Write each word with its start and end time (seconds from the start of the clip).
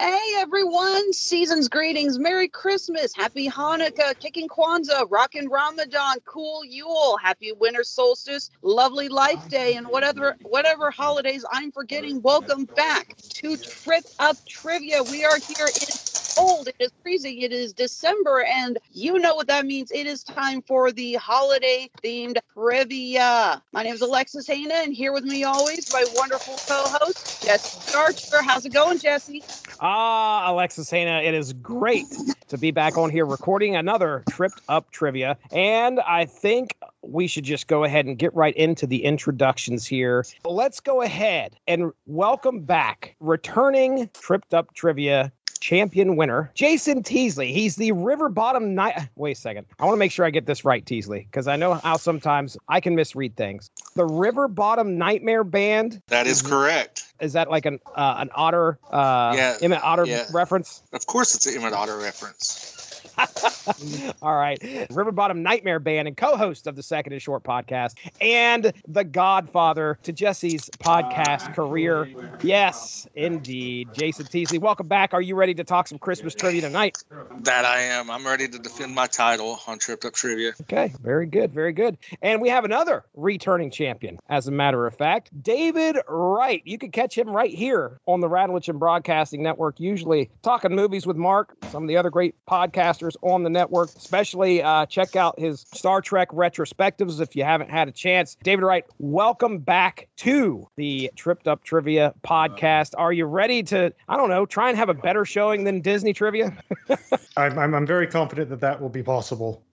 Hey 0.00 0.32
everyone, 0.36 1.12
season's 1.12 1.68
greetings. 1.68 2.18
Merry 2.18 2.48
Christmas, 2.48 3.14
Happy 3.14 3.46
Hanukkah, 3.46 4.18
kicking 4.18 4.48
Kwanzaa, 4.48 5.06
rockin' 5.10 5.48
Ramadan, 5.48 6.16
cool 6.24 6.64
Yule, 6.64 7.18
Happy 7.22 7.52
Winter 7.52 7.84
Solstice, 7.84 8.50
lovely 8.62 9.10
Life 9.10 9.46
Day, 9.50 9.74
and 9.74 9.88
whatever 9.88 10.36
whatever 10.42 10.90
holidays 10.90 11.44
I'm 11.52 11.70
forgetting. 11.70 12.22
Welcome 12.22 12.64
back 12.64 13.14
to 13.34 13.58
Trip 13.58 14.04
Up 14.18 14.36
Trivia. 14.48 15.02
We 15.02 15.26
are 15.26 15.36
here. 15.36 15.66
Is 15.66 16.17
cold. 16.38 16.68
It 16.68 16.76
is 16.78 16.92
freezing. 17.02 17.40
It 17.40 17.52
is 17.52 17.72
December, 17.72 18.44
and 18.44 18.78
you 18.92 19.18
know 19.18 19.34
what 19.34 19.48
that 19.48 19.66
means. 19.66 19.90
It 19.90 20.06
is 20.06 20.22
time 20.22 20.62
for 20.62 20.92
the 20.92 21.14
holiday 21.14 21.90
themed 22.02 22.38
trivia. 22.54 23.62
My 23.72 23.82
name 23.82 23.94
is 23.94 24.00
Alexis 24.00 24.46
Hana, 24.46 24.74
and 24.74 24.94
here 24.94 25.12
with 25.12 25.24
me 25.24 25.44
always 25.44 25.92
my 25.92 26.04
wonderful 26.14 26.54
co-host 26.54 27.44
Jesse 27.44 27.80
Starcher. 27.80 28.42
How's 28.42 28.64
it 28.64 28.72
going, 28.72 28.98
Jesse? 28.98 29.42
Ah, 29.80 30.50
Alexis 30.50 30.90
Hana, 30.90 31.22
it 31.22 31.34
is 31.34 31.52
great 31.54 32.06
to 32.48 32.58
be 32.58 32.70
back 32.70 32.96
on 32.96 33.10
here 33.10 33.26
recording 33.26 33.76
another 33.76 34.24
Tripped 34.30 34.60
Up 34.68 34.90
Trivia. 34.90 35.36
And 35.52 36.00
I 36.00 36.24
think 36.24 36.74
we 37.02 37.26
should 37.26 37.44
just 37.44 37.66
go 37.68 37.84
ahead 37.84 38.06
and 38.06 38.18
get 38.18 38.34
right 38.34 38.54
into 38.56 38.86
the 38.86 39.04
introductions 39.04 39.86
here. 39.86 40.24
Let's 40.44 40.80
go 40.80 41.02
ahead 41.02 41.56
and 41.66 41.92
welcome 42.06 42.60
back 42.60 43.16
returning 43.20 44.10
Tripped 44.14 44.52
Up 44.52 44.74
Trivia 44.74 45.32
champion 45.58 46.16
winner, 46.16 46.50
Jason 46.54 47.02
Teasley. 47.02 47.52
He's 47.52 47.76
the 47.76 47.92
River 47.92 48.28
Bottom 48.28 48.74
Night. 48.74 49.08
Wait 49.16 49.36
a 49.36 49.40
second. 49.40 49.66
I 49.78 49.84
want 49.84 49.94
to 49.94 49.98
make 49.98 50.12
sure 50.12 50.24
I 50.24 50.30
get 50.30 50.46
this 50.46 50.64
right, 50.64 50.84
Teasley, 50.84 51.26
because 51.30 51.48
I 51.48 51.56
know 51.56 51.74
how 51.74 51.96
sometimes 51.96 52.56
I 52.68 52.80
can 52.80 52.94
misread 52.94 53.36
things. 53.36 53.70
The 53.94 54.06
River 54.06 54.48
Bottom 54.48 54.98
Nightmare 54.98 55.44
Band. 55.44 56.00
That 56.08 56.26
is 56.26 56.42
correct. 56.42 57.04
Is 57.20 57.32
that 57.32 57.50
like 57.50 57.66
an 57.66 57.80
uh, 57.96 58.16
an 58.18 58.30
otter, 58.34 58.78
uh, 58.90 59.32
Yeah, 59.36 59.56
Emmett 59.60 59.82
Otter 59.82 60.06
yeah. 60.06 60.24
reference? 60.32 60.82
Of 60.92 61.06
course, 61.06 61.34
it's 61.34 61.46
an 61.46 61.56
Emmett 61.56 61.72
Otter 61.72 61.98
reference. 61.98 62.77
All 64.22 64.36
right. 64.36 64.58
River 64.90 65.12
Bottom 65.12 65.42
Nightmare 65.42 65.80
Band 65.80 66.08
and 66.08 66.16
co 66.16 66.36
host 66.36 66.66
of 66.66 66.76
the 66.76 66.82
Second 66.82 67.12
and 67.12 67.22
Short 67.22 67.42
podcast 67.42 67.94
and 68.20 68.72
the 68.86 69.04
godfather 69.04 69.98
to 70.02 70.12
Jesse's 70.12 70.70
podcast 70.78 71.48
ah, 71.48 71.52
career. 71.52 72.08
Yes, 72.42 73.06
indeed. 73.14 73.88
Jason 73.92 74.26
Teasley, 74.26 74.58
welcome 74.58 74.86
back. 74.86 75.14
Are 75.14 75.22
you 75.22 75.34
ready 75.34 75.54
to 75.54 75.64
talk 75.64 75.88
some 75.88 75.98
Christmas 75.98 76.34
trivia 76.34 76.60
tonight? 76.60 77.02
That 77.40 77.64
I 77.64 77.80
am. 77.80 78.10
I'm 78.10 78.26
ready 78.26 78.48
to 78.48 78.58
defend 78.58 78.94
my 78.94 79.06
title 79.06 79.60
on 79.66 79.78
Tripped 79.78 80.04
Up 80.04 80.14
Trivia. 80.14 80.52
Okay, 80.62 80.92
very 81.02 81.26
good, 81.26 81.52
very 81.52 81.72
good. 81.72 81.98
And 82.22 82.40
we 82.40 82.48
have 82.48 82.64
another 82.64 83.04
returning 83.14 83.70
champion, 83.70 84.18
as 84.28 84.46
a 84.46 84.52
matter 84.52 84.86
of 84.86 84.94
fact, 84.94 85.30
David 85.42 85.96
Wright. 86.08 86.62
You 86.64 86.78
can 86.78 86.90
catch 86.90 87.16
him 87.16 87.30
right 87.30 87.52
here 87.52 87.98
on 88.06 88.20
the 88.20 88.28
Radulich 88.28 88.68
In 88.68 88.78
Broadcasting 88.78 89.42
Network, 89.42 89.80
usually 89.80 90.30
talking 90.42 90.74
movies 90.74 91.06
with 91.06 91.16
Mark, 91.16 91.56
some 91.70 91.82
of 91.82 91.88
the 91.88 91.96
other 91.96 92.10
great 92.10 92.34
podcasters 92.46 93.07
on 93.22 93.42
the 93.42 93.50
network, 93.50 93.90
especially 93.96 94.62
uh, 94.62 94.86
check 94.86 95.16
out 95.16 95.38
his 95.38 95.66
Star 95.72 96.00
Trek 96.00 96.30
retrospectives 96.30 97.20
if 97.20 97.34
you 97.34 97.44
haven't 97.44 97.70
had 97.70 97.88
a 97.88 97.92
chance. 97.92 98.36
David 98.42 98.64
Wright, 98.64 98.84
welcome 98.98 99.58
back 99.58 100.08
to 100.18 100.68
the 100.76 101.10
Tripped 101.16 101.48
Up 101.48 101.64
Trivia 101.64 102.14
podcast. 102.26 102.94
Are 102.96 103.12
you 103.12 103.26
ready 103.26 103.62
to, 103.64 103.92
I 104.08 104.16
don't 104.16 104.28
know, 104.28 104.46
try 104.46 104.68
and 104.68 104.78
have 104.78 104.88
a 104.88 104.94
better 104.94 105.24
showing 105.24 105.64
than 105.64 105.80
Disney 105.80 106.12
trivia? 106.12 106.56
I'm, 107.36 107.58
I'm, 107.58 107.74
I'm 107.74 107.86
very 107.86 108.06
confident 108.06 108.50
that 108.50 108.60
that 108.60 108.80
will 108.80 108.88
be 108.88 109.02
possible. 109.02 109.62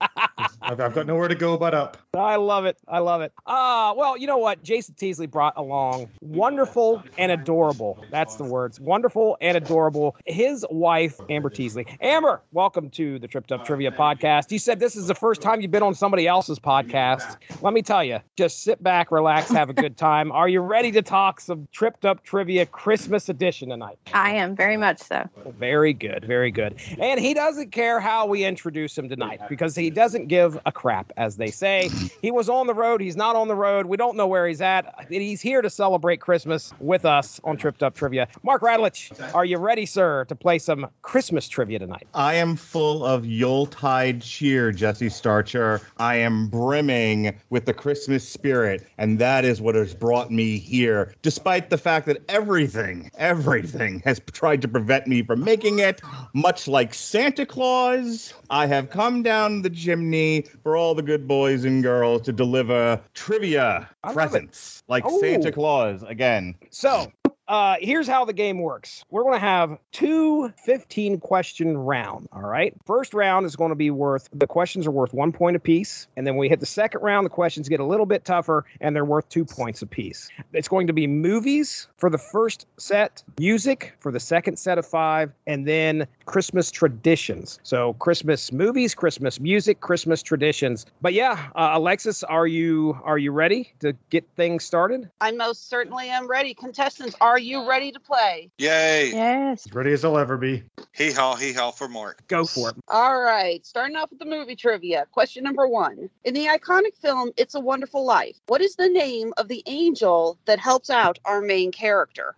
I've, 0.66 0.80
I've 0.80 0.94
got 0.94 1.06
nowhere 1.06 1.28
to 1.28 1.36
go 1.36 1.56
but 1.56 1.74
up. 1.74 1.96
I 2.12 2.34
love 2.34 2.64
it. 2.64 2.76
I 2.88 2.98
love 2.98 3.20
it. 3.20 3.32
Uh, 3.46 3.94
well, 3.96 4.16
you 4.16 4.26
know 4.26 4.38
what? 4.38 4.64
Jason 4.64 4.96
Teasley 4.96 5.28
brought 5.28 5.52
along 5.56 6.08
wonderful 6.20 7.04
and 7.18 7.30
adorable. 7.30 8.04
That's 8.10 8.34
the 8.34 8.42
words. 8.42 8.80
Wonderful 8.80 9.36
and 9.40 9.56
adorable. 9.56 10.16
His 10.26 10.66
wife, 10.68 11.20
Amber 11.30 11.50
Teasley. 11.50 11.86
Amber, 12.00 12.42
welcome 12.50 12.90
to 12.90 13.20
the 13.20 13.28
Tripped 13.28 13.52
Up 13.52 13.64
Trivia 13.64 13.92
podcast. 13.92 14.50
You 14.50 14.58
said 14.58 14.80
this 14.80 14.96
is 14.96 15.06
the 15.06 15.14
first 15.14 15.40
time 15.40 15.60
you've 15.60 15.70
been 15.70 15.84
on 15.84 15.94
somebody 15.94 16.26
else's 16.26 16.58
podcast. 16.58 17.36
Let 17.62 17.72
me 17.72 17.82
tell 17.82 18.02
you, 18.02 18.18
just 18.36 18.64
sit 18.64 18.82
back, 18.82 19.12
relax, 19.12 19.48
have 19.50 19.70
a 19.70 19.74
good 19.74 19.96
time. 19.96 20.32
Are 20.32 20.48
you 20.48 20.62
ready 20.62 20.90
to 20.92 21.02
talk 21.02 21.40
some 21.40 21.68
Tripped 21.70 22.04
Up 22.04 22.24
Trivia 22.24 22.66
Christmas 22.66 23.28
edition 23.28 23.68
tonight? 23.68 23.98
I 24.12 24.32
am 24.32 24.56
very 24.56 24.76
much 24.76 24.98
so. 24.98 25.28
Very 25.58 25.92
good, 25.92 26.24
very 26.24 26.50
good. 26.50 26.74
And 26.98 27.20
he 27.20 27.34
doesn't 27.34 27.70
care 27.70 28.00
how 28.00 28.26
we 28.26 28.44
introduce 28.44 28.98
him 28.98 29.08
tonight 29.08 29.40
because 29.48 29.76
he 29.76 29.90
doesn't 29.90 30.26
give 30.26 30.55
a 30.64 30.72
crap, 30.72 31.12
as 31.16 31.36
they 31.36 31.50
say. 31.50 31.90
He 32.22 32.30
was 32.30 32.48
on 32.48 32.66
the 32.66 32.74
road, 32.74 33.00
he's 33.00 33.16
not 33.16 33.36
on 33.36 33.48
the 33.48 33.54
road. 33.54 33.86
We 33.86 33.96
don't 33.96 34.16
know 34.16 34.26
where 34.26 34.46
he's 34.46 34.60
at. 34.60 34.94
He's 35.08 35.40
here 35.40 35.62
to 35.62 35.70
celebrate 35.70 36.20
Christmas 36.20 36.72
with 36.80 37.04
us 37.04 37.40
on 37.44 37.56
Tripped 37.56 37.82
Up 37.82 37.94
Trivia. 37.94 38.28
Mark 38.42 38.62
Radulich, 38.62 39.12
are 39.34 39.44
you 39.44 39.58
ready, 39.58 39.86
sir, 39.86 40.24
to 40.26 40.34
play 40.34 40.58
some 40.58 40.88
Christmas 41.02 41.48
trivia 41.48 41.78
tonight? 41.78 42.06
I 42.14 42.34
am 42.34 42.56
full 42.56 43.04
of 43.04 43.26
Yuletide 43.26 44.22
cheer, 44.22 44.72
Jesse 44.72 45.08
Starcher. 45.08 45.80
I 45.98 46.16
am 46.16 46.48
brimming 46.48 47.36
with 47.50 47.66
the 47.66 47.74
Christmas 47.74 48.26
spirit, 48.26 48.86
and 48.98 49.18
that 49.18 49.44
is 49.44 49.60
what 49.60 49.74
has 49.74 49.94
brought 49.94 50.30
me 50.30 50.58
here, 50.58 51.14
despite 51.22 51.70
the 51.70 51.78
fact 51.78 52.06
that 52.06 52.22
everything, 52.28 53.10
everything 53.18 54.00
has 54.04 54.20
tried 54.32 54.62
to 54.62 54.68
prevent 54.68 55.06
me 55.06 55.22
from 55.22 55.44
making 55.44 55.78
it. 55.78 56.00
Much 56.32 56.68
like 56.68 56.94
Santa 56.94 57.44
Claus, 57.44 58.34
I 58.50 58.66
have 58.66 58.90
come 58.90 59.22
down 59.22 59.62
the 59.62 59.70
chimney 59.70 60.45
for 60.62 60.76
all 60.76 60.94
the 60.94 61.02
good 61.02 61.26
boys 61.28 61.64
and 61.64 61.82
girls 61.82 62.22
to 62.22 62.32
deliver 62.32 63.00
trivia 63.14 63.88
presents, 64.12 64.82
like 64.88 65.04
Oh. 65.06 65.20
Santa 65.20 65.52
Claus 65.52 66.02
again. 66.04 66.54
So, 66.70 67.10
uh, 67.48 67.76
here's 67.80 68.08
how 68.08 68.24
the 68.24 68.32
game 68.32 68.58
works. 68.58 69.04
We're 69.10 69.22
going 69.22 69.34
to 69.34 69.38
have 69.38 69.78
two 69.92 70.52
15 70.64 71.20
question 71.20 71.78
round. 71.78 72.28
All 72.32 72.42
right. 72.42 72.74
First 72.84 73.14
round 73.14 73.46
is 73.46 73.56
going 73.56 73.70
to 73.70 73.76
be 73.76 73.90
worth, 73.90 74.28
the 74.32 74.46
questions 74.46 74.86
are 74.86 74.90
worth 74.90 75.14
one 75.14 75.32
point 75.32 75.56
apiece. 75.56 76.08
And 76.16 76.26
then 76.26 76.36
we 76.36 76.48
hit 76.48 76.60
the 76.60 76.66
second 76.66 77.02
round, 77.02 77.24
the 77.24 77.30
questions 77.30 77.68
get 77.68 77.80
a 77.80 77.84
little 77.84 78.06
bit 78.06 78.24
tougher 78.24 78.64
and 78.80 78.96
they're 78.96 79.04
worth 79.04 79.28
two 79.28 79.44
points 79.44 79.82
apiece. 79.82 80.28
It's 80.52 80.68
going 80.68 80.86
to 80.86 80.92
be 80.92 81.06
movies 81.06 81.88
for 81.98 82.10
the 82.10 82.18
first 82.18 82.66
set, 82.78 83.22
music 83.38 83.94
for 84.00 84.10
the 84.10 84.20
second 84.20 84.58
set 84.58 84.78
of 84.78 84.86
five, 84.86 85.32
and 85.46 85.66
then 85.66 86.06
Christmas 86.24 86.70
traditions. 86.70 87.60
So, 87.62 87.94
Christmas 87.94 88.52
movies, 88.52 88.94
Christmas 88.94 89.40
music, 89.40 89.80
Christmas 89.80 90.22
traditions. 90.22 90.86
But 91.00 91.12
yeah, 91.12 91.48
uh, 91.54 91.70
Alexis, 91.74 92.24
are 92.24 92.46
you 92.46 92.98
are 93.04 93.18
you 93.18 93.32
ready 93.32 93.72
to 93.80 93.94
get 94.10 94.24
things 94.36 94.64
started? 94.64 95.08
I 95.20 95.30
most 95.30 95.68
certainly 95.68 96.08
am 96.08 96.26
ready. 96.26 96.54
Contestants, 96.54 97.14
are 97.20 97.35
you 97.38 97.68
ready 97.68 97.92
to 97.92 98.00
play? 98.00 98.50
Yay! 98.58 99.10
Yes. 99.12 99.66
As 99.66 99.72
ready 99.72 99.92
as 99.92 100.04
I'll 100.04 100.18
ever 100.18 100.36
be. 100.36 100.62
Hee 100.92 101.12
haw, 101.12 101.36
hee 101.36 101.52
haw 101.52 101.70
for 101.70 101.88
Mark. 101.88 102.26
Go 102.28 102.44
for 102.44 102.70
it. 102.70 102.76
All 102.88 103.20
right, 103.20 103.64
starting 103.66 103.96
off 103.96 104.10
with 104.10 104.18
the 104.18 104.24
movie 104.24 104.56
trivia. 104.56 105.06
Question 105.12 105.44
number 105.44 105.66
one. 105.66 106.08
In 106.24 106.34
the 106.34 106.46
iconic 106.46 106.96
film 106.96 107.32
It's 107.36 107.54
a 107.54 107.60
Wonderful 107.60 108.04
Life, 108.04 108.36
what 108.46 108.60
is 108.60 108.76
the 108.76 108.88
name 108.88 109.32
of 109.36 109.48
the 109.48 109.62
angel 109.66 110.38
that 110.46 110.58
helps 110.58 110.90
out 110.90 111.18
our 111.24 111.40
main 111.40 111.72
character? 111.72 112.36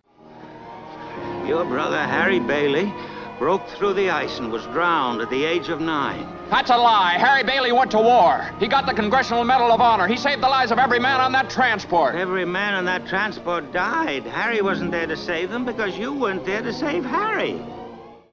Your 1.45 1.65
brother 1.65 2.03
Harry 2.03 2.39
Bailey 2.39 2.93
broke 3.39 3.65
through 3.69 3.93
the 3.93 4.09
ice 4.09 4.37
and 4.37 4.51
was 4.51 4.63
drowned 4.65 5.21
at 5.21 5.29
the 5.29 5.45
age 5.45 5.69
of 5.69 5.79
nine. 5.79 6.27
That's 6.49 6.69
a 6.69 6.77
lie. 6.77 7.13
Harry 7.13 7.43
Bailey 7.43 7.71
went 7.71 7.89
to 7.91 7.97
war. 7.97 8.51
He 8.59 8.67
got 8.67 8.85
the 8.85 8.93
Congressional 8.93 9.45
Medal 9.45 9.71
of 9.71 9.79
Honor. 9.79 10.07
He 10.07 10.17
saved 10.17 10.43
the 10.43 10.49
lives 10.49 10.71
of 10.71 10.77
every 10.77 10.99
man 10.99 11.21
on 11.21 11.31
that 11.31 11.49
transport. 11.49 12.15
Every 12.15 12.43
man 12.43 12.73
on 12.73 12.83
that 12.85 13.07
transport 13.07 13.71
died. 13.71 14.23
Harry 14.23 14.61
wasn't 14.61 14.91
there 14.91 15.07
to 15.07 15.15
save 15.15 15.49
them 15.49 15.63
because 15.63 15.97
you 15.97 16.13
weren't 16.13 16.45
there 16.45 16.61
to 16.61 16.73
save 16.73 17.05
Harry. 17.05 17.61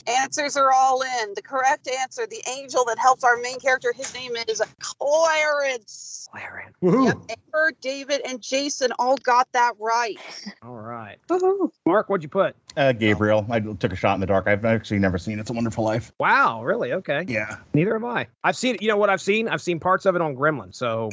Answers 0.08 0.56
are 0.56 0.72
all 0.72 1.02
in. 1.02 1.34
The 1.34 1.42
correct 1.42 1.88
answer, 1.88 2.26
the 2.26 2.42
angel 2.48 2.84
that 2.86 2.98
helps 2.98 3.22
our 3.22 3.36
main 3.38 3.60
character, 3.60 3.92
his 3.92 4.12
name 4.14 4.32
is 4.48 4.62
Clarence. 4.80 6.28
Clarence. 6.30 6.74
Woohoo! 6.82 7.06
Yep, 7.28 7.38
Amber, 7.56 7.76
David, 7.80 8.20
and 8.26 8.40
Jason 8.40 8.92
all 8.98 9.16
got 9.16 9.50
that 9.52 9.74
right. 9.78 10.18
All 10.62 10.74
right. 10.74 11.16
Woohoo. 11.28 11.70
Mark, 11.86 12.08
what'd 12.08 12.22
you 12.22 12.28
put? 12.28 12.56
Uh, 12.76 12.92
Gabriel. 12.92 13.46
I 13.50 13.60
took 13.60 13.92
a 13.92 13.96
shot 13.96 14.14
in 14.14 14.20
the 14.20 14.26
dark. 14.26 14.46
I've 14.46 14.64
actually 14.64 14.98
never 14.98 15.16
seen 15.16 15.38
It's 15.38 15.48
a 15.48 15.52
Wonderful 15.52 15.84
Life. 15.84 16.12
Wow, 16.20 16.62
really? 16.62 16.92
Okay. 16.92 17.24
Yeah. 17.26 17.56
Neither 17.72 17.94
have 17.94 18.04
I. 18.04 18.26
I've 18.44 18.56
seen. 18.56 18.76
You 18.80 18.88
know 18.88 18.96
what 18.96 19.08
I've 19.08 19.20
seen? 19.20 19.48
I've 19.48 19.62
seen 19.62 19.80
parts 19.80 20.04
of 20.04 20.14
it 20.14 20.22
on 20.22 20.36
Gremlin. 20.36 20.74
So 20.74 21.10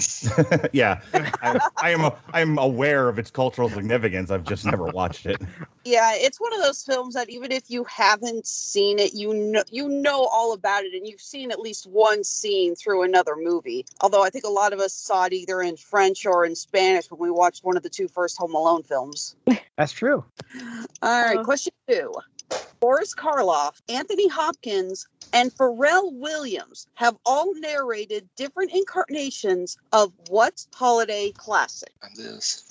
yeah. 0.74 1.00
I, 1.14 1.60
I 1.78 1.92
am 1.92 2.02
a, 2.02 2.16
I'm 2.34 2.58
aware 2.58 3.08
of 3.08 3.20
its 3.20 3.32
cultural 3.32 3.70
significance. 3.70 4.30
I've 4.32 4.44
just 4.44 4.66
never 4.66 4.86
watched 4.86 5.26
it. 5.26 5.42
Yeah, 5.86 6.12
it's 6.16 6.40
one 6.40 6.54
of 6.54 6.62
those 6.62 6.84
films 6.84 7.14
that 7.14 7.30
even 7.30 7.52
if 7.52 7.70
you 7.70 7.84
haven't 7.86 8.48
seen 8.48 9.00
it, 9.00 9.14
you 9.14 9.34
know 9.34 9.64
you 9.70 9.88
know 9.88 10.26
all 10.32 10.54
about 10.54 10.84
it, 10.86 10.94
and 10.94 11.06
you've 11.08 11.22
seen 11.22 11.52
at 11.52 11.60
least 11.60 11.88
one 11.88 12.24
scene 12.24 12.76
through 12.76 13.04
another 13.04 13.36
movie. 13.38 13.86
Although 14.02 14.24
I 14.24 14.30
think 14.30 14.46
a 14.46 14.50
lot 14.50 14.74
of 14.74 14.80
us 14.80 14.94
saw 14.94 15.26
it 15.26 15.34
either 15.34 15.62
in 15.62 15.78
French 15.78 16.26
or 16.26 16.33
in 16.42 16.56
Spanish 16.56 17.10
when 17.12 17.20
we 17.20 17.30
watched 17.30 17.64
one 17.64 17.78
of 17.78 17.84
the 17.84 17.90
two 17.90 18.08
first 18.08 18.38
Home 18.38 18.56
Alone 18.56 18.84
films. 18.84 19.36
that's 19.78 19.92
true. 19.92 20.26
All 21.02 21.24
right, 21.24 21.36
uh-huh. 21.36 21.44
question 21.44 21.74
two. 21.88 22.14
Boris 22.84 23.16
Karloff, 23.16 23.82
Anthony 23.88 24.28
Hopkins, 24.28 25.08
and 25.32 25.56
Pharrell 25.56 26.12
Williams 26.20 26.86
have 26.96 27.16
all 27.26 27.58
narrated 27.62 28.28
different 28.36 28.74
incarnations 28.74 29.78
of 29.94 30.12
What's 30.28 30.68
holiday 30.76 31.32
classic? 31.32 31.94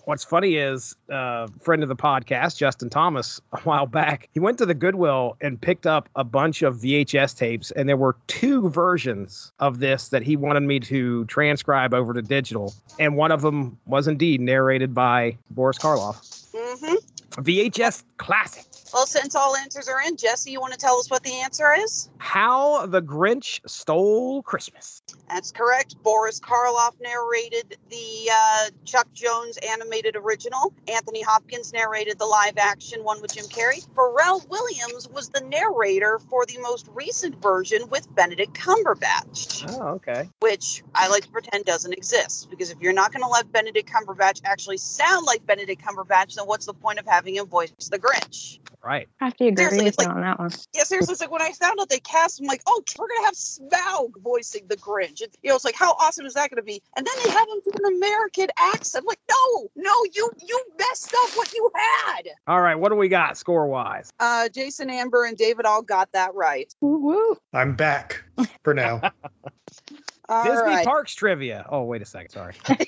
What's 0.04 0.22
funny 0.22 0.56
is 0.56 0.94
uh, 1.10 1.46
friend 1.62 1.82
of 1.82 1.88
the 1.88 1.96
podcast, 1.96 2.58
Justin 2.58 2.90
Thomas, 2.90 3.40
a 3.54 3.60
while 3.60 3.86
back, 3.86 4.28
he 4.34 4.38
went 4.38 4.58
to 4.58 4.66
the 4.66 4.74
Goodwill 4.74 5.38
and 5.40 5.58
picked 5.58 5.86
up 5.86 6.10
a 6.14 6.24
bunch 6.24 6.60
of 6.60 6.76
VHS 6.76 7.34
tapes, 7.34 7.70
and 7.70 7.88
there 7.88 7.96
were 7.96 8.16
two 8.26 8.68
versions 8.68 9.50
of 9.60 9.78
this 9.78 10.10
that 10.10 10.22
he 10.22 10.36
wanted 10.36 10.64
me 10.64 10.78
to 10.80 11.24
transcribe 11.24 11.94
over 11.94 12.12
to 12.12 12.20
digital, 12.20 12.74
and 13.00 13.16
one 13.16 13.32
of 13.32 13.40
them 13.40 13.78
was 13.86 14.06
indeed 14.06 14.42
narrated 14.42 14.94
by 14.94 15.38
Boris 15.48 15.78
Karloff. 15.78 16.52
Mm-hmm. 16.52 16.96
VHS 17.40 18.04
classic. 18.18 18.66
Well, 18.92 19.06
since 19.06 19.34
all 19.34 19.56
answers 19.56 19.88
are 19.88 20.02
in, 20.02 20.16
Jesse, 20.16 20.50
you 20.50 20.60
want 20.60 20.72
to 20.72 20.78
tell 20.78 20.98
us 20.98 21.10
what 21.10 21.22
the 21.22 21.32
answer 21.40 21.72
is? 21.72 22.10
How 22.18 22.86
the 22.86 23.00
Grinch 23.00 23.60
Stole 23.66 24.42
Christmas. 24.42 25.01
That's 25.28 25.50
correct. 25.50 25.96
Boris 26.02 26.38
Karloff 26.40 26.92
narrated 27.00 27.76
the 27.88 28.30
uh, 28.30 28.66
Chuck 28.84 29.08
Jones 29.14 29.58
animated 29.66 30.14
original. 30.16 30.74
Anthony 30.88 31.22
Hopkins 31.22 31.72
narrated 31.72 32.18
the 32.18 32.26
live 32.26 32.58
action 32.58 33.02
one 33.02 33.22
with 33.22 33.34
Jim 33.34 33.46
Carrey. 33.46 33.86
Pharrell 33.94 34.46
Williams 34.48 35.08
was 35.08 35.30
the 35.30 35.40
narrator 35.40 36.18
for 36.28 36.44
the 36.44 36.58
most 36.58 36.86
recent 36.92 37.40
version 37.40 37.88
with 37.88 38.12
Benedict 38.14 38.52
Cumberbatch, 38.54 39.64
Oh, 39.80 39.88
okay. 39.94 40.28
which 40.40 40.82
I 40.94 41.08
like 41.08 41.22
to 41.24 41.30
pretend 41.30 41.64
doesn't 41.64 41.92
exist. 41.92 42.50
Because 42.50 42.70
if 42.70 42.78
you're 42.80 42.92
not 42.92 43.12
going 43.12 43.22
to 43.22 43.28
let 43.28 43.50
Benedict 43.50 43.90
Cumberbatch 43.90 44.42
actually 44.44 44.76
sound 44.76 45.24
like 45.24 45.46
Benedict 45.46 45.82
Cumberbatch, 45.82 46.34
then 46.34 46.46
what's 46.46 46.66
the 46.66 46.74
point 46.74 46.98
of 46.98 47.06
having 47.06 47.36
him 47.36 47.46
voice 47.46 47.72
the 47.90 47.98
Grinch? 47.98 48.58
Right. 48.84 49.08
I 49.20 49.26
have 49.26 49.36
to 49.36 49.46
agree 49.46 49.64
Seriously, 49.64 49.84
with 49.86 49.94
you 50.00 50.06
like- 50.06 50.16
on 50.16 50.20
that 50.22 50.38
one. 50.40 50.50
Yeah, 50.74 50.82
seriously, 50.84 51.12
it's 51.12 51.20
like 51.20 51.30
when 51.30 51.40
I 51.42 51.52
found 51.52 51.78
out 51.80 51.88
they 51.88 52.00
cast 52.00 52.40
him, 52.40 52.46
like, 52.46 52.62
oh, 52.66 52.82
we're 52.98 53.06
gonna 53.08 53.24
have 53.26 53.34
Smaug 53.34 54.20
voicing 54.22 54.66
the 54.68 54.76
Grinch. 54.76 55.01
It, 55.02 55.36
you 55.42 55.50
know, 55.50 55.56
it's 55.56 55.64
like, 55.64 55.74
how 55.74 55.92
awesome 55.92 56.26
is 56.26 56.34
that 56.34 56.50
gonna 56.50 56.62
be? 56.62 56.82
And 56.96 57.06
then 57.06 57.14
they 57.24 57.30
have 57.30 57.48
him 57.48 57.60
do 57.64 57.70
an 57.84 57.96
American 57.96 58.48
accent. 58.58 59.02
I'm 59.02 59.06
like, 59.06 59.20
no, 59.30 59.68
no, 59.76 60.04
you 60.12 60.30
you 60.40 60.64
messed 60.78 61.14
up 61.14 61.30
what 61.36 61.52
you 61.52 61.70
had. 61.74 62.28
All 62.46 62.60
right. 62.60 62.74
What 62.74 62.90
do 62.90 62.96
we 62.96 63.08
got 63.08 63.36
score 63.36 63.66
wise? 63.66 64.10
Uh, 64.20 64.48
Jason 64.48 64.90
Amber 64.90 65.24
and 65.24 65.36
David 65.36 65.66
all 65.66 65.82
got 65.82 66.10
that 66.12 66.34
right. 66.34 66.72
Woo 66.80 67.36
I'm 67.52 67.74
back 67.74 68.22
for 68.62 68.74
now. 68.74 69.00
All 70.28 70.44
Disney 70.44 70.60
right. 70.60 70.86
Parks 70.86 71.14
trivia. 71.14 71.66
Oh, 71.68 71.82
wait 71.84 72.02
a 72.02 72.06
second. 72.06 72.30
Sorry. 72.30 72.54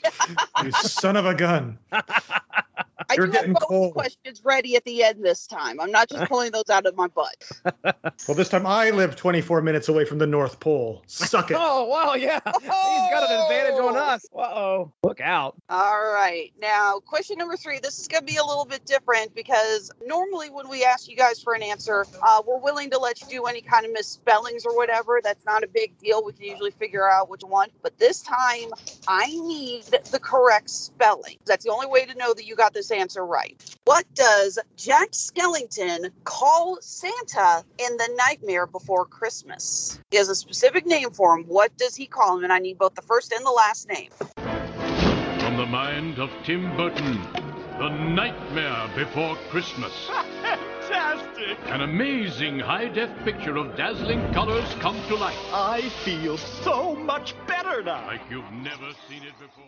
you 0.64 0.70
son 0.72 1.16
of 1.16 1.26
a 1.26 1.34
gun. 1.34 1.78
I 3.10 3.14
You're 3.16 3.26
do 3.26 3.32
have 3.32 3.40
getting 3.40 3.52
both 3.54 3.62
cold. 3.68 3.92
questions 3.94 4.42
ready 4.44 4.76
at 4.76 4.84
the 4.84 5.02
end 5.02 5.24
this 5.24 5.46
time. 5.46 5.80
I'm 5.80 5.90
not 5.90 6.08
just 6.08 6.28
pulling 6.28 6.52
those 6.52 6.70
out 6.70 6.86
of 6.86 6.96
my 6.96 7.08
butt. 7.08 7.50
Well, 8.28 8.36
this 8.36 8.48
time 8.48 8.66
I 8.66 8.90
live 8.90 9.16
24 9.16 9.60
minutes 9.60 9.88
away 9.88 10.04
from 10.04 10.18
the 10.18 10.26
North 10.26 10.58
Pole. 10.60 11.02
Suck 11.06 11.50
it. 11.50 11.56
Oh, 11.60 11.84
wow, 11.84 12.14
yeah. 12.14 12.40
He's 12.44 12.68
got 12.68 13.30
an 13.30 13.40
advantage 13.42 13.80
on 13.80 13.96
us. 13.96 14.24
Uh 14.34 14.40
oh. 14.40 14.92
Look 15.02 15.20
out. 15.20 15.56
All 15.68 16.12
right. 16.12 16.52
Now, 16.58 17.00
question 17.00 17.36
number 17.36 17.56
three. 17.56 17.80
This 17.82 17.98
is 17.98 18.08
going 18.08 18.22
to 18.22 18.26
be 18.26 18.36
a 18.36 18.44
little 18.44 18.64
bit 18.64 18.86
different 18.86 19.34
because 19.34 19.90
normally 20.06 20.48
when 20.48 20.68
we 20.68 20.84
ask 20.84 21.08
you 21.08 21.16
guys 21.16 21.42
for 21.42 21.54
an 21.54 21.62
answer, 21.62 22.06
uh, 22.22 22.42
we're 22.46 22.58
willing 22.60 22.90
to 22.90 22.98
let 22.98 23.20
you 23.20 23.26
do 23.28 23.44
any 23.44 23.60
kind 23.60 23.84
of 23.84 23.92
misspellings 23.92 24.64
or 24.64 24.74
whatever. 24.76 25.20
That's 25.22 25.44
not 25.44 25.62
a 25.62 25.68
big 25.68 25.98
deal. 25.98 26.24
We 26.24 26.32
can 26.32 26.44
usually 26.44 26.70
figure 26.70 27.10
out 27.10 27.23
which 27.26 27.42
one. 27.42 27.68
But 27.82 27.98
this 27.98 28.22
time, 28.22 28.70
I 29.08 29.26
need 29.26 29.84
the 30.10 30.18
correct 30.20 30.70
spelling. 30.70 31.38
That's 31.46 31.64
the 31.64 31.72
only 31.72 31.86
way 31.86 32.04
to 32.04 32.14
know 32.16 32.34
that 32.34 32.46
you 32.46 32.56
got 32.56 32.74
this 32.74 32.90
answer 32.90 33.24
right. 33.24 33.56
What 33.84 34.04
does 34.14 34.58
Jack 34.76 35.10
Skellington 35.12 36.10
call 36.24 36.78
Santa 36.80 37.64
in 37.78 37.96
The 37.96 38.10
Nightmare 38.16 38.66
Before 38.66 39.04
Christmas? 39.04 39.98
He 40.10 40.16
has 40.16 40.28
a 40.28 40.34
specific 40.34 40.86
name 40.86 41.10
for 41.10 41.36
him. 41.36 41.44
What 41.44 41.76
does 41.76 41.94
he 41.94 42.06
call 42.06 42.38
him? 42.38 42.44
And 42.44 42.52
I 42.52 42.58
need 42.58 42.78
both 42.78 42.94
the 42.94 43.02
first 43.02 43.32
and 43.32 43.44
the 43.44 43.50
last 43.50 43.88
name. 43.88 44.10
From 45.38 45.56
the 45.56 45.66
mind 45.66 46.18
of 46.18 46.30
Tim 46.44 46.74
Burton, 46.76 47.20
The 47.78 47.88
Nightmare 47.88 48.90
Before 48.96 49.36
Christmas. 49.50 49.92
Fantastic! 50.88 51.33
An 51.66 51.82
amazing 51.82 52.58
high 52.58 52.88
def 52.88 53.10
picture 53.24 53.56
of 53.56 53.76
dazzling 53.76 54.32
colors 54.32 54.64
come 54.80 54.96
to 55.08 55.14
life. 55.14 55.36
I 55.52 55.82
feel 56.04 56.38
so 56.38 56.94
much 56.94 57.34
better 57.46 57.82
now. 57.82 58.06
Like 58.06 58.20
you've 58.30 58.50
never 58.52 58.90
seen 59.08 59.22
it 59.22 59.38
before. 59.38 59.64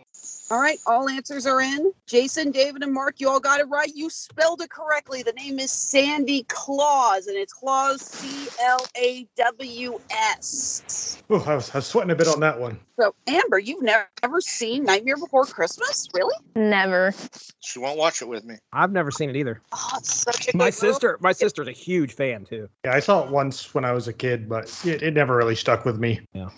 All 0.49 0.59
right, 0.59 0.79
all 0.87 1.09
answers 1.09 1.45
are 1.45 1.61
in. 1.61 1.91
Jason, 2.07 2.51
David, 2.51 2.81
and 2.81 2.93
Mark, 2.93 3.19
you 3.19 3.29
all 3.29 3.39
got 3.39 3.59
it 3.59 3.65
right. 3.65 3.91
You 3.93 4.09
spelled 4.09 4.61
it 4.61 4.69
correctly. 4.69 5.21
The 5.21 5.33
name 5.33 5.59
is 5.59 5.71
Sandy 5.71 6.43
Claus, 6.47 7.27
and 7.27 7.35
it's 7.37 7.53
Claus 7.53 8.01
C 8.01 8.47
L 8.61 8.85
A 8.97 9.27
W 9.35 9.99
S. 10.09 11.21
Ooh, 11.29 11.35
I, 11.35 11.55
was, 11.55 11.69
I 11.71 11.79
was 11.79 11.87
sweating 11.87 12.11
a 12.11 12.15
bit 12.15 12.29
on 12.29 12.39
that 12.39 12.59
one. 12.59 12.79
So, 12.99 13.13
Amber, 13.27 13.59
you've 13.59 13.83
never 13.83 14.07
ever 14.23 14.41
seen 14.41 14.85
Nightmare 14.85 15.17
Before 15.17 15.45
Christmas? 15.45 16.07
Really? 16.13 16.35
Never. 16.55 17.13
She 17.59 17.79
won't 17.79 17.97
watch 17.97 18.21
it 18.21 18.27
with 18.27 18.45
me. 18.45 18.55
I've 18.71 18.91
never 18.91 19.11
seen 19.11 19.29
it 19.29 19.35
either. 19.35 19.61
Oh, 19.73 19.95
it's 19.97 20.13
such 20.13 20.47
a 20.47 20.57
My 20.57 20.67
good 20.67 20.73
sister, 20.75 21.17
my 21.67 21.73
sister's 21.73 21.89
a 21.89 21.91
huge 21.91 22.13
fan 22.13 22.45
too. 22.45 22.69
Yeah, 22.85 22.93
I 22.93 22.99
saw 22.99 23.23
it 23.23 23.31
once 23.31 23.73
when 23.73 23.85
I 23.85 23.91
was 23.91 24.07
a 24.07 24.13
kid, 24.13 24.49
but 24.49 24.73
it, 24.85 25.01
it 25.03 25.13
never 25.13 25.35
really 25.35 25.55
stuck 25.55 25.85
with 25.85 25.99
me. 25.99 26.21
Yeah. 26.33 26.49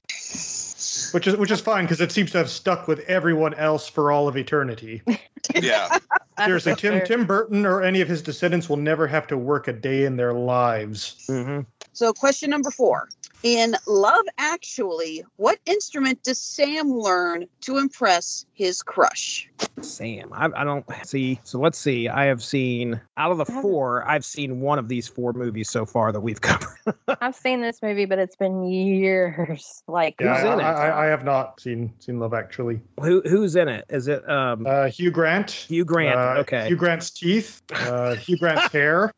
Which 1.11 1.27
is 1.27 1.35
which 1.37 1.51
is 1.51 1.61
fine 1.61 1.85
because 1.85 2.01
it 2.01 2.11
seems 2.11 2.31
to 2.31 2.37
have 2.37 2.49
stuck 2.49 2.87
with 2.87 2.99
everyone 3.01 3.53
else 3.55 3.87
for 3.87 4.11
all 4.11 4.27
of 4.27 4.37
eternity. 4.37 5.01
Yeah. 5.55 5.97
Seriously, 6.43 6.75
Tim 6.75 6.93
fair. 6.95 7.05
Tim 7.05 7.25
Burton 7.25 7.65
or 7.65 7.81
any 7.81 8.01
of 8.01 8.09
his 8.09 8.21
descendants 8.21 8.67
will 8.67 8.77
never 8.77 9.07
have 9.07 9.25
to 9.27 9.37
work 9.37 9.69
a 9.69 9.73
day 9.73 10.03
in 10.03 10.17
their 10.17 10.33
lives. 10.33 11.25
Mm-hmm. 11.29 11.61
So, 11.93 12.11
question 12.11 12.49
number 12.49 12.69
four. 12.69 13.07
In 13.43 13.73
Love 13.87 14.25
Actually, 14.37 15.23
what 15.37 15.59
instrument 15.65 16.21
does 16.23 16.41
Sam 16.41 16.91
learn 16.91 17.45
to 17.61 17.77
impress 17.77 18.45
his 18.53 18.81
crush? 18.83 19.49
Sam, 19.81 20.29
I, 20.33 20.49
I 20.57 20.65
don't 20.65 20.85
see. 21.05 21.39
So 21.45 21.57
let's 21.57 21.77
see. 21.77 22.09
I 22.09 22.25
have 22.25 22.43
seen 22.43 22.99
out 23.15 23.31
of 23.31 23.37
the 23.37 23.45
four, 23.45 24.05
I've 24.09 24.25
seen 24.25 24.59
one 24.59 24.77
of 24.77 24.89
these 24.89 25.07
four 25.07 25.31
movies 25.31 25.69
so 25.69 25.85
far 25.85 26.11
that 26.11 26.19
we've 26.19 26.41
covered. 26.41 26.75
I've 27.21 27.35
seen 27.35 27.61
this 27.61 27.81
movie, 27.81 28.03
but 28.05 28.19
it's 28.19 28.35
been 28.35 28.65
years. 28.65 29.83
Like, 29.87 30.15
Yeah, 30.19 30.35
Who's 30.35 30.43
I, 30.45 30.53
in 30.53 30.59
it? 30.59 30.63
I, 30.63 30.87
I- 30.89 31.05
I 31.05 31.05
have 31.07 31.23
not 31.23 31.59
seen 31.61 31.93
seen 31.99 32.19
Love 32.19 32.33
Actually. 32.33 32.79
Who 33.01 33.21
who's 33.25 33.55
in 33.55 33.67
it? 33.69 33.85
Is 33.89 34.07
it 34.07 34.27
um 34.29 34.65
Uh, 34.67 34.87
Hugh 34.89 35.11
Grant. 35.11 35.49
Hugh 35.51 35.85
Grant? 35.85 36.17
uh, 36.19 36.41
okay. 36.41 36.67
Hugh 36.67 36.75
Grant's 36.75 37.09
teeth. 37.09 37.61
Uh, 37.71 38.15
Hugh 38.15 38.37
Grant's 38.37 38.67
hair. 38.73 39.11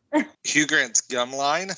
Hugh 0.44 0.66
Grant's 0.66 1.00
gum 1.02 1.32
line. 1.32 1.70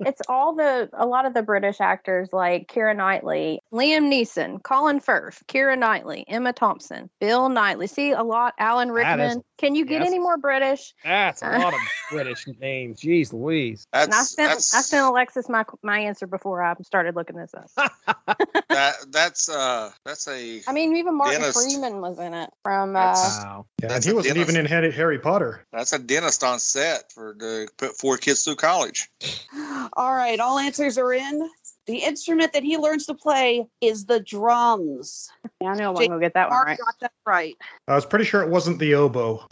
it's 0.00 0.20
all 0.28 0.54
the 0.54 0.88
a 0.92 1.06
lot 1.06 1.24
of 1.24 1.34
the 1.34 1.42
British 1.42 1.69
actors 1.78 2.30
like 2.32 2.68
Keira 2.72 2.96
Knightley, 2.96 3.60
Liam 3.70 4.10
Neeson, 4.10 4.62
Colin 4.62 4.98
Firth, 5.00 5.42
Keira 5.46 5.78
Knightley, 5.78 6.24
Emma 6.26 6.54
Thompson, 6.54 7.10
Bill 7.20 7.50
Nighy. 7.50 7.86
See 7.90 8.12
a 8.12 8.22
lot. 8.22 8.54
Alan 8.58 8.90
Rickman. 8.90 9.20
is- 9.20 9.38
Can 9.58 9.74
you 9.74 9.84
get 9.84 10.00
any 10.00 10.18
more 10.18 10.38
British? 10.38 10.94
That's 11.04 11.42
a 11.42 11.58
lot 11.58 11.74
of 11.74 11.80
British 12.10 12.46
names. 12.60 13.00
Jeez 13.00 13.34
Louise. 13.34 13.86
And 13.92 14.10
I 14.14 14.22
sent 14.22 14.48
that's 14.52 14.74
I 14.74 14.80
sent 14.80 15.06
Alexis 15.06 15.50
my 15.50 15.64
my 15.82 15.98
answer 16.00 16.26
before 16.26 16.62
I 16.62 16.74
started 16.82 17.14
looking 17.14 17.36
this 17.36 17.52
up. 17.76 17.92
that 18.70 18.94
that's 19.10 19.48
uh 19.50 19.90
that's 20.06 20.26
a 20.28 20.62
I 20.66 20.72
mean, 20.72 20.96
even 20.96 21.16
Martin 21.16 21.40
Dentist. 21.42 21.62
Freeman 21.70 22.00
was 22.00 22.18
in 22.18 22.32
it 22.32 22.48
from. 22.64 22.94
That's- 22.94 23.38
Uh, 23.38 23.44
Wow. 23.50 23.66
Yeah, 23.80 23.86
and 23.86 23.90
That's 23.94 24.06
he 24.06 24.12
wasn't 24.12 24.34
dentist. 24.34 24.50
even 24.50 24.60
in 24.64 24.66
Harry, 24.70 24.92
Harry 24.92 25.18
Potter. 25.18 25.66
that's 25.72 25.92
a 25.92 25.98
dentist 25.98 26.44
on 26.44 26.58
set 26.58 27.10
for 27.12 27.34
to 27.34 27.66
put 27.78 27.96
four 27.98 28.16
kids 28.16 28.44
through 28.44 28.56
college. 28.56 29.08
All 29.94 30.12
right, 30.14 30.38
all 30.38 30.58
answers 30.58 30.96
are 30.98 31.12
in. 31.12 31.48
The 31.90 32.04
instrument 32.04 32.52
that 32.52 32.62
he 32.62 32.78
learns 32.78 33.04
to 33.06 33.14
play 33.14 33.66
is 33.80 34.04
the 34.04 34.20
drums. 34.20 35.28
Yeah, 35.60 35.70
I 35.70 35.74
know 35.74 35.88
I'm 35.88 36.06
gonna 36.06 36.20
get 36.20 36.34
that 36.34 36.48
one 36.48 36.56
Mark 36.56 36.68
right. 36.68 36.78
got 36.78 36.94
that 37.00 37.12
right. 37.26 37.56
I 37.88 37.96
was 37.96 38.06
pretty 38.06 38.24
sure 38.24 38.42
it 38.42 38.48
wasn't 38.48 38.78
the 38.78 38.94
oboe. 38.94 39.44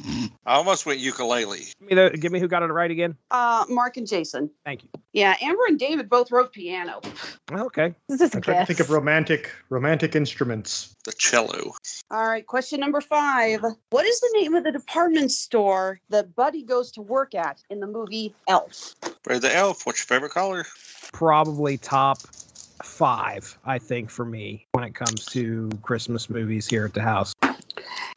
I 0.46 0.54
almost 0.54 0.86
went 0.86 1.00
ukulele. 1.00 1.64
Give 1.80 1.88
me, 1.88 1.94
the, 1.96 2.16
give 2.16 2.30
me 2.30 2.38
who 2.38 2.46
got 2.46 2.62
it 2.62 2.66
right 2.66 2.92
again. 2.92 3.16
Uh, 3.32 3.64
Mark 3.68 3.96
and 3.96 4.06
Jason. 4.06 4.50
Thank 4.64 4.84
you. 4.84 4.88
Yeah, 5.12 5.34
Amber 5.42 5.64
and 5.66 5.80
David 5.80 6.08
both 6.08 6.30
wrote 6.30 6.52
piano. 6.52 7.00
Okay. 7.50 7.92
This 8.08 8.20
is 8.20 8.32
a 8.32 8.36
I'm 8.36 8.42
trying 8.42 8.60
to 8.60 8.66
think 8.66 8.78
of 8.78 8.90
romantic 8.90 9.50
romantic 9.68 10.14
instruments. 10.14 10.94
The 11.08 11.14
cello. 11.14 11.72
All 12.10 12.26
right, 12.26 12.46
question 12.46 12.80
number 12.80 13.00
five. 13.00 13.62
What 13.88 14.04
is 14.04 14.20
the 14.20 14.28
name 14.34 14.54
of 14.54 14.62
the 14.62 14.70
department 14.70 15.30
store 15.30 16.02
that 16.10 16.36
Buddy 16.36 16.62
goes 16.62 16.92
to 16.92 17.00
work 17.00 17.34
at 17.34 17.62
in 17.70 17.80
the 17.80 17.86
movie 17.86 18.34
Elf? 18.46 18.94
Ray 19.26 19.38
the 19.38 19.56
Elf. 19.56 19.86
What's 19.86 20.00
your 20.00 20.14
favorite 20.14 20.32
color? 20.32 20.66
Probably 21.14 21.78
top 21.78 22.18
five, 22.82 23.56
I 23.64 23.78
think, 23.78 24.10
for 24.10 24.26
me 24.26 24.66
when 24.72 24.84
it 24.84 24.94
comes 24.94 25.24
to 25.28 25.70
Christmas 25.80 26.28
movies 26.28 26.66
here 26.66 26.84
at 26.84 26.92
the 26.92 27.00
house. 27.00 27.32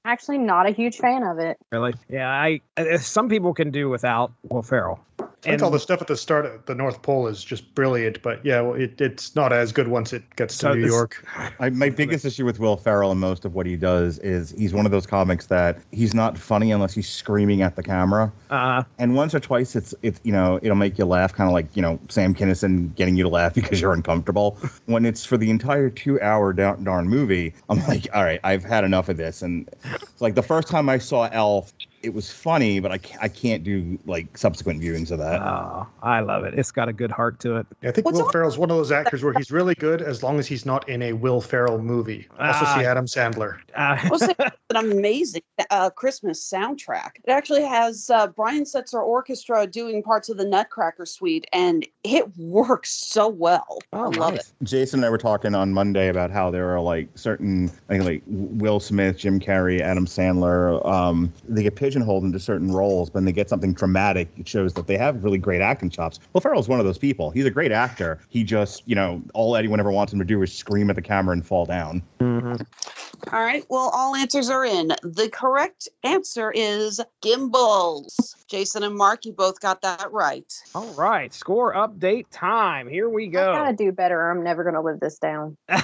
Actually, 0.03 0.39
not 0.39 0.67
a 0.67 0.71
huge 0.71 0.98
fan 0.98 1.24
of 1.24 1.39
it. 1.39 1.55
Really? 1.71 1.93
Yeah, 2.10 2.27
I. 2.27 2.60
uh, 2.75 2.98
Some 2.98 3.29
people 3.29 3.53
can 3.53 3.71
do 3.71 3.88
without 3.88 4.33
Will 4.50 4.63
Ferrell. 4.63 5.00
I 5.43 5.50
think 5.50 5.63
all 5.63 5.71
the 5.71 5.79
stuff 5.79 6.01
at 6.01 6.07
the 6.07 6.15
start 6.15 6.45
at 6.45 6.67
the 6.67 6.75
North 6.75 7.01
Pole 7.01 7.25
is 7.25 7.43
just 7.43 7.74
brilliant, 7.74 8.21
but 8.21 8.45
yeah, 8.45 8.62
well, 8.62 8.75
it, 8.75 9.01
it's 9.01 9.36
not 9.36 9.51
as 9.51 9.71
good 9.71 9.88
once 9.88 10.13
it 10.13 10.24
gets 10.36 10.53
to 10.60 10.60
So 10.60 10.74
New 10.75 10.81
this- 10.81 10.91
York. 10.91 11.25
I, 11.60 11.69
my 11.71 11.89
biggest 11.89 12.25
issue 12.25 12.45
with 12.45 12.60
Will 12.60 12.77
Ferrell 12.77 13.10
and 13.12 13.19
most 13.19 13.43
of 13.43 13.55
what 13.55 13.65
he 13.65 13.75
does 13.75 14.19
is 14.19 14.51
he's 14.51 14.71
one 14.71 14.86
of 14.86 14.91
those 14.91 15.07
comics 15.07 15.48
that 15.48 15.79
he's 15.91 16.13
not 16.13 16.38
funny 16.38 16.71
unless 16.71 16.93
he's 16.93 17.10
screaming 17.10 17.63
at 17.63 17.75
the 17.75 17.81
camera. 17.81 18.31
Uh, 18.51 18.83
and 19.00 19.15
once 19.15 19.33
or 19.33 19.39
twice, 19.39 19.75
it's 19.75 19.95
it's 20.03 20.19
you 20.24 20.31
know 20.31 20.60
it'll 20.62 20.75
make 20.75 21.00
you 21.00 21.05
laugh, 21.05 21.33
kind 21.33 21.50
of 21.50 21.53
like 21.53 21.75
you 21.75 21.81
know 21.81 22.00
Sam 22.10 22.36
Kinison 22.36 22.93
getting 22.95 23.15
you 23.15 23.24
to 23.24 23.29
laugh 23.29 23.53
because 23.55 23.81
you're 23.81 23.93
uncomfortable. 23.93 24.57
when 24.86 25.05
it's 25.05 25.25
for 25.25 25.38
the 25.38 25.50
entire 25.50 25.89
two-hour 25.89 26.53
darn, 26.53 26.83
darn 26.83 27.07
movie, 27.10 27.53
I'm 27.67 27.79
like, 27.88 28.07
all 28.13 28.24
right, 28.24 28.39
I've 28.43 28.63
had 28.63 28.83
enough 28.83 29.10
of 29.10 29.17
this. 29.17 29.41
And 29.41 29.67
it's 29.91 30.21
like 30.21 30.36
the 30.36 30.43
first 30.43 30.67
time 30.67 30.88
I 30.88 31.00
saw 31.00 31.27
Elf, 31.31 31.74
it 32.03 32.13
was 32.13 32.31
funny, 32.31 32.79
but 32.79 32.91
I 32.91 32.98
can't, 32.98 33.24
I 33.24 33.27
can't 33.27 33.63
do 33.63 33.98
like 34.05 34.38
subsequent 34.38 34.81
viewings 34.81 35.12
of 35.12 35.20
that. 35.20 35.41
Oh, 35.41 35.88
I 36.01 36.20
love 36.22 36.43
it. 36.43 36.53
It's 36.58 36.72
got 36.72 36.89
a 36.89 36.93
good 36.93 37.12
heart 37.12 37.39
to 37.41 37.58
it. 37.58 37.67
I 37.84 37.91
think 37.91 38.10
Will 38.10 38.29
Ferrell's 38.29 38.58
one 38.58 38.72
of 38.72 38.77
those 38.77 38.91
actors 38.91 39.24
where 39.24 39.34
he's 39.34 39.51
really 39.60 39.75
good 39.75 40.01
as 40.01 40.24
long 40.24 40.39
as 40.39 40.48
he's 40.48 40.65
not 40.65 40.88
in 40.89 41.01
a 41.01 41.13
Will 41.13 41.41
Ferrell 41.41 41.79
movie. 41.79 42.27
Also, 42.39 42.65
see 42.65 42.86
Ah. 42.86 42.91
Adam 42.91 43.05
Sandler. 43.05 43.58
Well, 44.12 44.20
it's 44.22 44.55
an 44.70 44.75
amazing 44.77 45.41
uh, 45.70 45.89
Christmas 45.89 46.48
soundtrack. 46.50 47.12
It 47.24 47.29
actually 47.31 47.63
has 47.63 48.10
uh, 48.10 48.27
Brian 48.27 48.63
Setzer 48.63 49.01
Orchestra 49.01 49.65
doing 49.67 50.01
parts 50.03 50.29
of 50.29 50.38
the 50.38 50.46
Nutcracker 50.46 51.05
Suite, 51.05 51.46
and 51.53 51.86
it 52.03 52.25
works 52.38 52.91
so 52.91 53.27
well. 53.27 53.79
I 53.93 54.03
love 54.08 54.36
it. 54.36 54.51
Jason 54.63 55.00
and 55.00 55.05
I 55.05 55.10
were 55.10 55.17
talking 55.17 55.55
on 55.55 55.74
Monday 55.74 56.08
about 56.10 56.31
how 56.31 56.51
there 56.51 56.70
are 56.75 56.79
like 56.81 57.10
certain, 57.15 57.70
I 57.89 57.93
think 57.98 58.03
like 58.05 58.24
Will 58.27 58.79
Smith, 58.79 59.17
Jim 59.17 59.39
Carrey, 59.39 59.79
Adam 59.81 60.05
Sandler, 60.05 60.86
um, 60.86 61.31
they 61.48 61.63
get 61.63 61.75
pigeonholed 61.91 62.24
into 62.24 62.39
certain 62.39 62.71
roles, 62.71 63.10
but 63.10 63.15
when 63.15 63.25
they 63.25 63.33
get 63.33 63.50
something 63.50 63.74
dramatic, 63.74 64.29
it 64.38 64.48
shows 64.48 64.74
that 64.75 64.88
they 64.88 64.98
have 64.98 65.21
really 65.25 65.38
great 65.38 65.60
acting 65.60 65.89
chops. 65.89 66.19
Will 66.31 66.39
Ferrell's 66.39 66.69
one 66.69 66.79
of 66.79 66.86
those 66.86 66.98
people. 66.98 67.31
He's 67.31 67.45
a 67.45 67.51
great 67.51 67.74
actor. 67.74 68.17
He 68.29 68.45
just, 68.45 68.83
you 68.88 68.95
know, 68.95 69.21
all 69.33 69.57
anyone 69.57 69.77
ever 69.81 69.91
wants 69.91 70.13
him 70.13 70.19
to 70.19 70.25
do 70.25 70.41
is 70.41 70.53
scream 70.53 70.89
at 70.89 70.95
the 70.95 71.01
camera 71.01 71.33
and 71.33 71.45
fall 71.45 71.65
down. 71.65 72.01
All 72.21 73.43
right. 73.43 73.65
Well, 73.69 73.91
all 73.93 74.15
answers 74.15 74.50
are 74.50 74.63
in. 74.63 74.93
The 75.03 75.29
correct 75.33 75.89
answer 76.05 76.51
is 76.55 77.01
Gimbels. 77.21 78.36
Jason 78.48 78.83
and 78.83 78.95
Mark, 78.95 79.25
you 79.25 79.33
both 79.33 79.60
got 79.60 79.81
that 79.81 80.10
right. 80.13 80.51
All 80.74 80.93
right, 80.93 81.33
score 81.33 81.74
update 81.74 82.25
time. 82.31 82.88
Here 82.88 83.10
we 83.10 83.25
I 83.25 83.27
go. 83.27 83.53
gotta 83.53 83.75
do 83.75 83.91
better. 83.91 84.19
or 84.21 84.31
I'm 84.31 84.43
never 84.43 84.63
gonna 84.63 84.81
live 84.81 85.01
this 85.01 85.19
down. 85.19 85.57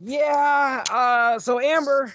Yeah. 0.00 0.84
Uh, 0.90 1.38
so 1.38 1.60
Amber, 1.60 2.12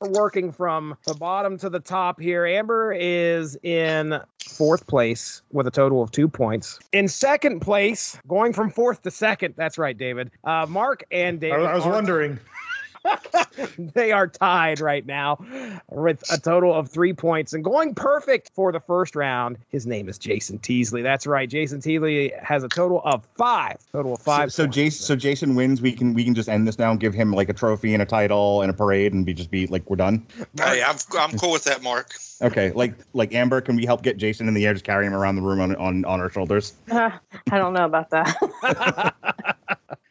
we're 0.00 0.10
working 0.10 0.52
from 0.52 0.96
the 1.06 1.14
bottom 1.14 1.56
to 1.58 1.70
the 1.70 1.80
top 1.80 2.11
here. 2.20 2.46
Amber 2.46 2.92
is 2.92 3.56
in 3.62 4.20
fourth 4.44 4.86
place 4.86 5.42
with 5.52 5.66
a 5.66 5.70
total 5.70 6.02
of 6.02 6.10
two 6.10 6.28
points. 6.28 6.78
In 6.92 7.08
second 7.08 7.60
place, 7.60 8.18
going 8.28 8.52
from 8.52 8.70
fourth 8.70 9.02
to 9.02 9.10
second. 9.10 9.54
That's 9.56 9.78
right, 9.78 9.96
David. 9.96 10.30
Uh, 10.44 10.66
Mark 10.68 11.04
and 11.10 11.36
I, 11.38 11.48
David. 11.48 11.66
I 11.66 11.74
was 11.74 11.84
are- 11.84 11.92
wondering. 11.92 12.38
they 13.78 14.12
are 14.12 14.26
tied 14.28 14.80
right 14.80 15.04
now 15.06 15.38
with 15.90 16.22
a 16.30 16.38
total 16.38 16.74
of 16.74 16.88
three 16.88 17.12
points 17.12 17.52
and 17.52 17.64
going 17.64 17.94
perfect 17.94 18.50
for 18.54 18.72
the 18.72 18.80
first 18.80 19.16
round. 19.16 19.58
His 19.68 19.86
name 19.86 20.08
is 20.08 20.18
Jason 20.18 20.58
Teasley. 20.58 21.02
That's 21.02 21.26
right. 21.26 21.48
Jason 21.48 21.80
Teasley 21.80 22.32
has 22.42 22.62
a 22.62 22.68
total 22.68 23.02
of 23.04 23.26
five. 23.36 23.78
Total 23.92 24.14
of 24.14 24.20
five. 24.20 24.52
So, 24.52 24.64
so 24.64 24.68
Jason, 24.68 25.04
so 25.04 25.16
Jason 25.16 25.54
wins. 25.54 25.82
We 25.82 25.92
can 25.92 26.14
we 26.14 26.24
can 26.24 26.34
just 26.34 26.48
end 26.48 26.66
this 26.66 26.78
now 26.78 26.90
and 26.90 27.00
give 27.00 27.14
him 27.14 27.32
like 27.32 27.48
a 27.48 27.54
trophy 27.54 27.94
and 27.94 28.02
a 28.02 28.06
title 28.06 28.62
and 28.62 28.70
a 28.70 28.74
parade 28.74 29.12
and 29.12 29.26
be 29.26 29.34
just 29.34 29.50
be 29.50 29.66
like 29.66 29.88
we're 29.88 29.96
done. 29.96 30.26
Hey, 30.56 30.82
I'm 30.82 30.96
I'm 31.18 31.36
cool 31.38 31.52
with 31.52 31.64
that, 31.64 31.82
Mark. 31.82 32.14
Okay, 32.40 32.72
like 32.72 32.94
like 33.12 33.34
Amber, 33.34 33.60
can 33.60 33.76
we 33.76 33.84
help 33.84 34.02
get 34.02 34.16
Jason 34.16 34.48
in 34.48 34.54
the 34.54 34.66
air, 34.66 34.72
just 34.72 34.84
carry 34.84 35.06
him 35.06 35.14
around 35.14 35.36
the 35.36 35.42
room 35.42 35.60
on 35.60 35.74
on, 35.76 36.04
on 36.04 36.20
our 36.20 36.30
shoulders? 36.30 36.74
I 36.90 37.18
don't 37.50 37.72
know 37.72 37.84
about 37.84 38.10
that. 38.10 39.14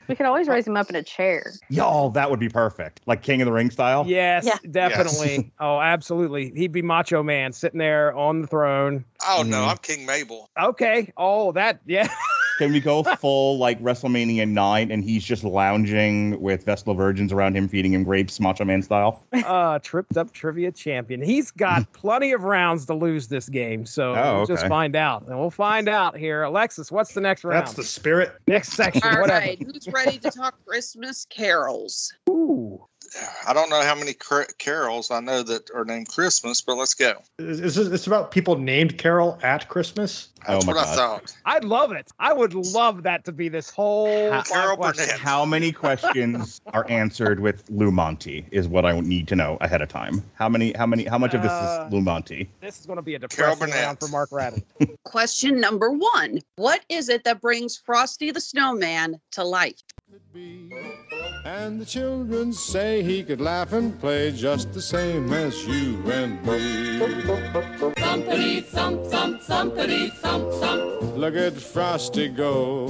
we 0.08 0.16
could 0.16 0.26
always 0.26 0.48
raise 0.48 0.68
him 0.68 0.76
up 0.78 0.90
in 0.90 0.96
a 0.96 1.04
chair. 1.04 1.52
Y'all, 1.70 2.10
that 2.12 2.30
would 2.30 2.40
be 2.40 2.50
perfect, 2.50 3.02
like 3.06 3.22
King 3.22 3.42
of 3.42 3.46
the 3.46 3.52
Ring 3.52 3.70
style. 3.72 4.06
Yes, 4.08 4.46
Yeah. 4.46 4.58
definitely. 4.70 5.52
Oh, 5.60 5.80
absolutely. 5.80 6.52
He'd 6.56 6.72
be 6.72 6.82
Macho 6.82 7.22
Man 7.24 7.54
sitting 7.54 7.78
there 7.80 8.14
on 8.16 8.42
the 8.42 8.48
throne. 8.48 9.06
Oh 9.28 9.44
no, 9.46 9.58
Mhm. 9.58 9.68
I'm 9.70 9.78
King 9.78 10.06
Mabel. 10.06 10.50
Okay. 10.60 11.12
Oh, 11.18 11.52
that 11.54 11.82
yeah. 11.86 12.08
Can 12.62 12.72
we 12.72 12.80
go 12.80 13.02
full 13.20 13.58
like 13.58 13.82
WrestleMania 13.82 14.48
nine, 14.48 14.92
and 14.92 15.04
he's 15.04 15.24
just 15.24 15.44
lounging 15.44 16.40
with 16.40 16.64
Vestal 16.64 16.94
virgins 16.94 17.34
around 17.34 17.58
him, 17.58 17.68
feeding 17.68 17.92
him 17.92 18.04
grapes, 18.04 18.40
Macho 18.40 18.64
Man 18.66 18.84
style? 18.84 19.26
uh 19.34 19.80
tripped 19.80 20.16
up 20.16 20.32
trivia 20.32 20.72
champion. 20.72 21.24
He's 21.24 21.50
got 21.50 21.92
plenty 21.94 22.34
of 22.34 22.44
rounds 22.44 22.86
to 22.86 22.94
lose 22.94 23.30
this 23.30 23.50
game, 23.50 23.84
so 23.88 24.14
Oh, 24.16 24.36
we'll 24.36 24.46
just 24.46 24.68
find 24.68 24.96
out. 24.96 25.26
And 25.28 25.40
we'll 25.40 25.50
find 25.50 25.90
out 25.90 26.16
here. 26.16 26.44
Alexis, 26.44 26.92
what's 26.92 27.16
the 27.16 27.22
next 27.22 27.44
round? 27.44 27.66
That's 27.66 27.74
the 27.74 27.84
spirit. 27.84 28.34
next 28.46 28.74
section. 28.74 29.02
All 29.04 29.22
whatever. 29.22 29.40
right. 29.44 29.64
Who's 29.64 29.88
ready 29.88 30.20
to 30.20 30.30
talk 30.30 30.54
Christmas 30.64 31.26
carols? 31.32 32.14
Ooh. 32.30 32.86
I 33.48 33.54
don't 33.54 33.70
know 33.70 33.82
how 33.82 33.96
many 33.96 34.14
car- 34.14 34.48
carols 34.58 35.12
I 35.12 35.20
know 35.20 35.44
that 35.44 35.70
are 35.76 35.84
named 35.84 36.08
Christmas, 36.10 36.62
but 36.62 36.78
let's 36.78 36.94
go. 36.94 37.16
Is, 37.40 37.60
is 37.60 37.76
this, 37.76 37.88
it's 37.90 38.08
about 38.08 38.32
people 38.32 38.58
named 38.58 38.98
Carol 38.98 39.38
at 39.44 39.68
Christmas? 39.68 40.30
That's 40.48 40.64
Oh 40.64 40.68
my 40.68 40.74
what 40.74 40.82
I 40.82 40.86
God. 40.86 40.96
thought. 40.96 41.36
I'd 41.46 41.64
love 41.66 41.92
it. 41.92 42.10
I 42.20 42.32
would 42.34 42.54
love 42.54 43.04
that 43.04 43.26
to 43.26 43.32
be 43.32 43.50
this 43.50 43.70
whole 43.70 44.32
How- 44.32 44.44
Carol. 44.44 44.78
Burnett. 44.78 45.12
How 45.20 45.44
many 45.46 45.72
questions 45.84 46.62
are 46.74 46.90
answered 46.90 47.40
with 47.42 47.64
Lou 47.70 47.92
Monte 47.92 48.46
is 48.52 48.68
what 48.68 48.86
I 48.86 48.98
need 49.02 49.28
to 49.28 49.36
know 49.36 49.58
ahead 49.62 49.82
of 49.82 49.90
time. 49.90 50.24
How 50.36 50.48
many? 50.50 50.72
How 50.74 50.86
many? 50.86 51.04
How 51.06 51.18
much 51.18 51.34
of 51.34 51.42
this 51.42 51.52
Uh, 51.52 51.84
is 51.88 51.94
Lou 51.94 52.02
Monte? 52.02 52.50
This 52.62 52.80
is 52.80 52.86
going 52.86 52.98
to 52.98 53.04
be 53.04 53.16
a 53.16 53.20
Carol 53.20 53.56
depressing 53.56 53.60
Burnett. 53.74 53.86
round 53.86 54.00
for 54.00 54.08
Mark 54.08 54.30
Radley. 54.32 54.64
Question 55.04 55.60
number 55.60 55.92
one 55.92 56.40
What 56.56 56.82
is 56.90 57.10
it 57.10 57.24
that 57.26 57.42
brings 57.42 57.78
Frosty 57.78 58.32
the 58.32 58.42
Snowman 58.42 59.20
to 59.32 59.44
life? 59.44 59.82
And 61.46 61.80
the 61.82 61.86
children 61.86 62.54
say 62.54 63.04
he 63.04 63.24
could 63.24 63.42
laugh 63.42 63.74
and 63.74 64.00
play 64.00 64.32
just 64.32 64.74
the 64.74 64.82
same 64.82 65.32
as 65.34 65.66
you 65.66 66.02
and 66.12 66.46
me. 66.46 67.00
Thumpity 67.96 68.64
thump 68.64 69.06
thump 69.08 69.42
thumpity 69.42 70.12
thump 70.14 70.52
thump. 70.54 71.18
Look 71.18 71.36
at 71.36 71.54
Frosty 71.54 72.30
go. 72.30 72.88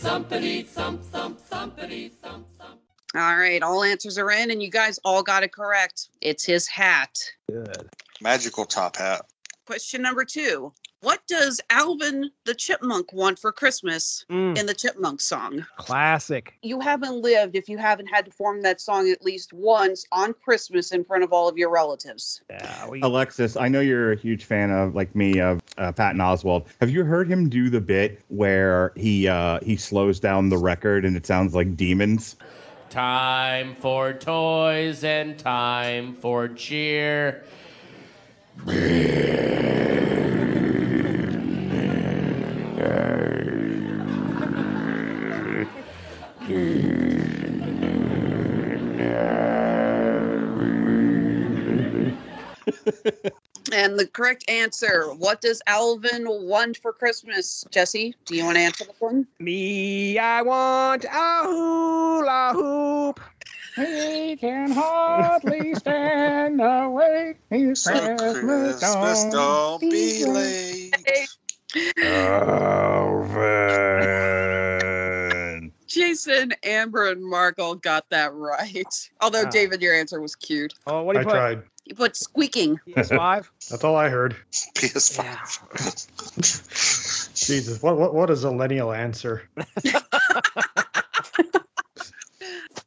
Thumpity 0.00 0.66
thump 0.66 1.02
thump 1.04 1.40
thumpity 1.48 2.10
thump 2.12 2.46
thump. 2.58 2.80
All 3.14 3.36
right. 3.36 3.62
All 3.62 3.82
answers 3.84 4.18
are 4.18 4.30
in, 4.30 4.50
and 4.50 4.62
you 4.62 4.70
guys 4.70 4.98
all 5.04 5.22
got 5.22 5.42
it 5.42 5.52
correct. 5.52 6.08
It's 6.20 6.44
his 6.44 6.66
hat. 6.66 7.16
Good. 7.50 7.88
Magical 8.20 8.64
top 8.64 8.96
hat. 8.96 9.26
Question 9.66 10.02
number 10.02 10.24
two 10.24 10.72
What 11.04 11.20
does 11.26 11.60
Alvin 11.68 12.30
the 12.46 12.54
Chipmunk 12.54 13.12
want 13.12 13.38
for 13.38 13.52
Christmas 13.52 14.24
Mm, 14.30 14.56
in 14.56 14.64
the 14.64 14.72
Chipmunk 14.72 15.20
song? 15.20 15.66
classic. 15.76 16.54
You 16.62 16.80
haven't 16.80 17.20
lived 17.20 17.56
if 17.56 17.68
you 17.68 17.76
haven't 17.76 18.06
had 18.06 18.24
to 18.24 18.30
perform 18.30 18.62
that 18.62 18.80
song 18.80 19.10
at 19.10 19.22
least 19.22 19.52
once 19.52 20.06
on 20.12 20.32
Christmas 20.32 20.92
in 20.92 21.04
front 21.04 21.22
of 21.22 21.30
all 21.30 21.46
of 21.46 21.58
your 21.58 21.68
relatives. 21.68 22.40
Yeah, 22.48 22.88
we, 22.88 23.02
Alexis, 23.02 23.54
I 23.54 23.68
know 23.68 23.80
you're 23.80 24.12
a 24.12 24.16
huge 24.16 24.46
fan 24.46 24.70
of, 24.70 24.94
like 24.94 25.14
me, 25.14 25.40
of 25.40 25.60
uh, 25.76 25.92
Patton 25.92 26.22
Oswalt. 26.22 26.68
Have 26.80 26.88
you 26.88 27.04
heard 27.04 27.28
him 27.28 27.50
do 27.50 27.68
the 27.68 27.82
bit 27.82 28.22
where 28.28 28.92
he 28.96 29.28
uh, 29.28 29.58
he 29.62 29.76
slows 29.76 30.18
down 30.18 30.48
the 30.48 30.56
record 30.56 31.04
and 31.04 31.18
it 31.18 31.26
sounds 31.26 31.54
like 31.54 31.76
demons? 31.76 32.36
Time 32.88 33.74
for 33.74 34.14
toys 34.14 35.04
and 35.04 35.38
time 35.38 36.14
for 36.14 36.48
cheer. 36.48 37.44
And 53.72 53.98
the 53.98 54.04
the 54.04 54.10
correct 54.10 54.44
answer. 54.48 55.14
What 55.14 55.40
does 55.40 55.62
Alvin 55.66 56.24
want 56.28 56.76
for 56.76 56.92
Christmas? 56.92 57.64
Jesse, 57.70 58.14
do 58.26 58.36
you 58.36 58.44
want 58.44 58.56
to 58.56 58.62
answer 58.62 58.84
this 58.84 59.00
one? 59.00 59.26
Me, 59.38 60.18
I 60.18 60.42
want 60.42 61.04
a 61.04 61.42
hula 61.44 62.50
hoop. 62.52 63.20
He 63.76 64.36
can 64.36 64.70
hardly 64.70 65.74
stand 65.76 66.60
awake. 66.60 67.38
His 67.50 67.82
So 67.82 67.92
Christmas 67.92 68.78
Christmas 68.78 69.24
don't 69.24 69.32
don't 69.32 69.80
be 69.80 69.90
be 69.90 70.24
late. 70.26 70.94
late. 71.06 71.28
Alvin. 74.34 75.72
Jason, 75.86 76.52
Amber, 76.62 77.08
and 77.10 77.24
Mark 77.24 77.58
all 77.58 77.74
got 77.74 78.08
that 78.10 78.34
right. 78.34 79.10
Although, 79.20 79.44
Ah. 79.46 79.50
David, 79.50 79.80
your 79.80 79.94
answer 79.94 80.20
was 80.20 80.34
cute. 80.36 80.74
Oh, 80.86 81.02
what 81.02 81.14
do 81.14 81.18
I 81.20 81.22
you 81.22 81.26
put? 81.26 81.32
tried. 81.32 81.62
You 81.84 81.94
put 81.94 82.16
squeaking. 82.16 82.80
PS5. 82.86 83.46
That's 83.70 83.84
all 83.84 83.96
I 83.96 84.08
heard. 84.08 84.36
PS5. 84.74 85.34
Jesus, 87.46 87.82
what 87.82 87.98
what 87.98 88.14
what 88.14 88.30
is 88.30 88.44
a 88.44 88.50
millennial 88.50 88.92
answer? 88.92 89.48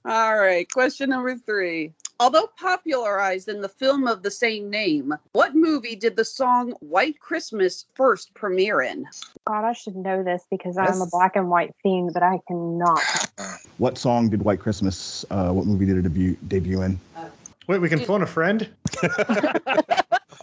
All 0.05 0.39
right, 0.39 0.71
question 0.71 1.09
number 1.09 1.35
three. 1.35 1.91
Although 2.19 2.49
popularized 2.57 3.49
in 3.49 3.61
the 3.61 3.69
film 3.69 4.07
of 4.07 4.23
the 4.23 4.31
same 4.31 4.69
name, 4.69 5.13
what 5.33 5.53
movie 5.53 5.95
did 5.95 6.15
the 6.15 6.25
song 6.25 6.71
White 6.79 7.19
Christmas 7.19 7.85
first 7.93 8.33
premiere 8.33 8.81
in? 8.81 9.05
God, 9.45 9.65
I 9.65 9.73
should 9.73 9.95
know 9.95 10.23
this 10.23 10.43
because 10.49 10.77
I'm 10.77 11.01
a 11.01 11.07
black 11.07 11.35
and 11.35 11.49
white 11.49 11.75
fiend, 11.83 12.11
but 12.13 12.23
I 12.23 12.39
cannot. 12.47 13.01
What 13.77 13.97
song 13.97 14.29
did 14.29 14.41
White 14.41 14.59
Christmas? 14.59 15.25
Uh, 15.29 15.51
what 15.51 15.67
movie 15.67 15.85
did 15.85 15.97
it 15.97 16.03
debut 16.03 16.37
debut 16.47 16.81
in? 16.81 16.99
Wait, 17.67 17.79
we 17.79 17.89
can 17.89 17.99
phone 17.99 18.21
a 18.21 18.25
friend. 18.25 18.69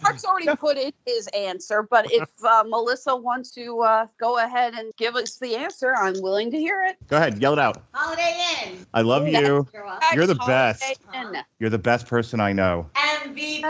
Mark's 0.03 0.25
already 0.25 0.55
put 0.55 0.77
in 0.77 0.91
his 1.07 1.27
answer, 1.35 1.81
but 1.81 2.05
if 2.11 2.29
uh, 2.43 2.63
Melissa 2.67 3.15
wants 3.15 3.49
to 3.51 3.81
uh, 3.81 4.05
go 4.19 4.37
ahead 4.37 4.75
and 4.75 4.93
give 4.97 5.15
us 5.15 5.39
the 5.39 5.55
answer, 5.55 5.95
I'm 5.95 6.21
willing 6.21 6.51
to 6.51 6.59
hear 6.59 6.83
it. 6.83 6.97
Go 7.07 7.17
ahead, 7.17 7.41
yell 7.41 7.53
it 7.53 7.59
out. 7.59 7.81
Holiday 7.93 8.37
Inn. 8.63 8.85
I 8.93 9.01
love 9.01 9.27
you. 9.27 9.67
You're 10.13 10.27
the 10.27 10.35
Holiday 10.35 10.45
best. 10.45 11.01
Inn. 11.15 11.37
You're 11.57 11.71
the 11.71 11.79
best 11.79 12.05
person 12.05 12.39
I 12.39 12.53
know. 12.53 12.87
MVP. 12.93 13.61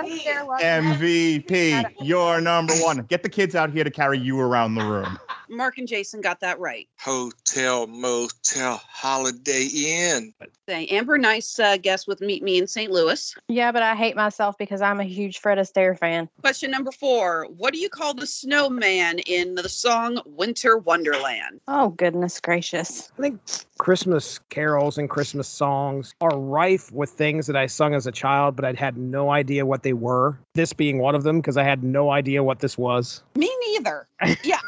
MVP. 0.62 1.86
You're 2.02 2.42
number 2.42 2.74
one. 2.76 2.98
Get 3.04 3.24
the 3.24 3.30
kids 3.30 3.56
out 3.56 3.72
here 3.72 3.86
to 3.86 3.92
carry 3.92 4.20
you 4.20 4.38
around 4.40 4.76
the 4.76 4.84
room. 4.84 5.18
Mark 5.50 5.78
and 5.78 5.88
Jason 5.88 6.22
got 6.22 6.40
that 6.42 6.60
right. 6.60 6.90
Hotel, 7.00 7.32
motel, 7.56 8.82
holiday 8.88 9.68
inn. 9.74 10.34
Say, 10.68 10.88
Amber, 10.88 11.18
nice 11.18 11.60
uh, 11.60 11.78
guess 11.78 12.08
with 12.08 12.22
Meet 12.22 12.44
Me 12.44 12.58
in 12.58 12.68
St. 12.68 12.92
Louis. 12.92 13.36
Yeah, 13.48 13.72
but 13.72 13.84
I 13.84 13.96
hate 13.96 14.16
myself 14.16 14.58
because 14.58 14.82
I'm 14.82 15.00
a 15.00 15.04
huge 15.04 15.40
Fred 15.40 15.58
Astaire 15.58 15.98
fan. 15.98 16.28
Question 16.42 16.72
number 16.72 16.92
four. 16.92 17.48
What 17.58 17.74
do 17.74 17.80
you 17.80 17.90
call 17.90 18.14
the 18.14 18.26
snowman 18.26 19.20
in 19.20 19.56
the 19.56 19.70
song 19.70 20.20
Winter 20.26 20.78
Wonderland? 20.78 21.62
Oh, 21.68 21.90
goodness 21.90 22.40
gracious. 22.40 23.12
I 23.18 23.22
think 23.22 23.40
Christmas 23.78 24.40
carols 24.50 24.98
and 24.98 25.10
Christmas 25.10 25.48
songs 25.48 26.14
are 26.22 26.38
rife 26.38 26.92
with 26.92 27.12
things 27.12 27.48
that 27.48 27.56
I 27.56 27.68
sung 27.68 27.94
as 27.94 28.08
a 28.08 28.12
child, 28.12 28.56
but 28.56 28.66
I'd 28.66 28.78
had 28.78 28.98
no 28.98 29.30
idea 29.30 29.66
what 29.66 29.84
they 29.84 29.94
were. 29.94 30.38
This 30.56 30.72
being 30.72 31.00
one 31.00 31.16
of 31.16 31.24
them, 31.24 31.40
because 31.42 31.58
I 31.58 31.64
had 31.64 31.84
no 31.84 32.12
idea 32.12 32.42
what 32.42 32.60
this 32.60 32.78
was. 32.78 33.22
Me 33.36 33.54
neither. 33.68 34.08
Yeah. 34.44 34.60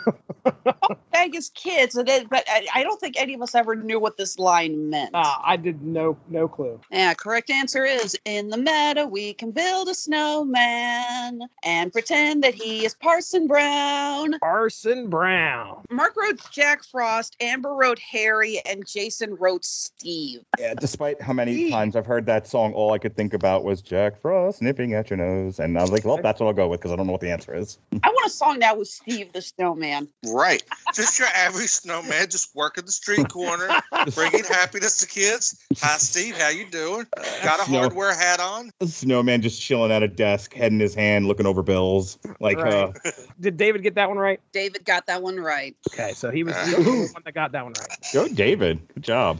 Bag 1.11 1.35
as 1.35 1.49
kids, 1.49 1.95
but 1.95 2.43
I, 2.47 2.67
I 2.73 2.83
don't 2.83 2.99
think 3.01 3.15
any 3.17 3.33
of 3.33 3.41
us 3.41 3.53
ever 3.55 3.75
knew 3.75 3.99
what 3.99 4.17
this 4.17 4.39
line 4.39 4.89
meant. 4.89 5.11
Ah, 5.13 5.41
I 5.43 5.57
did 5.57 5.81
no 5.81 6.17
no 6.29 6.47
clue. 6.47 6.79
Yeah, 6.91 7.13
correct 7.13 7.49
answer 7.49 7.83
is 7.85 8.15
in 8.23 8.49
the 8.49 8.57
meadow 8.57 9.05
we 9.07 9.33
can 9.33 9.51
build 9.51 9.89
a 9.89 9.93
snowman 9.95 11.41
and 11.63 11.91
pretend 11.91 12.43
that 12.43 12.53
he 12.53 12.85
is 12.85 12.93
Parson 12.93 13.47
Brown. 13.47 14.39
Parson 14.39 15.09
Brown. 15.09 15.83
Mark 15.89 16.15
wrote 16.15 16.39
Jack 16.51 16.83
Frost, 16.83 17.35
Amber 17.41 17.73
wrote 17.73 17.99
Harry, 17.99 18.61
and 18.65 18.85
Jason 18.87 19.35
wrote 19.35 19.65
Steve. 19.65 20.41
Yeah, 20.59 20.75
despite 20.79 21.21
how 21.21 21.33
many 21.33 21.69
times 21.71 21.95
I've 21.95 22.05
heard 22.05 22.25
that 22.27 22.47
song, 22.47 22.73
all 22.73 22.93
I 22.93 22.99
could 22.99 23.15
think 23.15 23.33
about 23.33 23.63
was 23.63 23.81
Jack 23.81 24.21
Frost 24.21 24.61
nipping 24.61 24.93
at 24.93 25.09
your 25.09 25.17
nose. 25.17 25.59
And 25.59 25.76
I 25.77 25.81
was 25.81 25.91
like, 25.91 26.05
well, 26.05 26.17
that's 26.21 26.39
what 26.39 26.47
I'll 26.47 26.53
go 26.53 26.67
with 26.67 26.79
because 26.79 26.91
I 26.91 26.95
don't 26.95 27.05
know 27.05 27.11
what 27.11 27.21
the 27.21 27.31
answer 27.31 27.53
is. 27.53 27.77
I 28.03 28.09
want 28.09 28.25
a 28.25 28.29
song 28.29 28.59
now 28.59 28.75
with 28.75 28.87
Steve 28.87 29.33
the 29.33 29.41
Snowman. 29.41 30.07
Right. 30.27 30.63
Just 30.93 31.19
your 31.19 31.27
average 31.29 31.69
snowman, 31.69 32.29
just 32.29 32.55
working 32.55 32.85
the 32.85 32.91
street 32.91 33.29
corner, 33.29 33.69
bringing 34.15 34.43
happiness 34.43 34.97
to 34.97 35.07
kids. 35.07 35.63
Hi, 35.79 35.97
Steve. 35.97 36.37
How 36.37 36.49
you 36.49 36.65
doing? 36.69 37.05
Got 37.43 37.59
a 37.59 37.63
Snow- 37.63 37.79
hardware 37.79 38.13
hat 38.13 38.39
on? 38.39 38.71
A 38.81 38.87
snowman 38.87 39.41
just 39.41 39.61
chilling 39.61 39.91
at 39.91 40.03
a 40.03 40.07
desk, 40.07 40.53
head 40.53 40.71
in 40.71 40.79
his 40.79 40.95
hand, 40.95 41.27
looking 41.27 41.45
over 41.45 41.63
bills. 41.63 42.17
Like, 42.39 42.57
uh, 42.57 42.91
Did 43.39 43.57
David 43.57 43.83
get 43.83 43.95
that 43.95 44.09
one 44.09 44.17
right? 44.17 44.39
David 44.51 44.85
got 44.85 45.05
that 45.07 45.21
one 45.21 45.39
right. 45.39 45.75
Okay, 45.93 46.13
so 46.13 46.31
he 46.31 46.43
was 46.43 46.55
he 46.67 46.75
was 46.75 46.85
the 46.85 47.09
one 47.13 47.21
that 47.25 47.33
got 47.33 47.51
that 47.51 47.63
one 47.63 47.73
right. 47.79 47.89
go 48.13 48.27
David. 48.27 48.79
Good 48.93 49.03
job. 49.03 49.39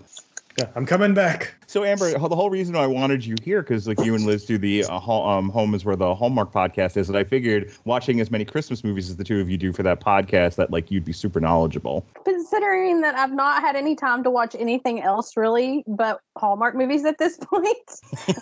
Yeah, 0.58 0.70
I'm 0.76 0.88
coming 0.88 1.14
back. 1.14 1.54
So 1.68 1.84
Amber, 1.84 2.12
the 2.12 2.36
whole 2.36 2.50
reason 2.50 2.76
I 2.76 2.88
wanted 2.88 3.24
you 3.24 3.36
here 3.44 3.62
because 3.62 3.88
like 3.88 4.04
you 4.04 4.16
and 4.16 4.26
Liz 4.26 4.44
do 4.44 4.58
the 4.58 4.86
uh, 4.86 4.98
um, 4.98 5.50
home 5.50 5.76
is 5.76 5.86
where 5.86 5.96
the 5.96 6.16
Hallmark 6.16 6.52
podcast 6.52 6.98
is, 6.98 7.08
that 7.08 7.16
I 7.16 7.24
figured 7.24 7.72
watching 7.86 8.20
as 8.22 8.32
many 8.32 8.44
Christmas 8.44 8.84
movies 8.84 9.08
as 9.08 9.18
the 9.18 9.24
two 9.24 9.40
of 9.40 9.52
you 9.52 9.58
do 9.58 9.72
for 9.72 9.84
that 9.84 10.00
podcast, 10.00 10.56
that 10.56 10.72
like 10.72 10.90
you'd 10.90 11.06
be 11.06 11.14
super 11.14 11.40
knowledgeable. 11.40 12.08
Considering 12.26 13.02
that 13.02 13.14
I've 13.14 13.34
not 13.34 13.62
had 13.62 13.76
any 13.76 13.96
time 13.96 14.24
to 14.24 14.32
watch 14.32 14.56
anything 14.58 15.00
else 15.00 15.38
really 15.38 15.84
but 15.86 16.22
Hallmark 16.38 16.74
movies 16.74 17.06
at 17.06 17.20
this 17.20 17.38
point, 17.42 17.78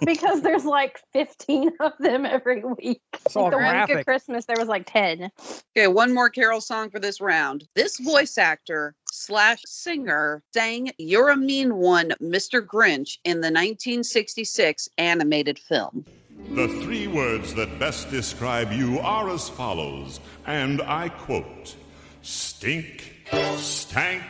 because 0.06 0.42
there's 0.42 0.64
like 0.64 1.02
15 1.12 1.72
of 1.82 1.92
them 2.00 2.26
every 2.26 2.64
week. 2.64 3.02
It's 3.26 3.36
all 3.36 3.44
Like 3.44 3.52
the 3.52 3.58
week 3.58 3.66
graphic. 3.68 3.98
of 4.00 4.06
Christmas, 4.06 4.46
there 4.46 4.58
was 4.58 4.70
like 4.70 4.86
10. 4.90 5.30
Okay, 5.76 5.88
one 5.88 6.14
more 6.14 6.30
Carol 6.30 6.62
song 6.62 6.90
for 6.90 7.00
this 7.00 7.20
round. 7.20 7.68
This 7.76 8.00
voice 8.00 8.38
actor 8.38 8.96
slash 9.16 9.62
singer 9.66 10.44
sang 10.54 10.92
You're 10.98 11.30
a 11.30 11.38
Mean 11.38 11.76
One, 11.76 12.12
Mr. 12.22 12.66
Grinch 12.66 13.18
in 13.24 13.38
the 13.38 13.48
1966 13.48 14.90
animated 14.98 15.58
film. 15.58 16.06
The 16.52 16.68
three 16.84 17.08
words 17.08 17.54
that 17.56 17.80
best 17.80 18.10
describe 18.12 18.72
you 18.72 19.00
are 19.00 19.30
as 19.30 19.50
follows, 19.50 20.20
and 20.46 20.82
I 20.82 21.10
quote 21.10 21.76
Stink, 22.22 23.26
stank, 23.58 24.24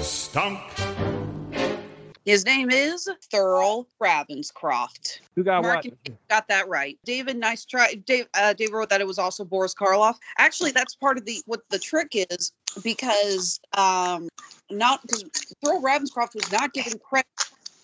stunk. 0.00 0.60
His 2.26 2.44
name 2.44 2.70
is 2.72 3.08
Thurl 3.32 3.86
Ravenscroft. 4.02 5.20
Who 5.36 5.44
got 5.44 5.62
Mark 5.62 5.84
what? 5.84 6.18
got 6.28 6.48
that 6.48 6.68
right. 6.68 6.98
David, 7.04 7.36
nice 7.36 7.64
try. 7.64 7.94
Dave, 8.04 8.26
uh, 8.34 8.52
Dave 8.52 8.72
wrote 8.72 8.88
that 8.90 9.00
it 9.00 9.06
was 9.06 9.20
also 9.20 9.44
Boris 9.44 9.72
Karloff. 9.72 10.16
Actually, 10.36 10.72
that's 10.72 10.96
part 10.96 11.18
of 11.18 11.24
the 11.24 11.40
what 11.46 11.60
the 11.70 11.78
trick 11.78 12.08
is 12.12 12.50
because 12.82 13.60
um, 13.74 14.28
not 14.72 15.02
because 15.02 15.22
Thurl 15.64 15.80
Ravenscroft 15.80 16.34
was 16.34 16.50
not 16.50 16.72
given 16.72 16.98
credit 16.98 17.28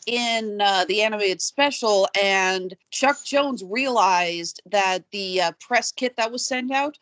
in 0.07 0.61
uh, 0.61 0.87
the 0.87 1.03
animated 1.03 1.41
special, 1.41 2.09
and 2.21 2.75
Chuck 2.91 3.23
Jones 3.25 3.63
realized 3.63 4.61
that 4.67 5.05
the 5.13 5.41
uh, 5.41 5.53
press 5.61 5.93
kit 5.93 6.17
that 6.17 6.33
was 6.33 6.45
sent 6.45 6.73
out. 6.73 6.99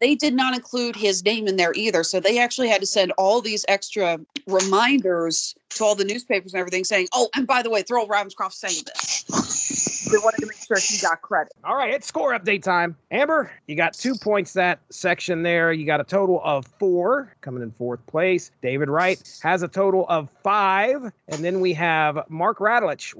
They 0.00 0.14
did 0.14 0.34
not 0.34 0.54
include 0.54 0.96
his 0.96 1.24
name 1.24 1.48
in 1.48 1.56
there 1.56 1.72
either. 1.74 2.02
So 2.02 2.20
they 2.20 2.38
actually 2.38 2.68
had 2.68 2.80
to 2.80 2.86
send 2.86 3.12
all 3.18 3.40
these 3.40 3.64
extra 3.68 4.18
reminders 4.46 5.54
to 5.74 5.84
all 5.84 5.94
the 5.94 6.04
newspapers 6.04 6.52
and 6.52 6.60
everything 6.60 6.84
saying, 6.84 7.08
oh, 7.12 7.28
and 7.34 7.46
by 7.46 7.62
the 7.62 7.70
way, 7.70 7.82
Thurl 7.82 8.08
Ravenscroft 8.08 8.52
saying 8.52 8.82
this. 8.86 10.08
They 10.12 10.18
wanted 10.18 10.40
to 10.40 10.46
make 10.46 10.56
sure 10.56 10.76
he 10.78 10.98
got 10.98 11.22
credit. 11.22 11.54
All 11.64 11.74
right, 11.74 11.94
it's 11.94 12.06
score 12.06 12.38
update 12.38 12.62
time. 12.62 12.96
Amber, 13.10 13.50
you 13.66 13.76
got 13.76 13.94
two 13.94 14.14
points 14.14 14.52
that 14.52 14.80
section 14.90 15.42
there. 15.42 15.72
You 15.72 15.86
got 15.86 16.00
a 16.00 16.04
total 16.04 16.40
of 16.44 16.66
four 16.78 17.34
coming 17.40 17.62
in 17.62 17.70
fourth 17.70 18.04
place. 18.06 18.50
David 18.60 18.90
Wright 18.90 19.22
has 19.42 19.62
a 19.62 19.68
total 19.68 20.04
of 20.08 20.28
five. 20.42 21.10
And 21.28 21.42
then 21.42 21.60
we 21.60 21.72
have 21.74 22.28
Mark 22.28 22.58
Radulich 22.58 23.14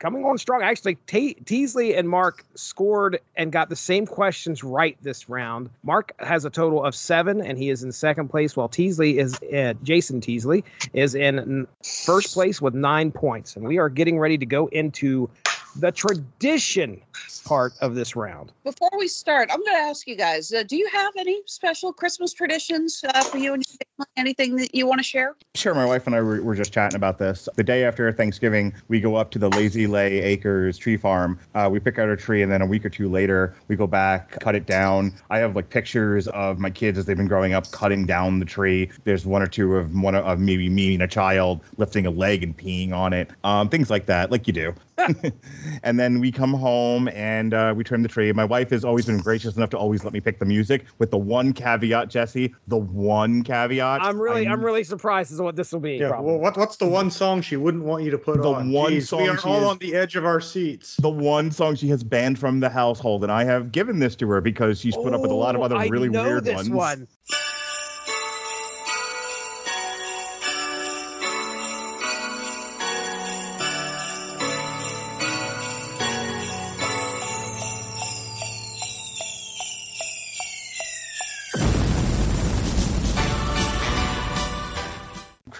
coming 0.00 0.24
on 0.24 0.36
strong. 0.36 0.62
Actually, 0.62 0.96
Te- 1.06 1.34
Teasley 1.34 1.94
and 1.94 2.08
Mark 2.08 2.44
scored 2.56 3.20
and 3.36 3.52
got 3.52 3.68
the 3.68 3.76
same 3.76 4.04
questions 4.04 4.64
right 4.64 4.96
this 5.02 5.28
round. 5.28 5.70
Mark 5.84 6.12
has 6.18 6.44
a 6.44 6.50
total 6.50 6.84
of 6.84 6.94
seven, 6.94 7.40
and 7.40 7.56
he 7.56 7.70
is 7.70 7.84
in 7.84 7.92
second 7.92 8.28
place, 8.28 8.56
while 8.56 8.68
Teasley 8.68 9.18
is, 9.18 9.38
uh, 9.54 9.74
Jason 9.84 10.20
Teasley, 10.20 10.64
is 10.92 11.14
in 11.14 11.68
first 11.92 12.32
place 12.32 12.60
with 12.60 12.74
nine 12.74 13.12
points. 13.12 13.56
And 13.56 13.66
we 13.66 13.78
are 13.78 13.88
getting 13.88 14.18
ready 14.18 14.38
to 14.38 14.46
go 14.46 14.66
into 14.68 15.30
the 15.76 15.92
tradition 15.92 17.00
part 17.44 17.72
of 17.80 17.94
this 17.94 18.14
round. 18.14 18.52
Before 18.64 18.90
we 18.96 19.08
start, 19.08 19.50
I'm 19.52 19.60
going 19.60 19.76
to 19.76 19.82
ask 19.82 20.06
you 20.06 20.16
guys 20.16 20.52
uh, 20.52 20.62
do 20.62 20.76
you 20.76 20.88
have 20.92 21.12
any 21.18 21.42
special 21.46 21.92
Christmas 21.92 22.32
traditions 22.32 23.04
uh, 23.14 23.22
for 23.24 23.38
you 23.38 23.54
and 23.54 23.64
your 23.66 23.76
family? 23.76 24.12
Anything 24.16 24.56
that 24.56 24.74
you 24.74 24.86
want 24.86 24.98
to 24.98 25.04
share? 25.04 25.36
Sure, 25.54 25.74
my 25.74 25.84
wife 25.84 26.06
and 26.06 26.14
I 26.14 26.20
were, 26.20 26.42
were 26.42 26.54
just 26.54 26.72
chatting 26.72 26.96
about 26.96 27.18
this. 27.18 27.48
The 27.56 27.64
day 27.64 27.84
after 27.84 28.10
Thanksgiving, 28.12 28.72
we 28.88 29.00
go 29.00 29.16
up 29.16 29.30
to 29.32 29.38
the 29.38 29.48
Lazy 29.50 29.86
Lay 29.86 30.20
Acres 30.20 30.76
tree 30.76 30.96
farm. 30.96 31.38
Uh, 31.54 31.68
we 31.70 31.80
pick 31.80 31.98
out 31.98 32.08
a 32.08 32.16
tree, 32.16 32.42
and 32.42 32.50
then 32.50 32.62
a 32.62 32.66
week 32.66 32.84
or 32.84 32.90
two 32.90 33.08
later, 33.08 33.54
we 33.68 33.76
go 33.76 33.86
back, 33.86 34.30
cut 34.40 34.54
it 34.54 34.66
down. 34.66 35.12
I 35.30 35.38
have 35.38 35.56
like 35.56 35.70
pictures 35.70 36.28
of 36.28 36.58
my 36.58 36.70
kids 36.70 36.98
as 36.98 37.06
they've 37.06 37.16
been 37.16 37.28
growing 37.28 37.52
up 37.52 37.70
cutting 37.70 38.06
down 38.06 38.38
the 38.38 38.44
tree. 38.44 38.90
There's 39.04 39.24
one 39.24 39.42
or 39.42 39.46
two 39.46 39.76
of 39.76 39.94
one 39.94 40.14
of 40.14 40.38
maybe 40.38 40.68
me 40.68 40.94
and 40.94 41.02
a 41.02 41.08
child 41.08 41.60
lifting 41.76 42.06
a 42.06 42.10
leg 42.10 42.42
and 42.42 42.56
peeing 42.56 42.92
on 42.92 43.12
it. 43.12 43.30
Um, 43.44 43.68
things 43.68 43.90
like 43.90 44.06
that, 44.06 44.30
like 44.30 44.46
you 44.46 44.52
do. 44.52 44.74
and 45.82 45.98
then 45.98 46.20
we 46.20 46.30
come 46.32 46.52
home 46.52 47.08
and 47.08 47.54
uh, 47.54 47.72
we 47.76 47.84
trim 47.84 48.02
the 48.02 48.08
tree. 48.08 48.32
My 48.32 48.44
wife 48.44 48.70
has 48.70 48.84
always 48.84 49.06
been 49.06 49.18
gracious 49.18 49.56
enough 49.56 49.70
to 49.70 49.78
always 49.78 50.04
let 50.04 50.12
me 50.12 50.20
pick 50.20 50.38
the 50.38 50.44
music, 50.44 50.84
with 50.98 51.10
the 51.10 51.18
one 51.18 51.52
caveat, 51.52 52.08
Jesse. 52.08 52.54
The 52.68 52.76
one 52.76 53.42
caveat. 53.42 54.02
I'm 54.02 54.20
really, 54.20 54.46
I'm 54.46 54.64
really 54.64 54.84
surprised 54.84 55.32
as 55.32 55.38
to 55.38 55.44
what 55.44 55.56
this 55.56 55.72
will 55.72 55.80
be. 55.80 55.96
Yeah. 55.96 56.08
probably. 56.08 56.30
Well, 56.32 56.40
what, 56.40 56.56
what's 56.56 56.76
the 56.76 56.86
one 56.88 57.10
song 57.10 57.42
she 57.42 57.56
wouldn't 57.56 57.84
want 57.84 58.04
you 58.04 58.10
to 58.10 58.18
put 58.18 58.40
The 58.42 58.52
on? 58.52 58.70
one 58.72 58.92
Jeez, 58.92 59.08
song 59.08 59.22
we 59.22 59.28
are 59.28 59.38
all 59.44 59.58
is- 59.62 59.64
on 59.68 59.78
the 59.78 59.94
edge 59.94 60.16
of 60.16 60.24
our 60.24 60.40
seats. 60.40 60.96
the 60.96 61.10
one 61.10 61.50
song 61.50 61.74
she 61.76 61.88
has 61.88 62.02
banned 62.04 62.38
from 62.38 62.60
the 62.60 62.68
household, 62.68 63.22
and 63.22 63.32
I 63.32 63.44
have 63.44 63.72
given 63.72 63.98
this 63.98 64.16
to 64.16 64.28
her 64.30 64.40
because 64.40 64.80
she's 64.80 64.96
put 64.96 65.12
up 65.14 65.20
with 65.20 65.30
a 65.30 65.34
lot 65.34 65.54
of 65.54 65.60
Oh, 65.60 65.64
other 65.64 65.76
I 65.76 65.86
really 65.86 66.08
know 66.08 66.22
weird 66.24 66.44
this 66.44 66.54
ones. 66.54 66.70
one. 66.70 67.08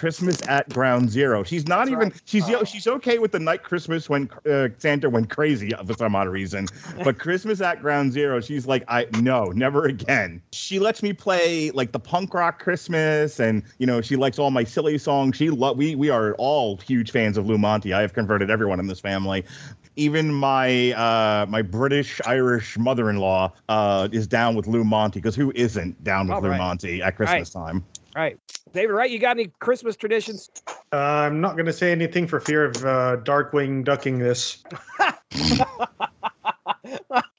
Christmas 0.03 0.45
at 0.49 0.67
Ground 0.67 1.09
Zero. 1.09 1.43
She's 1.43 1.65
not 1.65 1.87
even. 1.87 2.11
She's 2.25 2.43
Oh. 2.49 2.65
she's 2.65 2.87
okay 2.87 3.19
with 3.19 3.31
the 3.31 3.39
night 3.39 3.63
Christmas 3.63 4.09
when 4.09 4.29
uh, 4.45 4.67
Santa 4.77 5.09
went 5.09 5.29
crazy 5.29 5.71
for 5.87 5.93
some 5.93 6.13
odd 6.13 6.27
reason, 6.27 6.65
but 7.05 7.19
Christmas 7.19 7.61
at 7.61 7.81
Ground 7.81 8.11
Zero, 8.11 8.41
she's 8.41 8.67
like, 8.67 8.83
I 8.89 9.07
no, 9.21 9.45
never 9.45 9.85
again. 9.85 10.41
She 10.51 10.77
lets 10.77 11.01
me 11.03 11.13
play 11.13 11.71
like 11.71 11.93
the 11.93 12.01
punk 12.01 12.33
rock 12.33 12.61
Christmas, 12.61 13.39
and 13.39 13.63
you 13.77 13.87
know 13.87 14.01
she 14.01 14.17
likes 14.17 14.37
all 14.37 14.51
my 14.51 14.65
silly 14.65 14.97
songs. 14.97 15.37
She 15.37 15.49
lo- 15.49 15.71
we 15.71 15.95
we 15.95 16.09
are 16.09 16.33
all 16.33 16.75
huge 16.75 17.11
fans 17.11 17.37
of 17.37 17.45
Lou 17.47 17.57
Monte. 17.57 17.93
I 17.93 18.01
have 18.01 18.11
converted 18.13 18.51
everyone 18.51 18.81
in 18.81 18.87
this 18.87 18.99
family. 18.99 19.45
Even 19.95 20.33
my 20.33 20.91
uh, 20.91 21.45
my 21.47 21.61
British 21.61 22.19
Irish 22.25 22.77
mother-in-law 22.77 23.53
uh, 23.69 24.09
is 24.11 24.27
down 24.27 24.55
with 24.55 24.67
Lou 24.67 24.83
Monte 24.83 25.17
because 25.19 25.35
who 25.37 25.53
isn't 25.55 26.03
down 26.03 26.27
with 26.27 26.35
All 26.35 26.41
Lou 26.41 26.49
right. 26.49 26.57
Monte 26.57 27.01
at 27.01 27.15
Christmas 27.15 27.51
time? 27.51 27.85
All 28.15 28.21
right, 28.21 28.37
David. 28.73 28.93
Right, 28.93 29.09
you 29.09 29.19
got 29.19 29.37
any 29.37 29.51
Christmas 29.59 29.95
traditions? 29.95 30.49
Uh, 30.91 30.97
I'm 30.97 31.41
not 31.41 31.53
going 31.53 31.65
to 31.65 31.73
say 31.73 31.91
anything 31.91 32.27
for 32.27 32.39
fear 32.39 32.65
of 32.65 32.77
uh, 32.77 33.17
Darkwing 33.23 33.83
ducking 33.83 34.19
this. 34.19 34.63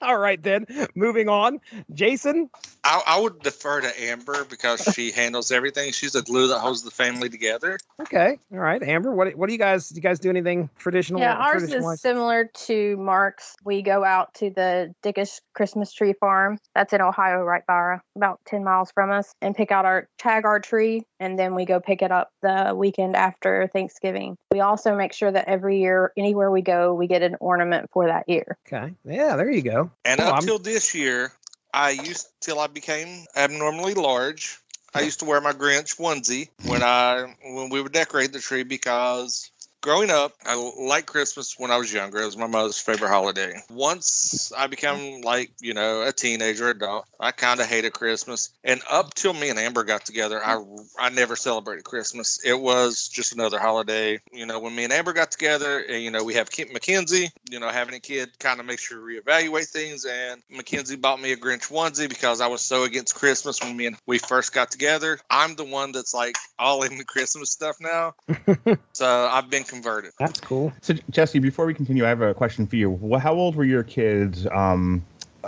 All 0.04 0.18
right, 0.18 0.42
then. 0.42 0.66
Moving 0.94 1.28
on, 1.28 1.60
Jason. 1.94 2.50
I, 2.84 3.02
I 3.06 3.20
would 3.20 3.40
defer 3.40 3.80
to 3.80 4.02
Amber 4.02 4.44
because 4.44 4.82
she 4.94 5.10
handles 5.16 5.50
everything. 5.50 5.92
She's 5.92 6.12
the 6.12 6.22
glue 6.22 6.48
that 6.48 6.58
holds 6.58 6.82
the 6.82 6.90
family 6.90 7.30
together. 7.30 7.78
Okay. 8.00 8.38
All 8.52 8.58
right, 8.58 8.82
Amber. 8.82 9.12
What 9.12 9.34
what 9.36 9.46
do 9.46 9.52
you 9.54 9.58
guys? 9.58 9.88
Do 9.88 9.96
you 9.96 10.02
guys 10.02 10.18
do 10.18 10.28
anything 10.28 10.68
traditional? 10.78 11.20
Yeah, 11.20 11.34
ours 11.34 11.62
tradition-wise? 11.62 11.96
is 11.96 12.00
similar 12.02 12.50
to 12.66 12.96
Mark's. 12.98 13.56
We 13.64 13.80
go 13.80 14.04
out 14.04 14.34
to 14.34 14.50
the 14.50 14.94
Dickish 15.02 15.40
Christmas 15.54 15.92
tree 15.92 16.12
farm. 16.12 16.58
That's 16.74 16.92
in 16.92 17.00
Ohio, 17.00 17.42
right 17.42 17.66
by 17.66 17.98
about 18.14 18.40
10 18.46 18.62
miles 18.62 18.92
from 18.92 19.10
us, 19.10 19.34
and 19.40 19.56
pick 19.56 19.72
out 19.72 19.86
our 19.86 20.08
tag 20.18 20.44
our 20.44 20.60
tree, 20.60 21.06
and 21.24 21.38
then 21.38 21.54
we 21.54 21.64
go 21.64 21.80
pick 21.80 22.02
it 22.02 22.12
up 22.12 22.30
the 22.42 22.74
weekend 22.76 23.16
after 23.16 23.68
Thanksgiving. 23.72 24.36
We 24.52 24.60
also 24.60 24.94
make 24.94 25.14
sure 25.14 25.32
that 25.32 25.48
every 25.48 25.80
year, 25.80 26.12
anywhere 26.18 26.50
we 26.50 26.60
go, 26.60 26.92
we 26.92 27.06
get 27.06 27.22
an 27.22 27.36
ornament 27.40 27.88
for 27.92 28.06
that 28.06 28.28
year. 28.28 28.58
Okay. 28.66 28.92
Yeah, 29.06 29.36
there 29.36 29.50
you 29.50 29.62
go. 29.62 29.90
And 30.04 30.20
Oh, 30.20 30.26
up 30.26 30.34
I'm- 30.34 30.62
this 30.62 30.94
year, 30.94 31.32
I 31.72 31.90
used 31.90 32.28
till 32.40 32.60
I 32.60 32.66
became 32.66 33.24
abnormally 33.34 33.94
large. 33.94 34.58
I 34.96 35.00
used 35.00 35.18
to 35.20 35.24
wear 35.24 35.40
my 35.40 35.52
Grinch 35.52 35.96
onesie 35.98 36.50
when 36.62 36.82
I 36.84 37.34
when 37.42 37.68
we 37.68 37.82
would 37.82 37.90
decorate 37.90 38.32
the 38.32 38.38
tree 38.38 38.62
because 38.62 39.50
growing 39.84 40.10
up, 40.10 40.32
I 40.46 40.54
liked 40.80 41.08
Christmas 41.08 41.58
when 41.58 41.70
I 41.70 41.76
was 41.76 41.92
younger. 41.92 42.22
It 42.22 42.24
was 42.24 42.38
my 42.38 42.46
mother's 42.46 42.78
favorite 42.78 43.10
holiday. 43.10 43.60
Once 43.68 44.50
I 44.56 44.66
became 44.66 45.20
like, 45.20 45.50
you 45.60 45.74
know, 45.74 46.02
a 46.02 46.10
teenager 46.10 46.70
adult, 46.70 47.04
I 47.20 47.32
kind 47.32 47.60
of 47.60 47.66
hated 47.66 47.92
Christmas. 47.92 48.48
And 48.64 48.80
up 48.90 49.12
till 49.12 49.34
me 49.34 49.50
and 49.50 49.58
Amber 49.58 49.84
got 49.84 50.06
together, 50.06 50.40
I 50.42 50.64
I 50.98 51.10
never 51.10 51.36
celebrated 51.36 51.84
Christmas. 51.84 52.40
It 52.42 52.58
was 52.58 53.08
just 53.08 53.34
another 53.34 53.58
holiday. 53.58 54.20
You 54.32 54.46
know, 54.46 54.58
when 54.58 54.74
me 54.74 54.84
and 54.84 54.92
Amber 54.92 55.12
got 55.12 55.30
together, 55.30 55.80
and 55.80 56.02
you 56.02 56.10
know, 56.10 56.24
we 56.24 56.32
have 56.32 56.50
Kit 56.50 56.72
Mackenzie, 56.72 57.30
you 57.50 57.60
know, 57.60 57.68
having 57.68 57.94
a 57.94 58.00
kid 58.00 58.30
kind 58.38 58.60
of 58.60 58.66
makes 58.66 58.90
you 58.90 58.96
reevaluate 58.96 59.68
things. 59.68 60.06
And 60.06 60.42
Mackenzie 60.50 60.96
bought 60.96 61.20
me 61.20 61.32
a 61.32 61.36
Grinch 61.36 61.70
onesie 61.70 62.08
because 62.08 62.40
I 62.40 62.46
was 62.46 62.62
so 62.62 62.84
against 62.84 63.14
Christmas 63.14 63.60
when 63.60 63.76
me 63.76 63.86
and 63.86 63.96
we 64.06 64.16
first 64.16 64.54
got 64.54 64.70
together. 64.70 65.18
I'm 65.28 65.56
the 65.56 65.64
one 65.64 65.92
that's 65.92 66.14
like 66.14 66.36
all 66.58 66.84
in 66.84 66.96
the 66.96 67.04
Christmas 67.04 67.50
stuff 67.50 67.76
now. 67.82 68.14
so 68.94 69.28
I've 69.30 69.50
been 69.50 69.64
converted. 69.74 70.12
That's 70.18 70.40
cool. 70.40 70.72
So 70.82 70.94
Jesse, 71.10 71.38
before 71.38 71.66
we 71.66 71.74
continue, 71.74 72.04
I 72.04 72.08
have 72.08 72.22
a 72.22 72.34
question 72.34 72.66
for 72.66 72.76
you. 72.76 72.98
Wh- 73.12 73.20
How 73.20 73.34
old 73.34 73.56
were 73.56 73.64
your 73.64 73.82
kids? 73.82 74.46
Um, 74.52 75.04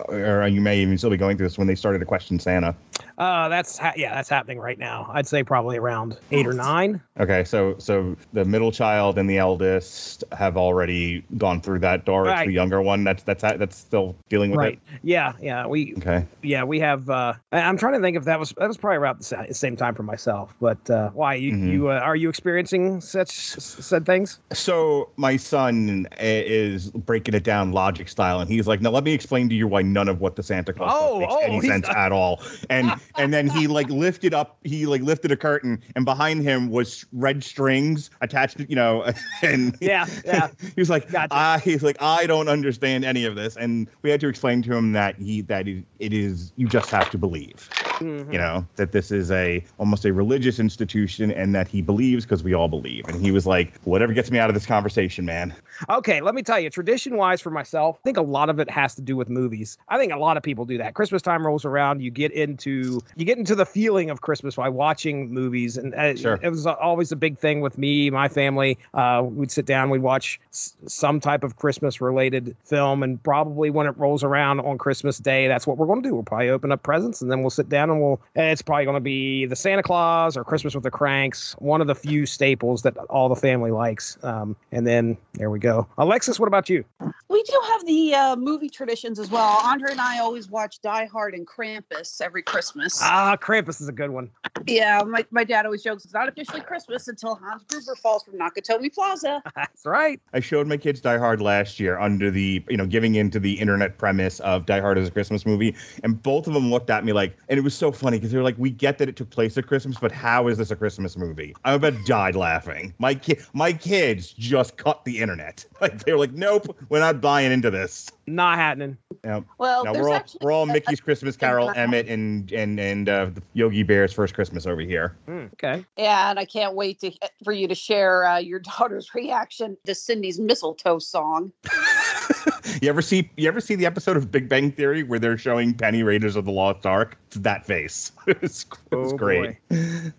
or 0.09 0.47
you 0.47 0.61
may 0.61 0.81
even 0.81 0.99
still 0.99 1.11
be 1.11 1.17
going 1.17 1.37
through 1.37 1.47
this 1.47 1.57
when 1.59 1.67
they 1.67 1.75
started 1.75 2.01
to 2.01 2.05
question 2.05 2.39
Santa. 2.39 2.77
Uh, 3.19 3.49
that's 3.49 3.79
ha- 3.79 3.95
yeah, 3.97 4.15
that's 4.15 4.29
happening 4.29 4.59
right 4.59 4.79
now. 4.79 5.11
I'd 5.13 5.27
say 5.27 5.43
probably 5.43 5.79
around 5.79 6.19
eight 6.33 6.47
or 6.47 6.53
nine. 6.53 7.01
Okay, 7.19 7.45
so 7.45 7.75
so 7.79 8.15
the 8.35 8.45
middle 8.45 8.71
child 8.71 9.17
and 9.19 9.29
the 9.29 9.39
eldest 9.39 10.23
have 10.33 10.57
already 10.59 11.25
gone 11.39 11.61
through 11.63 11.79
that 11.81 12.05
door. 12.05 12.29
It's 12.29 12.45
the 12.45 12.53
younger 12.53 12.83
one 12.83 13.05
that's 13.05 13.23
that's 13.23 13.43
that's 13.43 13.77
still 13.77 14.15
dealing 14.29 14.51
with 14.51 14.59
Right. 14.59 14.81
Yeah, 15.03 15.33
yeah. 15.41 15.67
We. 15.67 15.95
Okay. 15.97 16.27
yeah 16.43 16.63
we 16.65 16.79
have. 16.81 17.09
Uh, 17.09 17.35
I'm 17.53 17.79
trying 17.79 17.95
to 17.95 18.01
think 18.01 18.17
if 18.17 18.25
that 18.25 18.39
was 18.39 18.53
that 18.59 18.69
was 18.69 18.77
probably 18.77 18.99
around 18.99 19.21
the 19.21 19.25
sa- 19.25 19.45
same 19.51 19.77
time 19.77 19.95
for 19.95 20.03
myself. 20.03 20.55
But 20.61 20.91
uh, 20.91 21.11
why 21.11 21.35
you 21.35 21.53
Mhm. 21.53 21.73
you 21.73 21.91
uh, 21.91 21.95
are 22.01 22.17
you 22.17 22.29
experiencing 22.29 23.01
such 23.01 23.31
said 23.31 24.05
things? 24.05 24.41
So 24.53 25.09
my 25.17 25.37
son 25.37 26.07
is 26.21 26.91
breaking 26.91 27.35
it 27.35 27.45
down 27.45 27.73
logic 27.73 28.09
style, 28.09 28.41
and 28.41 28.51
he's 28.51 28.67
like, 28.67 28.81
"Now 28.83 28.91
let 28.91 29.05
me 29.05 29.15
explain 29.15 29.49
to 29.49 29.55
you 29.55 29.67
why 29.67 29.81
none 29.83 30.09
of 30.09 30.21
what 30.21 30.37
the 30.37 30.43
Santa 30.43 30.73
Claus 30.75 30.93
Oh, 30.95 31.19
makes 31.21 31.33
oh, 31.35 31.41
any 31.41 31.61
sense 31.63 31.89
at 31.89 32.13
all." 32.13 32.43
And 32.69 32.86
and 33.17 33.33
then 33.33 33.49
he 33.49 33.67
like 33.79 33.89
lifted 33.89 34.35
up, 34.35 34.59
he 34.65 34.87
like 34.87 35.03
lifted 35.03 35.33
a 35.33 35.37
curtain, 35.37 35.83
and 35.95 36.05
behind 36.05 36.43
him 36.43 36.69
was 36.69 37.07
red 37.13 37.43
strings 37.43 38.11
attached, 38.21 38.59
to, 38.59 38.69
you 38.69 38.77
know, 38.77 39.11
and 39.43 39.77
Yeah, 39.81 40.07
yeah. 40.25 40.49
he 40.75 40.81
was 40.81 40.91
like, 40.91 41.09
I 41.15 41.59
he's 41.59 41.83
like, 41.83 41.97
I 42.01 42.27
don't 42.27 42.49
understand 42.49 43.05
any 43.05 43.25
of 43.25 43.37
this, 43.37 43.57
and 43.57 43.89
we 44.03 44.11
had 44.11 44.21
to 44.21 44.29
explain 44.29 44.63
to 44.63 44.75
him 44.75 44.93
that 44.93 45.17
he 45.17 45.43
that 45.43 45.69
it, 45.69 45.85
it 45.99 46.13
is 46.13 46.53
you 46.57 46.67
just 46.69 46.91
have 46.91 47.11
to 47.11 47.19
believe, 47.19 47.71
Mhm. 47.99 48.33
you 48.33 48.39
know, 48.39 48.67
that 48.77 48.93
this 48.93 49.11
is 49.11 49.31
a 49.31 49.63
almost 49.79 50.05
a 50.05 50.13
religious 50.13 50.59
institution, 50.59 51.31
and 51.31 51.55
that 51.55 51.69
he 51.69 51.83
believes 51.83 52.25
because 52.25 52.43
we 52.45 52.55
all 52.55 52.69
believe, 52.69 53.05
and 53.09 53.21
he 53.21 53.31
was 53.31 53.47
like, 53.47 53.73
whatever 53.85 54.13
gets 54.13 54.31
me 54.31 54.39
out 54.39 54.51
of 54.51 54.55
this 54.55 54.67
conversation, 54.67 55.25
man. 55.25 55.55
Okay, 55.91 56.21
let 56.21 56.35
me 56.35 56.43
tell 56.43 56.59
you, 56.61 56.71
tradition 56.71 57.17
wise 57.17 57.41
for 57.41 57.51
myself, 57.51 57.99
I 58.01 58.05
think 58.05 58.17
a 58.17 58.23
lot 58.23 58.49
of 58.51 58.59
it 58.61 58.71
has 58.71 58.95
to 58.97 59.03
do 59.03 59.17
with 59.17 59.29
movies. 59.29 59.79
I 59.89 59.99
think 59.99 60.13
a 60.13 60.17
lot 60.19 60.37
of 60.37 60.43
people 60.43 60.65
do 60.65 60.79
that. 60.79 60.95
Christmas 60.95 61.23
time 61.23 61.47
rolls 61.47 61.65
around, 61.65 62.01
you 62.03 62.11
get 62.11 62.33
into 62.33 63.01
you 63.17 63.25
get 63.25 63.39
into 63.39 63.55
the 63.55 63.67
feeling 63.67 64.11
of 64.11 64.21
Christmas 64.21 64.57
by 64.57 64.69
watching 64.69 65.33
movies, 65.33 65.77
and 65.77 65.95
uh, 65.95 66.15
Sure. 66.17 66.39
it 66.43 66.49
was 66.51 66.67
always 66.67 67.13
a 67.13 67.17
big 67.17 67.39
thing 67.39 67.61
with 67.61 67.79
me, 67.79 68.11
my 68.11 68.29
family. 68.29 68.79
Uh, 68.95 69.23
we'd 69.25 69.51
sit 69.51 69.67
down, 69.67 69.91
we'd 69.91 70.03
watch 70.03 70.41
s- 70.53 70.75
some 70.87 71.21
type 71.21 71.45
of 71.45 71.57
Christmas 71.57 72.01
related 72.01 72.57
film, 72.65 73.03
and 73.03 73.23
probably 73.23 73.71
when 73.71 73.87
it 73.87 73.97
rolls 73.99 74.23
around 74.25 74.61
on 74.61 74.79
Christmas 74.79 75.19
Day, 75.19 75.49
that's 75.49 75.67
what 75.67 75.77
we're 75.79 75.87
going 75.87 76.03
to 76.03 76.09
do. 76.09 76.15
We'll 76.15 76.23
probably 76.25 76.51
open 76.51 76.73
up 76.73 76.83
presents, 76.83 77.21
and 77.23 77.31
then 77.31 77.41
we'll 77.41 77.51
sit 77.51 77.69
down 77.69 77.86
and 77.91 78.23
It's 78.35 78.63
probably 78.63 78.85
going 78.85 78.95
to 78.95 79.01
be 79.01 79.47
the 79.47 79.57
Santa 79.57 79.83
Claus 79.83 80.37
or 80.37 80.45
Christmas 80.45 80.75
with 80.75 80.85
the 80.85 80.91
Cranks, 80.91 81.55
one 81.59 81.81
of 81.81 81.87
the 81.87 81.95
few 81.95 82.27
staples 82.27 82.83
that 82.83 82.97
all 83.11 83.29
the 83.29 83.37
family 83.37 83.71
likes. 83.71 84.19
Um, 84.23 84.57
and 84.73 84.87
then 84.87 85.17
there 85.35 85.51
we 85.51 85.59
go. 85.59 85.87
Alexis, 85.99 86.39
what 86.39 86.47
about 86.47 86.69
you? 86.69 86.85
We 87.29 87.43
do 87.43 87.61
have 87.71 87.87
the 87.87 88.15
uh, 88.15 88.37
movie 88.37 88.69
traditions 88.69 89.19
as 89.19 89.31
well. 89.31 89.59
Andre 89.65 89.91
and 89.91 90.01
I 90.01 90.21
always 90.21 90.49
watch 90.49 90.81
Die 90.81 91.07
Hard 91.07 91.35
and 91.35 91.47
Krampus 91.47 92.21
every 92.21 92.43
Christmas. 92.43 93.01
Ah, 93.03 93.37
Krampus 93.41 93.81
is 93.81 93.89
a 93.89 93.93
good 93.93 94.11
one. 94.11 94.31
Yeah, 94.67 95.03
my, 95.05 95.25
my 95.31 95.43
dad 95.43 95.65
always 95.65 95.83
jokes 95.83 96.05
it's 96.05 96.15
not 96.15 96.29
officially 96.29 96.61
Christmas 96.61 97.09
until 97.09 97.35
Hans 97.35 97.65
Gruber 97.69 97.97
falls 97.97 98.23
from 98.23 98.35
Nakatomi 98.35 98.95
Plaza. 98.95 99.43
That's 99.57 99.85
right. 99.85 100.21
I 100.33 100.41
showed 100.41 100.69
my 100.69 100.77
kids 100.77 101.01
Die 101.01 101.19
Hard 101.19 101.41
last 101.41 101.81
year 101.81 101.99
under 101.99 102.31
the, 102.31 102.65
you 102.69 102.77
know, 102.77 102.87
giving 102.87 103.17
into 103.17 103.41
the 103.41 103.55
internet 103.55 103.99
premise 103.99 104.39
of 104.41 104.67
Die 104.67 104.81
Hard 104.81 104.97
as 104.97 105.09
a 105.09 105.11
Christmas 105.11 105.45
movie. 105.45 105.75
And 106.05 106.23
both 106.23 106.47
of 106.47 106.55
them 106.55 106.71
looked 106.71 106.91
at 106.91 107.05
me 107.05 107.13
like, 107.13 107.37
and 107.49 107.59
it 107.59 107.63
was 107.63 107.75
so 107.75 107.91
funny 107.91 108.19
because 108.19 108.31
they 108.31 108.39
were 108.39 108.45
like, 108.45 108.59
we 108.59 108.71
get 108.71 108.99
that 108.99 109.09
it 109.09 109.17
took 109.17 109.31
place 109.31 109.59
at 109.59 109.67
Christmas, 109.67 109.99
but 110.01 110.13
how 110.13 110.47
is 110.47 110.59
this 110.59 110.71
a 110.71 110.77
Christmas 110.77 111.17
movie? 111.17 111.57
I 111.65 111.73
about 111.75 111.95
died 112.07 112.37
laughing. 112.37 112.95
My 112.99 113.15
kid, 113.15 113.45
my 113.53 113.73
kids 113.73 114.31
just 114.33 114.77
cut 114.77 115.05
the 115.05 115.19
internet. 115.19 115.65
Like 115.79 116.05
they 116.05 116.13
were 116.13 116.19
like, 116.19 116.33
nope, 116.33 116.75
we're 116.89 117.01
not 117.01 117.16
buying 117.21 117.53
into 117.53 117.71
this. 117.71 118.11
Not 118.27 118.57
happening. 118.57 118.97
Yeah. 119.25 119.41
Well, 119.59 119.85
now 119.85 119.93
there's 119.93 120.05
we're 120.05 120.13
all 120.13 120.25
we're 120.41 120.53
all 120.53 120.67
Mickey's 120.67 121.01
Christmas 121.01 121.37
Carol, 121.37 121.71
Emmett, 121.75 122.09
and 122.09 122.51
and 122.53 122.79
and 122.79 123.09
uh, 123.09 123.27
the 123.27 123.43
Yogi 123.55 123.83
Bear's 123.83 124.13
first 124.13 124.35
Christmas 124.35 124.67
over 124.67 124.81
here. 124.81 125.17
okay. 125.29 125.85
Yeah, 125.97 126.31
and 126.31 126.39
I 126.39 126.45
can't 126.45 126.75
wait 126.75 127.01
to 127.01 127.13
for 127.45 127.53
you 127.53 127.69
to 127.69 127.75
share 127.75 128.25
uh, 128.25 128.39
your 128.39 128.59
daughter's 128.79 129.15
reaction 129.15 129.77
to 129.85 129.95
Cindy's 129.95 130.39
mistletoe 130.39 130.99
song. 130.99 131.53
You 132.83 132.89
ever 132.91 133.03
see 133.03 133.31
you 133.37 133.49
ever 133.49 133.61
see 133.61 133.75
the 133.75 133.87
episode 133.87 134.17
of 134.17 134.31
Big 134.31 134.49
Bang 134.49 134.71
Theory 134.71 135.03
where 135.03 135.19
they're 135.19 135.39
showing 135.39 135.75
Penny 135.75 136.03
Raiders 136.03 136.37
of 136.37 136.45
the 136.45 136.53
Lost 136.53 136.85
Ark? 136.85 137.19
It's 137.27 137.37
that 137.37 137.67
face. 137.67 138.13
it's, 138.27 138.43
it's 138.43 138.67
Oh, 138.93 139.17
great. 139.17 139.57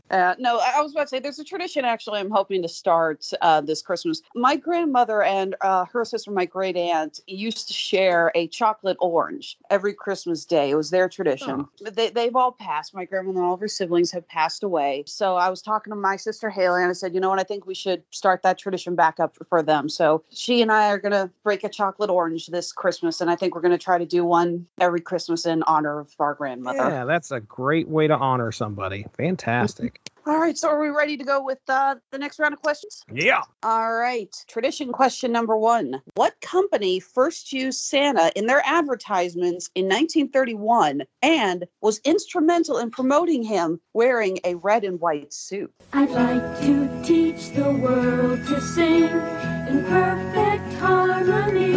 Uh, 0.10 0.36
no, 0.40 0.60
I 0.60 0.82
was 0.82 0.92
about 0.92 1.04
to 1.04 1.08
say 1.08 1.20
there's 1.20 1.40
a 1.40 1.44
tradition 1.44 1.86
actually 1.86 2.20
I'm 2.20 2.30
hoping 2.32 2.62
to 2.62 2.68
start 2.68 3.30
uh, 3.42 3.62
this 3.62 3.82
Christmas. 3.82 4.22
My 4.36 4.56
grandmother 4.56 5.24
and 5.24 5.56
uh, 5.62 5.86
her 5.86 6.04
sister, 6.04 6.32
my 6.32 6.46
great 6.46 6.76
aunt, 6.76 7.20
used 7.28 7.68
to 7.68 7.74
share 7.74 8.32
a 8.36 8.48
chocolate 8.48 8.98
orange 9.00 9.58
every 9.70 9.94
Christmas 9.94 10.46
day. 10.46 10.72
It 10.72 10.76
was 10.76 10.90
their 10.90 11.10
tradition. 11.10 11.68
They, 11.82 12.10
they've 12.10 12.36
all 12.36 12.52
passed. 12.52 12.94
My 12.94 13.06
grandmother 13.06 13.40
and 13.40 13.48
all 13.48 13.54
of 13.54 13.60
her 13.60 13.68
siblings 13.68 14.12
have 14.12 14.28
passed 14.28 14.64
away. 14.64 15.04
So 15.06 15.36
I 15.36 15.50
was 15.50 15.62
talking 15.62 15.92
to 15.92 15.98
my 15.98 16.16
sister 16.16 16.50
Haley 16.50 16.82
and 16.82 16.90
I 16.90 16.94
said, 16.94 17.14
you 17.14 17.20
know 17.20 17.30
what, 17.30 17.40
I 17.40 17.44
think 17.44 17.66
we 17.66 17.76
should 17.76 18.04
start 18.12 18.42
that 18.44 18.58
tradition 18.58 18.96
back 18.96 19.20
up 19.20 19.36
for, 19.36 19.46
for 19.46 19.62
them. 19.64 19.90
So 19.90 20.24
she 20.32 20.62
and 20.62 20.72
I 20.72 20.90
are 20.90 20.98
going 20.98 21.12
to 21.12 21.30
break 21.44 21.64
a 21.64 21.70
chocolate 21.70 22.10
orange 22.10 22.37
this 22.46 22.72
Christmas. 22.72 23.20
And 23.20 23.30
I 23.30 23.36
think 23.36 23.56
we're 23.56 23.62
going 23.62 23.72
to 23.72 23.84
try 23.84 23.98
to 23.98 24.06
do 24.06 24.24
one 24.24 24.68
every 24.80 25.02
Christmas 25.02 25.46
in 25.46 25.64
honor 25.64 26.00
of 26.02 26.14
our 26.20 26.36
grandmother. 26.36 26.78
Yeah, 26.78 27.06
that's 27.06 27.32
a 27.32 27.40
great 27.40 27.88
way 27.88 28.08
to 28.08 28.16
honor 28.16 28.52
somebody. 28.52 29.06
Fantastic. 29.18 30.00
All 30.28 30.40
right, 30.40 30.58
so 30.58 30.68
are 30.68 30.82
we 30.82 30.90
ready 30.90 31.16
to 31.16 31.24
go 31.24 31.42
with 31.42 31.60
uh, 31.70 31.96
the 32.12 32.18
next 32.18 32.38
round 32.38 32.54
of 32.54 32.62
questions? 32.62 33.06
Yeah. 33.10 33.44
All 33.64 33.94
right. 33.94 34.36
Tradition 34.48 34.92
question 34.92 35.32
number 35.32 35.56
one 35.56 36.02
What 36.16 36.42
company 36.42 37.00
first 37.00 37.54
used 37.54 37.80
Santa 37.80 38.30
in 38.36 38.46
their 38.46 38.62
advertisements 38.66 39.70
in 39.74 39.86
1931 39.86 41.04
and 41.22 41.66
was 41.80 42.02
instrumental 42.04 42.78
in 42.78 42.92
promoting 42.92 43.42
him 43.42 43.80
wearing 43.94 44.40
a 44.44 44.56
red 44.56 44.84
and 44.84 45.00
white 45.00 45.32
suit? 45.32 45.74
I'd 45.94 46.10
like 46.10 46.60
to 46.60 47.04
teach 47.06 47.52
the 47.52 47.72
world 47.72 48.46
to 48.48 48.60
sing 48.60 49.04
in 49.04 49.86
perfect 49.86 50.47
harmony. 50.78 51.76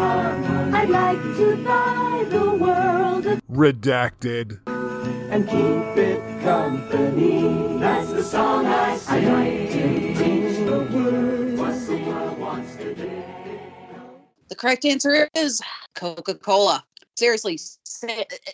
I'd 0.00 0.88
like 0.90 1.20
to 1.36 1.56
buy 1.64 2.24
the 2.28 2.50
world 2.54 3.26
a 3.26 3.40
Redacted. 3.50 4.60
and 4.66 5.46
keep 5.48 5.96
it 6.04 6.42
company. 6.42 7.78
That's 7.78 8.12
the 8.12 8.22
song 8.22 8.66
I 8.66 8.96
sing. 8.96 9.14
I'd 9.14 9.32
like 9.32 9.70
to 9.72 10.14
teach 10.14 10.58
the 10.66 10.78
world 10.92 11.58
what 11.58 11.86
the 11.86 11.96
world 11.96 12.38
wants 12.38 12.76
to 12.76 12.94
do. 12.94 13.22
The 14.48 14.54
correct 14.56 14.84
answer 14.84 15.28
is 15.36 15.60
Coca 15.94 16.34
Cola. 16.34 16.84
Seriously, 17.16 17.56
Sa- 17.58 17.77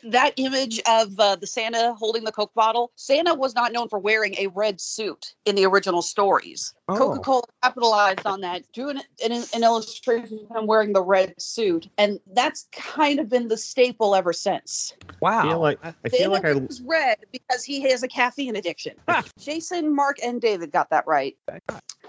that 0.05 0.33
image 0.37 0.81
of 0.89 1.19
uh, 1.19 1.37
the 1.37 1.47
Santa 1.47 1.95
holding 1.95 2.25
the 2.25 2.33
Coke 2.33 2.55
bottle, 2.55 2.93
Santa 2.97 3.35
was 3.35 3.55
not 3.55 3.73
known 3.73 3.89
for 3.89 3.99
wearing 3.99 4.35
a 4.39 4.49
red 4.49 4.81
suit 4.81 5.35
in 5.45 5.55
the 5.55 5.65
original 5.65 6.03
stories. 6.03 6.75
Oh. 6.89 6.97
Coca 6.97 7.21
Cola 7.21 7.43
capitalized 7.63 8.27
on 8.27 8.41
that, 8.43 8.71
drew 8.73 8.91
an, 8.91 9.01
an, 9.25 9.45
an 9.55 9.65
illustration 9.65 10.47
of 10.49 10.57
him 10.57 10.67
wearing 10.67 10.93
the 10.93 11.03
red 11.03 11.41
suit, 11.41 11.89
and 11.99 12.21
that's 12.35 12.69
kind 12.73 13.19
of 13.19 13.29
been 13.29 13.49
the 13.49 13.57
staple 13.57 14.15
ever 14.15 14.33
since. 14.33 14.93
Wow. 15.21 15.41
I 15.41 15.49
feel 15.49 15.61
like 15.61 15.79
I 15.83 16.09
feel 16.09 16.31
like 16.31 16.45
I 16.45 16.53
was 16.55 16.83
red 16.83 17.19
because 17.33 17.65
he 17.65 17.81
has 17.91 18.03
a 18.03 18.09
caffeine 18.09 18.57
addiction. 18.57 18.95
Jason, 19.39 19.95
Mark, 19.95 20.19
and 20.23 20.41
David 20.41 20.73
got 20.73 20.91
that 20.91 21.07
right. 21.07 21.37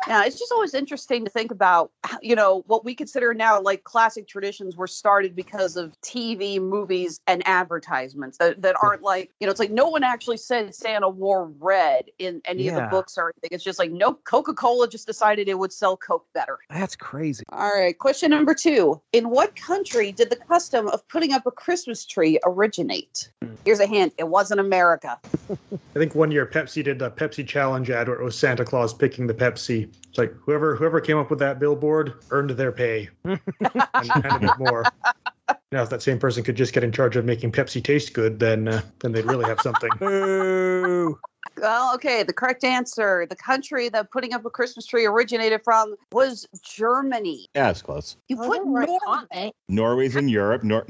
Yeah, 0.08 0.26
it's 0.26 0.38
just 0.38 0.52
always 0.52 0.74
interesting 0.74 1.24
to 1.26 1.32
think 1.32 1.52
about, 1.52 1.92
you 2.22 2.36
know, 2.36 2.64
what 2.68 2.86
we 2.86 2.94
consider 2.94 3.34
now 3.34 3.60
like 3.60 3.84
classic 3.84 4.28
traditions 4.28 4.76
were 4.76 4.88
started 4.88 5.36
because 5.36 5.78
of 5.78 6.00
TV, 6.02 6.60
movies, 6.60 7.15
and 7.28 7.42
advertisements 7.48 8.38
that, 8.38 8.62
that 8.62 8.76
aren't 8.82 9.02
like, 9.02 9.32
you 9.40 9.48
know, 9.48 9.52
it's 9.52 9.60
like 9.60 9.72
no 9.72 9.88
one 9.88 10.04
actually 10.04 10.38
said 10.38 10.74
Santa 10.74 11.10
wore 11.10 11.48
red 11.60 12.06
in 12.20 12.42
any 12.46 12.68
of 12.68 12.76
the 12.76 12.88
books 12.92 13.18
or 13.18 13.34
anything. 13.36 13.50
It's 13.52 13.64
just 13.64 13.80
like, 13.80 13.92
no, 13.92 14.14
Coca 14.14 14.54
Cola 14.54 14.88
just 14.88 15.08
decided 15.08 15.48
it 15.48 15.60
would 15.60 15.74
sell 15.74 15.98
Coke 15.98 16.26
better. 16.34 16.60
That's 16.70 16.96
crazy. 16.96 17.44
All 17.52 17.70
right, 17.70 17.98
question 17.98 18.32
number 18.32 18.54
two. 18.54 19.02
In 19.14 19.30
what 19.30 19.56
country 19.56 20.12
did 20.12 20.30
the 20.30 20.36
custom 20.36 20.88
of 20.88 21.08
putting 21.08 21.34
up 21.34 21.46
a 21.46 21.52
Christmas 21.52 22.06
tree 22.06 22.40
originate? 22.46 23.30
Hmm. 23.42 23.56
Here's 23.64 23.80
a 23.80 23.88
hint 23.88 24.14
it 24.18 24.28
wasn't 24.28 24.60
America. 24.60 25.20
I 25.52 26.00
think 26.00 26.16
one 26.16 26.32
year 26.32 26.46
Pepsi 26.46 26.84
did 26.84 27.00
the 27.00 27.12
Pepsi 27.12 27.48
challenge 27.48 27.90
ad 27.90 28.08
where 28.08 28.20
it 28.20 28.24
was 28.24 28.38
Santa 28.38 28.66
Claus 28.66 28.94
picking 28.94 29.28
the 29.28 29.34
Pepsi. 29.34 29.90
It's 30.10 30.18
like 30.18 30.34
whoever 30.34 30.76
whoever 30.76 31.00
came 31.02 31.18
up 31.18 31.30
with 31.30 31.40
that 31.40 31.60
billboard 31.60 32.14
earned 32.32 32.52
their 32.52 32.72
pay 32.72 33.10
and, 33.24 33.40
and 33.60 34.26
a 34.26 34.40
bit 34.40 34.58
more. 34.58 34.84
Now, 35.72 35.84
if 35.84 35.90
that 35.90 36.02
same 36.02 36.20
person 36.20 36.44
could 36.44 36.56
just 36.56 36.74
get 36.74 36.84
in 36.84 36.92
charge 36.92 37.16
of 37.16 37.26
making 37.26 37.52
Pepsi 37.52 37.84
taste 37.84 38.14
good, 38.14 38.40
then 38.40 38.68
uh, 38.68 38.82
then 39.00 39.12
they'd 39.12 39.26
really 39.26 39.46
have 39.46 39.62
something. 39.62 39.92
Boo. 40.00 41.20
Well, 41.62 41.94
okay, 41.96 42.24
the 42.24 42.34
correct 42.34 42.64
answer, 42.64 43.26
the 43.30 43.36
country 43.36 43.88
that 43.90 44.12
putting 44.12 44.34
up 44.34 44.46
a 44.46 44.50
Christmas 44.50 44.86
tree 44.86 45.06
originated 45.06 45.62
from 45.64 45.96
was 46.12 46.48
Germany. 46.64 47.48
yeah, 47.56 47.70
it's 47.70 47.82
close. 47.82 48.18
You 48.28 48.36
put 48.38 48.66
Norway. 48.66 49.52
Norway's 49.70 50.16
in 50.16 50.28
Europe. 50.28 50.64
Nor- 50.64 50.86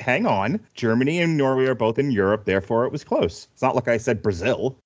hang 0.00 0.26
on. 0.26 0.60
Germany 0.74 1.20
and 1.20 1.36
Norway 1.36 1.66
are 1.66 1.74
both 1.74 1.98
in 1.98 2.10
Europe, 2.10 2.44
therefore 2.44 2.84
it 2.84 2.92
was 2.92 3.04
close. 3.04 3.48
It's 3.52 3.62
not 3.62 3.74
like 3.74 3.88
I 3.88 3.96
said 3.96 4.22
Brazil. 4.22 4.76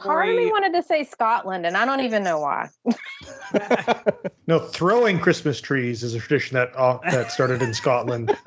Part 0.00 0.28
of 0.28 0.36
me 0.36 0.50
wanted 0.50 0.72
to 0.74 0.82
say 0.82 1.04
Scotland, 1.04 1.66
and 1.66 1.76
I 1.76 1.84
don't 1.84 2.00
even 2.00 2.22
know 2.22 2.40
why. 2.40 2.68
No, 4.48 4.58
throwing 4.58 5.20
Christmas 5.20 5.60
trees 5.60 6.02
is 6.02 6.14
a 6.14 6.18
tradition 6.18 6.56
that 6.56 6.74
uh, 6.76 6.98
that 7.10 7.30
started 7.30 7.62
in 7.62 7.72
Scotland. 7.72 8.36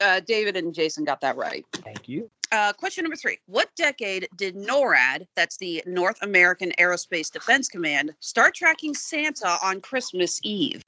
Uh, 0.00 0.20
David 0.20 0.56
and 0.56 0.74
Jason 0.74 1.04
got 1.04 1.20
that 1.20 1.36
right. 1.36 1.64
Thank 1.72 2.08
you. 2.08 2.28
Uh, 2.52 2.72
question 2.72 3.04
number 3.04 3.16
three. 3.16 3.38
What 3.46 3.70
decade 3.76 4.28
did 4.36 4.54
NORAD, 4.56 5.26
that's 5.34 5.56
the 5.56 5.82
North 5.86 6.18
American 6.20 6.72
Aerospace 6.78 7.32
Defense 7.32 7.68
Command, 7.68 8.12
start 8.20 8.54
tracking 8.54 8.92
Santa 8.92 9.56
on 9.62 9.80
Christmas 9.80 10.40
Eve? 10.42 10.82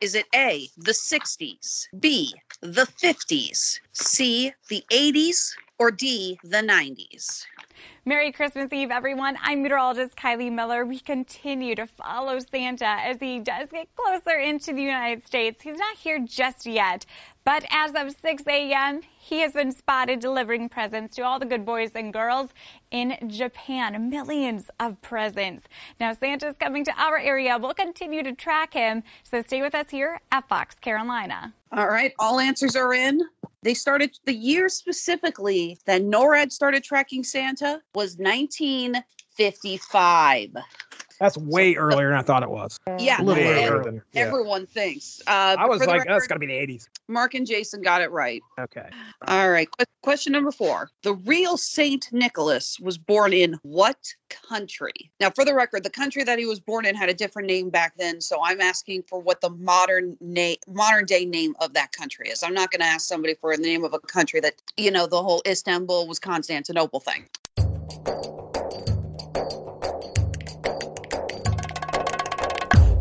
Is 0.00 0.14
it 0.14 0.26
A, 0.34 0.68
the 0.76 0.92
60s, 0.92 1.86
B, 1.98 2.34
the 2.60 2.86
50s, 3.02 3.80
C, 3.92 4.52
the 4.68 4.84
80s, 4.92 5.52
or 5.78 5.90
D, 5.90 6.38
the 6.44 6.58
90s? 6.58 7.44
Merry 8.06 8.32
Christmas 8.32 8.72
Eve, 8.72 8.90
everyone. 8.90 9.36
I'm 9.42 9.62
meteorologist 9.62 10.16
Kylie 10.16 10.50
Miller. 10.50 10.86
We 10.86 11.00
continue 11.00 11.74
to 11.74 11.86
follow 11.86 12.38
Santa 12.38 12.86
as 12.86 13.18
he 13.20 13.40
does 13.40 13.68
get 13.70 13.94
closer 13.94 14.38
into 14.38 14.72
the 14.72 14.80
United 14.80 15.26
States. 15.26 15.62
He's 15.62 15.76
not 15.76 15.98
here 15.98 16.18
just 16.18 16.64
yet, 16.64 17.04
but 17.44 17.64
as 17.70 17.92
of 17.94 18.14
6 18.20 18.42
a.m., 18.46 19.00
he 19.18 19.40
has 19.40 19.52
been 19.52 19.72
spotted 19.72 20.20
delivering 20.20 20.68
presents 20.68 21.16
to 21.16 21.22
all 21.22 21.38
the 21.38 21.46
good 21.46 21.64
boys 21.64 21.92
and 21.94 22.12
girls 22.12 22.50
in 22.90 23.16
Japan. 23.28 24.10
Millions 24.10 24.68
of 24.80 25.00
presents. 25.02 25.66
Now, 25.98 26.12
Santa's 26.12 26.56
coming 26.58 26.84
to 26.84 26.92
our 26.96 27.16
area. 27.18 27.56
We'll 27.58 27.72
continue 27.74 28.22
to 28.22 28.34
track 28.34 28.74
him, 28.74 29.02
so 29.22 29.42
stay 29.42 29.62
with 29.62 29.74
us 29.74 29.90
here 29.90 30.20
at 30.32 30.46
Fox 30.48 30.74
Carolina. 30.76 31.52
All 31.72 31.88
right, 31.88 32.12
all 32.18 32.40
answers 32.40 32.76
are 32.76 32.92
in. 32.92 33.22
They 33.62 33.74
started 33.74 34.18
the 34.24 34.34
year 34.34 34.68
specifically 34.68 35.78
that 35.86 36.02
NORAD 36.02 36.50
started 36.50 36.82
tracking 36.82 37.22
Santa 37.22 37.80
was 37.94 38.16
1955. 38.16 40.50
That's 41.20 41.36
way 41.36 41.74
earlier 41.76 42.08
than 42.08 42.16
I 42.16 42.22
thought 42.22 42.42
it 42.42 42.50
was. 42.50 42.78
Yeah, 42.98 43.20
A 43.20 43.22
little 43.22 43.44
earlier 43.44 43.84
than. 43.84 44.02
yeah. 44.12 44.22
everyone 44.22 44.66
thinks. 44.66 45.20
Uh, 45.26 45.54
I 45.58 45.66
was 45.66 45.78
for 45.80 45.84
the 45.84 45.90
like, 45.92 46.00
that's 46.06 46.08
record, 46.22 46.28
got 46.28 46.34
to 46.36 46.38
be 46.40 46.46
the 46.46 46.54
80s. 46.54 46.88
Mark 47.08 47.34
and 47.34 47.46
Jason 47.46 47.82
got 47.82 48.00
it 48.00 48.10
right. 48.10 48.40
Okay. 48.58 48.88
All 49.28 49.50
right. 49.50 49.68
Qu- 49.78 49.84
question 50.02 50.32
number 50.32 50.50
four. 50.50 50.90
The 51.02 51.12
real 51.14 51.58
Saint 51.58 52.08
Nicholas 52.10 52.80
was 52.80 52.96
born 52.96 53.34
in 53.34 53.58
what 53.62 54.14
country? 54.30 54.94
Now, 55.20 55.28
for 55.28 55.44
the 55.44 55.54
record, 55.54 55.82
the 55.82 55.90
country 55.90 56.24
that 56.24 56.38
he 56.38 56.46
was 56.46 56.58
born 56.58 56.86
in 56.86 56.94
had 56.94 57.10
a 57.10 57.14
different 57.14 57.48
name 57.48 57.68
back 57.68 57.92
then. 57.98 58.22
So 58.22 58.38
I'm 58.42 58.62
asking 58.62 59.02
for 59.02 59.20
what 59.20 59.42
the 59.42 59.50
modern 59.50 60.16
name, 60.22 60.56
modern 60.68 61.04
day 61.04 61.26
name 61.26 61.54
of 61.60 61.74
that 61.74 61.92
country 61.92 62.30
is. 62.30 62.42
I'm 62.42 62.54
not 62.54 62.70
going 62.70 62.80
to 62.80 62.86
ask 62.86 63.06
somebody 63.06 63.34
for 63.34 63.54
the 63.54 63.62
name 63.62 63.84
of 63.84 63.92
a 63.92 63.98
country 63.98 64.40
that, 64.40 64.54
you 64.78 64.90
know, 64.90 65.06
the 65.06 65.22
whole 65.22 65.42
Istanbul 65.46 66.06
was 66.06 66.18
Constantinople 66.18 67.00
thing. 67.00 67.26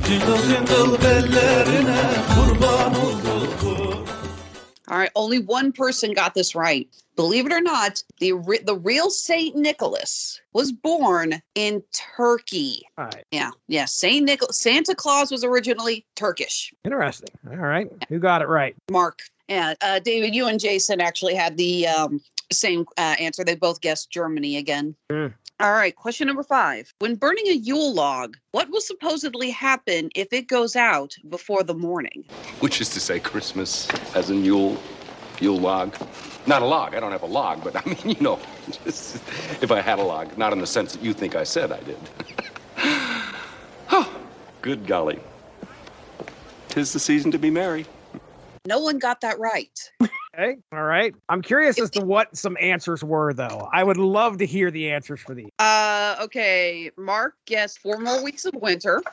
Jingle 0.10 0.38
jingle 0.38 0.98
bellerine 0.98 2.13
kurban 2.34 2.95
olduk. 2.95 4.08
All 4.88 4.98
right, 4.98 5.12
only 5.13 5.38
one 5.38 5.72
person 5.72 6.13
got 6.13 6.34
this 6.34 6.56
right. 6.56 6.89
Believe 7.15 7.45
it 7.45 7.52
or 7.52 7.62
not, 7.62 8.02
the 8.19 8.34
re- 8.34 8.58
the 8.58 8.76
real 8.76 9.12
Saint 9.12 9.56
Nicholas 9.56 10.41
was 10.54 10.72
born 10.72 11.39
in 11.54 11.84
Turkey. 11.93 12.82
All 12.98 13.06
right. 13.06 13.24
Yeah, 13.30 13.52
yeah. 13.67 13.86
Saint 13.86 14.26
Nicholas, 14.26 14.58
Santa 14.58 14.95
Claus 14.95 15.30
was 15.30 15.43
originally 15.43 16.08
Turkish. 16.15 16.74
Interesting. 16.84 17.30
All 17.48 17.58
right. 17.58 17.88
Who 18.10 18.17
got 18.17 18.41
it 18.41 18.48
right? 18.48 18.76
Mark, 18.89 19.19
yeah. 19.48 19.76
Uh, 19.80 20.00
David, 20.00 20.34
you 20.34 20.48
and 20.48 20.60
Jason 20.60 21.02
actually 21.02 21.36
had 21.36 21.56
the 21.56 21.86
um, 21.88 22.19
same 22.51 22.85
uh, 22.97 23.15
answer. 23.19 23.43
They 23.43 23.55
both 23.55 23.81
guessed 23.81 24.12
Germany 24.12 24.57
again. 24.57 24.95
Mm. 25.09 25.33
All 25.62 25.73
right, 25.73 25.93
question 25.93 26.27
number 26.27 26.43
five. 26.43 26.93
When 26.99 27.15
burning 27.15 27.47
a 27.47 27.53
Yule 27.53 27.93
log, 27.93 28.38
what 28.51 28.69
will 28.69 28.79
supposedly 28.79 29.49
happen 29.49 30.09
if 30.15 30.31
it 30.31 30.47
goes 30.47 30.77
out 30.77 31.17
before 31.27 31.63
the 31.63 31.73
morning? 31.73 32.23
Which 32.62 32.79
is 32.79 32.88
to 32.91 33.01
say, 33.01 33.19
Christmas 33.19 33.89
as 34.15 34.29
in 34.29 34.45
Yule, 34.45 34.81
Yule 35.41 35.59
log. 35.59 35.95
Not 36.47 36.62
a 36.62 36.65
log. 36.65 36.95
I 36.95 37.01
don't 37.01 37.12
have 37.12 37.23
a 37.23 37.27
log, 37.27 37.62
but 37.62 37.75
I 37.85 37.89
mean, 37.89 38.15
you 38.15 38.21
know, 38.21 38.39
just 38.85 39.17
if 39.62 39.69
I 39.69 39.81
had 39.81 39.99
a 39.99 40.03
log, 40.03 40.38
not 40.38 40.53
in 40.53 40.59
the 40.59 40.67
sense 40.67 40.93
that 40.93 41.03
you 41.03 41.13
think 41.13 41.35
I 41.35 41.43
said 41.43 41.73
I 41.73 41.81
did. 41.81 41.97
oh, 43.91 44.21
good 44.62 44.88
golly. 44.88 45.19
tis 46.69 46.93
the 46.93 46.99
season 46.99 47.31
to 47.31 47.38
be 47.38 47.49
merry. 47.49 47.85
No 48.65 48.79
one 48.79 48.97
got 48.97 49.19
that 49.21 49.39
right. 49.39 49.77
Okay. 50.39 50.58
All 50.71 50.84
right. 50.84 51.13
I'm 51.28 51.41
curious 51.41 51.78
as 51.80 51.89
to 51.91 52.02
what 52.02 52.36
some 52.38 52.56
answers 52.62 53.04
were, 53.04 53.34
though. 53.34 53.67
I 53.73 53.84
would 53.84 53.97
love 53.97 54.38
to 54.38 54.45
hear 54.45 54.71
the 54.71 54.89
answers 54.89 55.19
for 55.19 55.36
these. 55.36 55.49
Uh, 55.60 56.15
okay. 56.21 56.91
Mark 56.97 57.34
guessed 57.45 57.80
four 57.80 57.97
more 57.97 58.23
weeks 58.23 58.45
of 58.45 58.54
winter. 58.56 59.04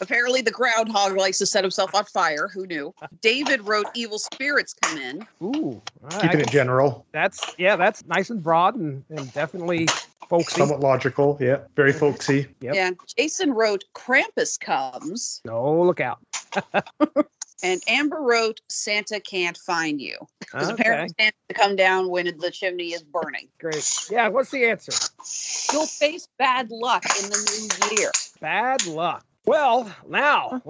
Apparently, 0.00 0.42
the 0.42 0.50
groundhog 0.50 1.16
likes 1.16 1.38
to 1.38 1.46
set 1.46 1.64
himself 1.64 1.94
on 1.94 2.04
fire. 2.04 2.48
Who 2.52 2.66
knew? 2.66 2.92
David 3.22 3.66
wrote 3.66 3.86
"Evil 3.94 4.18
spirits 4.18 4.74
come 4.74 4.98
in." 4.98 5.26
Ooh, 5.42 5.80
Keeping 6.20 6.40
it 6.40 6.50
general, 6.50 7.06
That's 7.12 7.40
yeah, 7.56 7.76
that's 7.76 8.04
nice 8.06 8.28
and 8.28 8.42
broad 8.42 8.74
and, 8.74 9.04
and 9.10 9.32
definitely 9.32 9.86
folksy. 10.28 10.58
somewhat 10.58 10.80
logical. 10.80 11.38
Yeah, 11.40 11.58
very 11.76 11.92
folksy. 11.92 12.48
Yep. 12.60 12.74
Yeah. 12.74 12.90
Jason 13.16 13.52
wrote 13.52 13.84
"Krampus 13.94 14.58
comes," 14.58 15.40
Oh, 15.48 15.82
look 15.82 16.00
out. 16.00 16.18
and 17.62 17.82
Amber 17.86 18.20
wrote 18.20 18.60
"Santa 18.68 19.20
can't 19.20 19.56
find 19.58 20.00
you." 20.00 20.16
Because 20.40 20.70
Okay. 20.70 20.82
apparently 20.82 21.14
Santa 21.18 21.36
to 21.48 21.54
come 21.54 21.76
down 21.76 22.08
when 22.08 22.26
the 22.38 22.50
chimney 22.50 22.92
is 22.92 23.02
burning. 23.02 23.48
Great. 23.60 23.88
Yeah, 24.10 24.28
what's 24.28 24.50
the 24.50 24.66
answer? 24.66 24.92
You'll 25.72 25.86
face 25.86 26.28
bad 26.38 26.70
luck 26.70 27.04
in 27.22 27.30
the 27.30 27.88
new 27.90 27.96
year. 27.96 28.10
Bad 28.40 28.86
luck. 28.86 29.24
Well, 29.44 29.92
now 30.08 30.62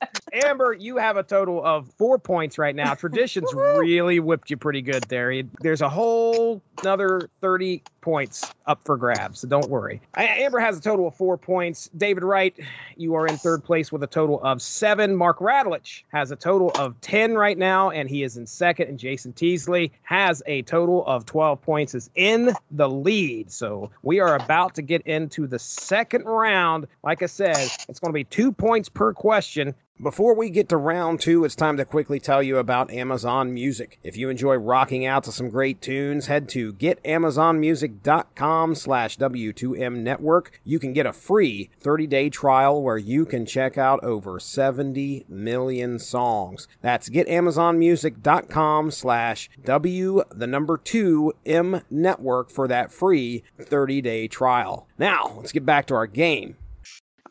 let's 0.00 0.20
go 0.20 0.30
ahead 0.30 0.42
You 0.42 0.58
and 0.58 0.58
get 0.58 0.70
just 0.70 0.70
an 0.70 0.70
say 0.70 0.70
update. 0.70 0.70
I'm 0.70 0.70
in 0.70 0.70
last 0.70 0.70
place. 0.70 0.70
Well, 0.70 0.70
Amber, 0.70 0.72
you 0.72 0.72
are 0.72 0.72
correct. 0.72 0.72
Amber, 0.72 0.72
you 0.74 0.96
have 0.96 1.16
a 1.16 1.22
total 1.22 1.64
of 1.64 1.88
four 1.94 2.18
points 2.18 2.58
right 2.58 2.74
now. 2.74 2.94
Traditions 2.94 3.52
really 3.54 4.20
whipped 4.20 4.50
you 4.50 4.56
pretty 4.56 4.82
good 4.82 5.04
there. 5.08 5.42
There's 5.60 5.80
a 5.80 5.88
whole 5.88 6.62
another 6.82 7.28
30 7.40 7.82
points 8.00 8.54
up 8.66 8.82
for 8.84 8.96
grabs, 8.96 9.40
so 9.40 9.48
don't 9.48 9.68
worry. 9.68 10.00
Amber 10.16 10.60
has 10.60 10.78
a 10.78 10.80
total 10.80 11.08
of 11.08 11.14
four 11.14 11.36
points. 11.36 11.90
David 11.96 12.24
Wright, 12.24 12.58
you 12.96 13.14
are 13.14 13.26
in 13.26 13.36
third 13.36 13.64
place 13.64 13.90
with 13.92 14.02
a 14.02 14.06
total 14.06 14.40
of 14.42 14.62
seven. 14.62 15.16
Mark 15.16 15.38
Radulich 15.40 16.04
has 16.12 16.30
a 16.30 16.36
total 16.36 16.70
of 16.78 17.00
10 17.00 17.34
right 17.34 17.58
now, 17.58 17.90
and 17.90 18.08
he 18.08 18.22
is 18.22 18.36
in 18.36 18.46
second. 18.46 18.88
And 18.88 18.98
Jason 18.98 19.32
Teasley 19.32 19.92
has 20.02 20.42
a 20.46 20.62
total 20.62 21.04
of 21.06 21.26
12 21.26 21.60
points, 21.60 21.94
is 21.94 22.10
in 22.14 22.52
the 22.70 22.88
lead. 22.88 23.50
So 23.50 23.90
we 24.02 24.20
are 24.20 24.36
about 24.36 24.74
to 24.76 24.82
get 24.82 25.02
into 25.02 25.46
the 25.46 25.58
second 25.58 26.24
round. 26.24 26.86
Like 27.02 27.22
I 27.22 27.26
said, 27.26 27.56
it's 27.88 28.00
going 28.00 28.10
to 28.10 28.14
be 28.14 28.24
two 28.24 28.52
points 28.52 28.88
per 28.88 29.12
question. 29.12 29.74
Before 30.00 30.32
we 30.32 30.48
get 30.48 30.68
to 30.68 30.76
round 30.76 31.20
two, 31.20 31.44
it's 31.44 31.56
time 31.56 31.76
to 31.76 31.84
quickly 31.84 32.20
tell 32.20 32.40
you 32.40 32.58
about 32.58 32.92
Amazon 32.92 33.52
Music. 33.52 33.98
If 34.04 34.16
you 34.16 34.28
enjoy 34.28 34.54
rocking 34.54 35.04
out 35.04 35.24
to 35.24 35.32
some 35.32 35.48
great 35.48 35.82
tunes, 35.82 36.28
head 36.28 36.48
to 36.50 36.72
getamazonmusic.com 36.74 38.76
slash 38.76 39.18
W2M 39.18 39.96
network. 39.96 40.60
You 40.62 40.78
can 40.78 40.92
get 40.92 41.04
a 41.04 41.12
free 41.12 41.70
30-day 41.82 42.30
trial 42.30 42.80
where 42.80 42.96
you 42.96 43.26
can 43.26 43.44
check 43.44 43.76
out 43.76 43.98
over 44.04 44.38
70 44.38 45.24
million 45.28 45.98
songs. 45.98 46.68
That's 46.80 47.08
getamazonmusic.com 47.08 48.92
slash 48.92 49.50
W, 49.64 50.22
the 50.30 50.46
number 50.46 50.78
two, 50.78 51.32
M 51.44 51.80
network 51.90 52.52
for 52.52 52.68
that 52.68 52.92
free 52.92 53.42
30-day 53.60 54.28
trial. 54.28 54.86
Now, 54.96 55.32
let's 55.38 55.50
get 55.50 55.66
back 55.66 55.86
to 55.86 55.94
our 55.94 56.06
game. 56.06 56.56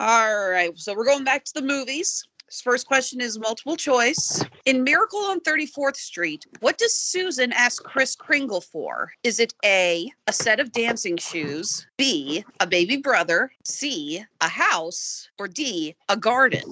All 0.01 0.49
right, 0.49 0.77
so 0.77 0.93
we're 0.93 1.05
going 1.05 1.23
back 1.23 1.45
to 1.45 1.53
the 1.53 1.61
movies. 1.61 2.27
This 2.47 2.61
first 2.61 2.87
question 2.87 3.19
is 3.19 3.37
multiple 3.37 3.75
choice. 3.75 4.41
In 4.63 4.85
Miracle 4.85 5.19
on 5.19 5.41
34th 5.41 5.97
Street, 5.97 6.45
what 6.61 6.77
does 6.77 6.95
Susan 6.95 7.51
ask 7.51 7.83
Kris 7.83 8.15
Kringle 8.15 8.61
for? 8.61 9.11
Is 9.23 9.41
it 9.41 9.53
A, 9.65 10.09
a 10.27 10.33
set 10.33 10.61
of 10.61 10.71
dancing 10.71 11.17
shoes, 11.17 11.85
B, 11.97 12.45
a 12.61 12.65
baby 12.65 12.95
brother, 12.95 13.51
C, 13.65 14.23
a 14.39 14.47
house, 14.47 15.27
or 15.37 15.49
D, 15.49 15.93
a 16.07 16.15
garden? 16.15 16.71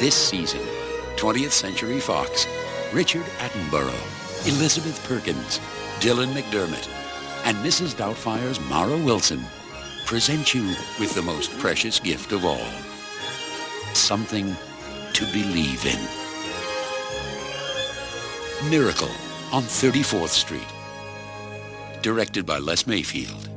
This 0.00 0.14
season, 0.14 0.62
20th 1.16 1.52
Century 1.52 2.00
Fox, 2.00 2.46
Richard 2.94 3.26
Attenborough, 3.40 4.48
Elizabeth 4.48 5.04
Perkins, 5.06 5.60
Dylan 6.00 6.32
McDermott, 6.32 6.88
and 7.44 7.58
Mrs. 7.58 7.94
Doubtfire's 7.94 8.58
Mara 8.70 8.96
Wilson 8.96 9.44
present 10.06 10.54
you 10.54 10.64
with 10.98 11.14
the 11.14 11.22
most 11.22 11.50
precious 11.58 12.00
gift 12.00 12.32
of 12.32 12.46
all 12.46 12.70
something 13.96 14.54
to 15.14 15.24
believe 15.26 15.86
in. 15.86 15.98
Miracle 18.68 19.10
on 19.52 19.62
34th 19.62 20.28
Street. 20.28 20.66
Directed 22.02 22.44
by 22.44 22.58
Les 22.58 22.86
Mayfield. 22.86 23.48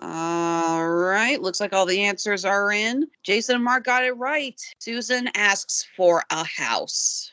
All 0.00 0.86
right, 0.86 1.40
looks 1.40 1.60
like 1.60 1.72
all 1.72 1.86
the 1.86 2.02
answers 2.02 2.44
are 2.44 2.70
in. 2.72 3.08
Jason 3.22 3.56
and 3.56 3.64
Mark 3.64 3.84
got 3.84 4.04
it 4.04 4.16
right. 4.18 4.60
Susan 4.78 5.28
asks 5.34 5.86
for 5.96 6.22
a 6.30 6.44
house. 6.44 7.31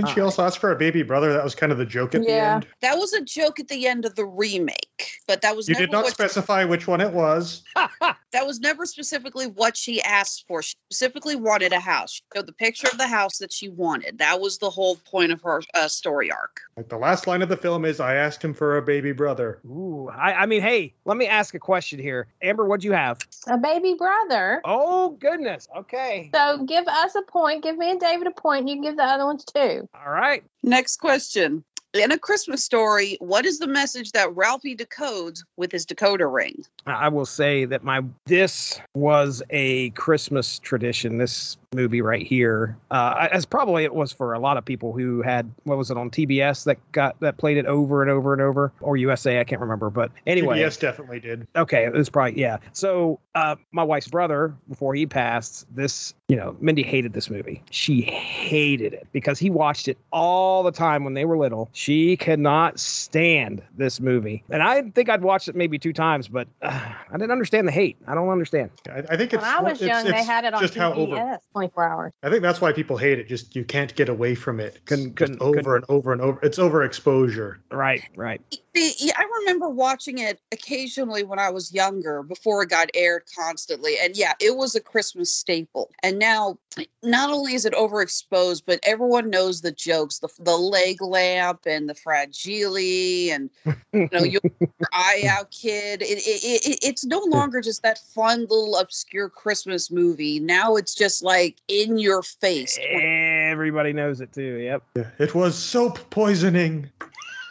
Didn't 0.00 0.14
she 0.14 0.20
also 0.20 0.42
ask 0.42 0.60
for 0.60 0.72
a 0.72 0.76
baby 0.76 1.02
brother? 1.02 1.32
That 1.32 1.44
was 1.44 1.54
kind 1.54 1.72
of 1.72 1.78
the 1.78 1.84
joke 1.84 2.14
at 2.14 2.22
the 2.22 2.32
end. 2.32 2.66
That 2.80 2.96
was 2.96 3.12
a 3.12 3.22
joke 3.22 3.60
at 3.60 3.68
the 3.68 3.86
end 3.86 4.04
of 4.04 4.14
the 4.14 4.24
remake, 4.24 5.12
but 5.28 5.42
that 5.42 5.54
was 5.54 5.68
You 5.68 5.74
never 5.74 5.86
did 5.86 5.92
not 5.92 6.04
what 6.04 6.14
specify 6.14 6.64
which 6.64 6.86
one 6.86 7.00
it 7.00 7.12
was. 7.12 7.62
that 7.76 8.46
was 8.46 8.60
never 8.60 8.86
specifically 8.86 9.46
what 9.46 9.76
she 9.76 10.02
asked 10.02 10.44
for. 10.48 10.62
She 10.62 10.74
specifically 10.90 11.36
wanted 11.36 11.72
a 11.72 11.80
house. 11.80 12.14
She 12.14 12.22
showed 12.34 12.46
the 12.46 12.52
picture 12.52 12.88
of 12.90 12.98
the 12.98 13.06
house 13.06 13.38
that 13.38 13.52
she 13.52 13.68
wanted. 13.68 14.18
That 14.18 14.40
was 14.40 14.58
the 14.58 14.70
whole 14.70 14.96
point 14.96 15.32
of 15.32 15.42
her 15.42 15.62
uh, 15.74 15.88
story 15.88 16.30
arc. 16.30 16.60
Like 16.76 16.88
the 16.88 16.96
last 16.96 17.26
line 17.26 17.42
of 17.42 17.50
the 17.50 17.56
film 17.56 17.84
is, 17.84 18.00
"I 18.00 18.14
asked 18.14 18.42
him 18.42 18.54
for 18.54 18.78
a 18.78 18.82
baby 18.82 19.12
brother." 19.12 19.60
Ooh, 19.66 20.10
I, 20.14 20.32
I 20.32 20.46
mean, 20.46 20.62
hey, 20.62 20.94
let 21.04 21.16
me 21.16 21.26
ask 21.26 21.54
a 21.54 21.58
question 21.58 21.98
here. 21.98 22.28
Amber, 22.42 22.64
what'd 22.64 22.84
you 22.84 22.92
have? 22.92 23.18
A 23.48 23.58
baby 23.58 23.94
brother. 23.98 24.62
Oh, 24.64 25.10
goodness. 25.20 25.68
Okay. 25.76 26.30
So 26.34 26.64
give 26.64 26.86
us 26.86 27.14
a 27.14 27.22
point. 27.22 27.62
Give 27.62 27.76
me 27.76 27.90
and 27.90 28.00
David 28.00 28.26
a 28.26 28.30
point. 28.30 28.68
You 28.68 28.76
can 28.76 28.82
give 28.82 28.96
the 28.96 29.04
other 29.04 29.24
ones 29.24 29.44
two. 29.44 29.88
All 29.94 30.12
right. 30.12 30.44
Next 30.62 30.96
question. 30.98 31.64
In 31.92 32.12
a 32.12 32.18
Christmas 32.18 32.62
story, 32.62 33.16
what 33.18 33.44
is 33.44 33.58
the 33.58 33.66
message 33.66 34.12
that 34.12 34.34
Ralphie 34.36 34.76
decodes 34.76 35.42
with 35.56 35.72
his 35.72 35.84
decoder 35.84 36.32
ring? 36.32 36.64
I 36.86 37.08
will 37.08 37.26
say 37.26 37.64
that 37.64 37.82
my 37.82 38.02
this 38.26 38.80
was 38.94 39.42
a 39.50 39.90
Christmas 39.90 40.60
tradition. 40.60 41.18
This 41.18 41.56
movie 41.74 42.02
right 42.02 42.26
here, 42.26 42.76
uh, 42.90 43.28
as 43.30 43.46
probably 43.46 43.84
it 43.84 43.94
was 43.94 44.12
for 44.12 44.32
a 44.32 44.40
lot 44.40 44.56
of 44.56 44.64
people 44.64 44.92
who 44.92 45.22
had 45.22 45.48
what 45.62 45.78
was 45.78 45.88
it 45.88 45.96
on 45.96 46.10
TBS 46.10 46.64
that 46.64 46.78
got 46.90 47.18
that 47.20 47.36
played 47.36 47.56
it 47.56 47.66
over 47.66 48.02
and 48.02 48.10
over 48.10 48.32
and 48.32 48.42
over, 48.42 48.72
or 48.80 48.96
USA, 48.96 49.38
I 49.38 49.44
can't 49.44 49.60
remember. 49.60 49.88
But 49.88 50.10
anyway, 50.26 50.58
yes, 50.58 50.76
definitely 50.76 51.20
did. 51.20 51.46
Okay, 51.54 51.84
it 51.84 51.92
was 51.92 52.10
probably 52.10 52.40
yeah. 52.40 52.58
So 52.72 53.20
uh, 53.36 53.54
my 53.70 53.84
wife's 53.84 54.08
brother, 54.08 54.52
before 54.68 54.94
he 54.96 55.06
passed, 55.06 55.64
this 55.74 56.12
you 56.26 56.36
know, 56.36 56.56
Mindy 56.60 56.82
hated 56.82 57.12
this 57.12 57.30
movie. 57.30 57.62
She 57.70 58.02
hated 58.02 58.92
it 58.92 59.06
because 59.12 59.38
he 59.38 59.48
watched 59.48 59.86
it 59.86 59.96
all 60.12 60.64
the 60.64 60.72
time 60.72 61.04
when 61.04 61.14
they 61.14 61.24
were 61.24 61.38
little. 61.38 61.68
She 61.72 62.16
could 62.16 62.40
not 62.40 62.80
stand 62.80 63.62
this 63.76 64.00
movie, 64.00 64.42
and 64.50 64.60
I 64.62 64.82
think 64.90 65.08
I'd 65.08 65.22
watched 65.22 65.46
it 65.46 65.54
maybe 65.54 65.78
two 65.78 65.92
times, 65.92 66.26
but 66.26 66.48
uh, 66.62 66.80
I 67.10 67.12
didn't 67.12 67.30
understand 67.30 67.68
the 67.68 67.72
hate. 67.72 67.96
I 68.08 68.16
don't 68.16 68.28
understand. 68.28 68.70
I, 68.92 69.04
I 69.08 69.16
think 69.16 69.32
it's 69.32 69.40
When 69.42 69.44
I 69.44 69.60
was 69.60 69.80
young, 69.80 70.04
they 70.04 70.24
had 70.24 70.44
it 70.44 70.52
on 70.52 70.60
just 70.60 70.74
how 70.74 70.92
over- 70.94 71.14
TBS 71.14 71.38
24 71.60 71.88
hours. 71.88 72.12
I 72.22 72.30
think 72.30 72.42
that's 72.42 72.60
why 72.60 72.72
people 72.72 72.96
hate 72.96 73.18
it. 73.18 73.28
Just 73.28 73.54
you 73.54 73.64
can't 73.64 73.94
get 73.94 74.08
away 74.08 74.34
from 74.34 74.60
it. 74.60 74.80
Couldn't, 74.86 75.16
just 75.16 75.38
over 75.40 75.76
and 75.76 75.84
over 75.88 76.12
and 76.12 76.22
over. 76.22 76.40
It's 76.42 76.58
overexposure. 76.58 77.58
Right, 77.70 78.02
right. 78.16 78.40
See, 78.76 79.10
I 79.16 79.24
remember 79.40 79.68
watching 79.68 80.18
it 80.18 80.40
occasionally 80.52 81.24
when 81.24 81.40
I 81.40 81.50
was 81.50 81.74
younger 81.74 82.22
before 82.22 82.62
it 82.62 82.70
got 82.70 82.88
aired 82.94 83.24
constantly. 83.36 83.96
And 84.00 84.16
yeah, 84.16 84.34
it 84.40 84.56
was 84.56 84.76
a 84.76 84.80
Christmas 84.80 85.34
staple. 85.34 85.90
And 86.04 86.20
now, 86.20 86.56
not 87.02 87.30
only 87.30 87.54
is 87.54 87.64
it 87.64 87.72
overexposed, 87.72 88.62
but 88.66 88.78
everyone 88.84 89.28
knows 89.28 89.62
the 89.62 89.72
jokes 89.72 90.20
the, 90.20 90.28
the 90.38 90.56
leg 90.56 91.02
lamp 91.02 91.62
and 91.66 91.88
the 91.88 91.96
fragile 91.96 92.76
and, 92.76 93.50
you 93.92 94.08
know, 94.12 94.22
your 94.22 94.40
eye 94.92 95.24
out 95.28 95.50
kid. 95.50 96.02
It, 96.02 96.18
it, 96.18 96.64
it, 96.64 96.78
it's 96.82 97.04
no 97.04 97.20
longer 97.26 97.60
just 97.60 97.82
that 97.82 97.98
fun 97.98 98.42
little 98.42 98.76
obscure 98.76 99.28
Christmas 99.28 99.90
movie. 99.90 100.38
Now 100.38 100.76
it's 100.76 100.94
just 100.94 101.24
like 101.24 101.56
in 101.66 101.98
your 101.98 102.22
face. 102.22 102.78
Everybody 102.88 103.92
knows 103.92 104.20
it 104.20 104.32
too. 104.32 104.58
Yep. 104.58 105.08
It 105.18 105.34
was 105.34 105.58
soap 105.58 105.98
poisoning. 106.10 106.88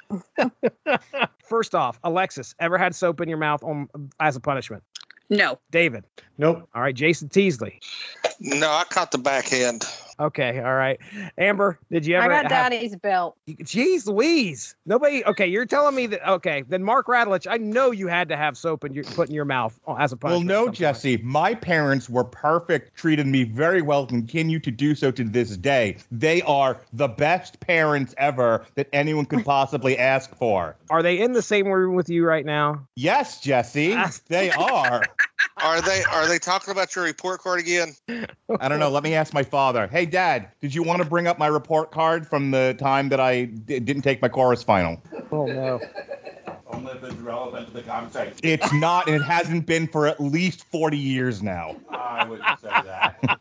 First 1.43 1.76
off, 1.76 2.00
Alexis, 2.04 2.56
ever 2.60 2.78
had 2.78 2.95
soap 2.95 3.22
in 3.22 3.30
your 3.30 3.38
mouth 3.38 3.63
on 3.63 3.88
as 4.19 4.36
a 4.36 4.39
punishment? 4.39 4.84
No. 5.30 5.60
David. 5.72 6.06
Nope. 6.38 6.67
All 6.74 6.82
right, 6.82 6.95
Jason 6.95 7.30
Teasley. 7.30 7.80
No, 8.39 8.69
I 8.69 8.84
caught 8.89 9.12
the 9.12 9.17
backhand. 9.17 9.86
Okay, 10.19 10.60
all 10.60 10.75
right. 10.75 10.99
Amber, 11.38 11.79
did 11.89 12.05
you 12.05 12.17
I 12.17 12.25
ever? 12.25 12.29
got 12.29 12.51
have- 12.51 12.71
Daddy's 12.71 12.95
belt. 12.97 13.38
Jeez 13.47 14.05
Louise. 14.05 14.75
Nobody. 14.86 15.23
Okay, 15.25 15.47
you're 15.47 15.65
telling 15.65 15.95
me 15.95 16.08
that. 16.08 16.27
Okay, 16.29 16.63
then 16.67 16.84
Mark 16.84 17.08
Radulich, 17.08 17.47
I 17.49 17.58
know 17.58 17.91
you 17.91 18.08
had 18.08 18.27
to 18.29 18.36
have 18.38 18.58
soap 18.58 18.84
and 18.84 18.93
you 18.93 19.03
put 19.03 19.29
in 19.29 19.36
your 19.36 19.45
mouth 19.45 19.79
uh, 19.88 19.95
as 19.95 20.12
a 20.12 20.17
punishment. 20.17 20.49
Well, 20.49 20.65
no, 20.65 20.71
Jesse. 20.71 21.17
My 21.17 21.55
parents 21.55 22.10
were 22.10 22.25
perfect, 22.25 22.95
treated 22.95 23.27
me 23.27 23.43
very 23.43 23.82
well, 23.82 24.05
continue 24.05 24.60
to 24.60 24.71
do 24.71 24.93
so 24.93 25.10
to 25.12 25.23
this 25.23 25.55
day. 25.55 25.97
They 26.12 26.41
are 26.41 26.82
the 26.91 27.08
best 27.08 27.60
parents 27.62 28.13
ever 28.17 28.65
that 28.75 28.89
anyone 28.91 29.25
could 29.25 29.45
possibly 29.45 29.97
ask 29.97 30.36
for. 30.36 30.75
Are 30.89 31.01
they 31.01 31.19
in 31.19 31.32
the 31.32 31.41
same 31.41 31.67
room 31.67 31.95
with 31.95 32.10
you 32.10 32.25
right 32.25 32.45
now? 32.45 32.86
Yes, 32.95 33.39
Jesse, 33.39 33.95
they 34.27 34.51
are. 34.51 35.03
Are 35.62 35.82
they 35.82 36.04
are 36.12 36.28
they 36.28 36.39
talking 36.39 36.72
about 36.72 36.95
your 36.95 37.05
report 37.05 37.41
card 37.41 37.60
again? 37.60 37.93
I 38.60 38.68
don't 38.68 38.80
know. 38.80 38.89
Let 38.89 39.03
me 39.03 39.14
ask 39.14 39.34
my 39.34 39.43
father. 39.43 39.88
Hey, 39.88 40.05
Dad, 40.05 40.49
did 40.62 40.74
you 40.74 40.84
want 40.84 41.01
to 41.03 41.07
bring 41.07 41.28
up 41.28 41.38
my 41.38 41.47
report 41.47 41.91
card 41.91 42.28
from 42.28 42.51
the 42.51 42.76
time 42.80 43.10
that 43.10 43.20
I 43.20 43.45
d- 43.45 43.80
didn't 43.80 44.03
take 44.03 44.22
my 44.22 44.30
chorus 44.30 44.64
final? 44.64 45.01
Oh 45.32 45.45
no. 45.45 45.80
Only 46.72 46.91
if 46.93 47.03
it's 47.03 47.16
relevant 47.16 47.68
to 47.68 47.74
the 47.74 47.82
conversation. 47.82 48.36
It's 48.43 48.72
not, 48.74 49.07
and 49.07 49.16
it 49.16 49.22
hasn't 49.24 49.66
been 49.66 49.88
for 49.88 50.05
at 50.07 50.20
least 50.22 50.64
40 50.66 50.97
years 50.97 51.41
now. 51.41 51.76
I 51.89 52.26
wouldn't 52.28 52.60
say 52.60 52.70
that. 52.70 53.39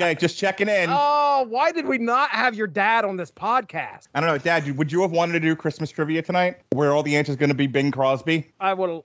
okay, 0.00 0.14
just 0.14 0.38
checking 0.38 0.68
in. 0.68 0.88
Oh, 0.92 1.44
why 1.48 1.72
did 1.72 1.86
we 1.86 1.98
not 1.98 2.30
have 2.30 2.54
your 2.54 2.68
dad 2.68 3.04
on 3.04 3.16
this 3.16 3.30
podcast? 3.32 4.06
I 4.14 4.20
don't 4.20 4.28
know, 4.28 4.38
Dad. 4.38 4.70
Would 4.78 4.92
you 4.92 5.02
have 5.02 5.10
wanted 5.10 5.32
to 5.32 5.40
do 5.40 5.56
Christmas 5.56 5.90
trivia 5.90 6.22
tonight, 6.22 6.58
where 6.70 6.92
all 6.92 7.02
the 7.02 7.16
answers 7.16 7.36
going 7.36 7.50
to 7.50 7.56
be 7.56 7.66
Bing 7.66 7.90
Crosby? 7.90 8.50
I 8.60 8.72
would. 8.72 9.02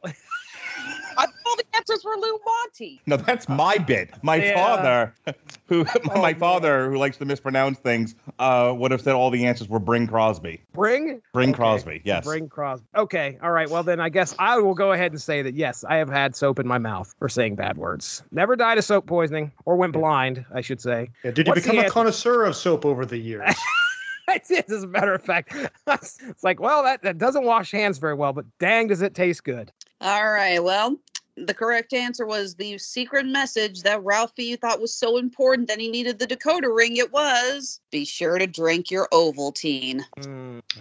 I 1.84 1.95
thought 1.95 2.01
the 2.01 2.05
answers 2.05 2.05
were 2.05 2.15
Lou 2.17 2.39
Monte. 2.45 3.01
No, 3.05 3.17
that's 3.17 3.49
my 3.49 3.77
bit. 3.77 4.11
My 4.21 4.36
Yeah. 4.38 4.53
father, 4.53 5.15
who 5.67 5.86
my 6.15 6.34
father, 6.34 6.89
who 6.89 6.97
likes 6.97 7.17
to 7.17 7.25
mispronounce 7.25 7.79
things, 7.79 8.15
uh, 8.39 8.73
would 8.77 8.91
have 8.91 9.01
said 9.01 9.13
all 9.13 9.29
the 9.29 9.45
answers 9.45 9.67
were 9.69 9.79
Bring 9.79 10.07
Crosby. 10.07 10.61
Bring? 10.73 11.21
Bring 11.34 11.49
Okay. 11.49 11.57
Crosby, 11.57 12.01
yes. 12.03 12.25
Bring 12.25 12.47
Crosby. 12.49 12.88
Okay, 12.95 13.38
all 13.41 13.51
right. 13.51 13.69
Well, 13.69 13.84
then 13.84 13.99
I 13.99 14.09
guess 14.09 14.36
I 14.39 14.57
will 14.59 14.73
go 14.73 14.91
ahead 14.91 15.11
and 15.11 15.21
say 15.21 15.41
that 15.41 15.55
yes, 15.55 15.84
I 15.84 15.95
have 15.97 16.09
had 16.09 16.36
soap 16.36 16.59
in 16.59 16.67
my 16.67 16.77
mouth 16.77 17.13
for 17.19 17.29
saying 17.29 17.55
bad 17.55 17.77
words. 17.77 18.23
Never 18.31 18.55
died 18.55 18.77
of 18.77 18.84
soap 18.86 19.05
poisoning 19.07 19.51
or 19.65 19.75
went 19.75 19.93
blind, 19.93 20.45
I 20.53 20.61
should 20.61 20.81
say. 20.81 21.09
Yeah, 21.23 21.31
did 21.31 21.47
you 21.47 21.53
become 21.53 21.77
a 21.77 21.81
answer? 21.81 21.91
connoisseur 21.93 22.45
of 22.45 22.55
soap 22.55 22.86
over 22.86 23.05
the 23.05 23.17
years? 23.17 23.53
I 24.29 24.39
did, 24.47 24.71
as 24.71 24.84
a 24.84 24.88
matter 24.88 25.13
of 25.13 25.21
fact. 25.21 25.53
it's 25.88 26.43
like, 26.43 26.59
well, 26.61 26.81
that, 26.84 27.01
that 27.03 27.17
doesn't 27.17 27.43
wash 27.43 27.71
hands 27.71 27.97
very 27.97 28.13
well, 28.13 28.31
but 28.31 28.45
dang, 28.57 28.88
does 28.88 29.01
it 29.01 29.13
taste 29.15 29.43
good. 29.43 29.71
All 29.99 30.31
right. 30.31 30.63
Well, 30.63 30.97
the 31.36 31.53
correct 31.53 31.93
answer 31.93 32.25
was 32.25 32.55
the 32.55 32.77
secret 32.77 33.25
message 33.25 33.81
that 33.84 34.03
Ralphie 34.03 34.55
thought 34.55 34.79
was 34.79 34.93
so 34.93 35.17
important 35.17 35.67
that 35.67 35.79
he 35.79 35.89
needed 35.89 36.19
the 36.19 36.27
decoder 36.27 36.75
ring. 36.75 36.97
It 36.97 37.11
was 37.11 37.79
be 37.91 38.05
sure 38.05 38.38
to 38.38 38.47
drink 38.47 38.91
your 38.91 39.07
Ovaltine. 39.11 40.03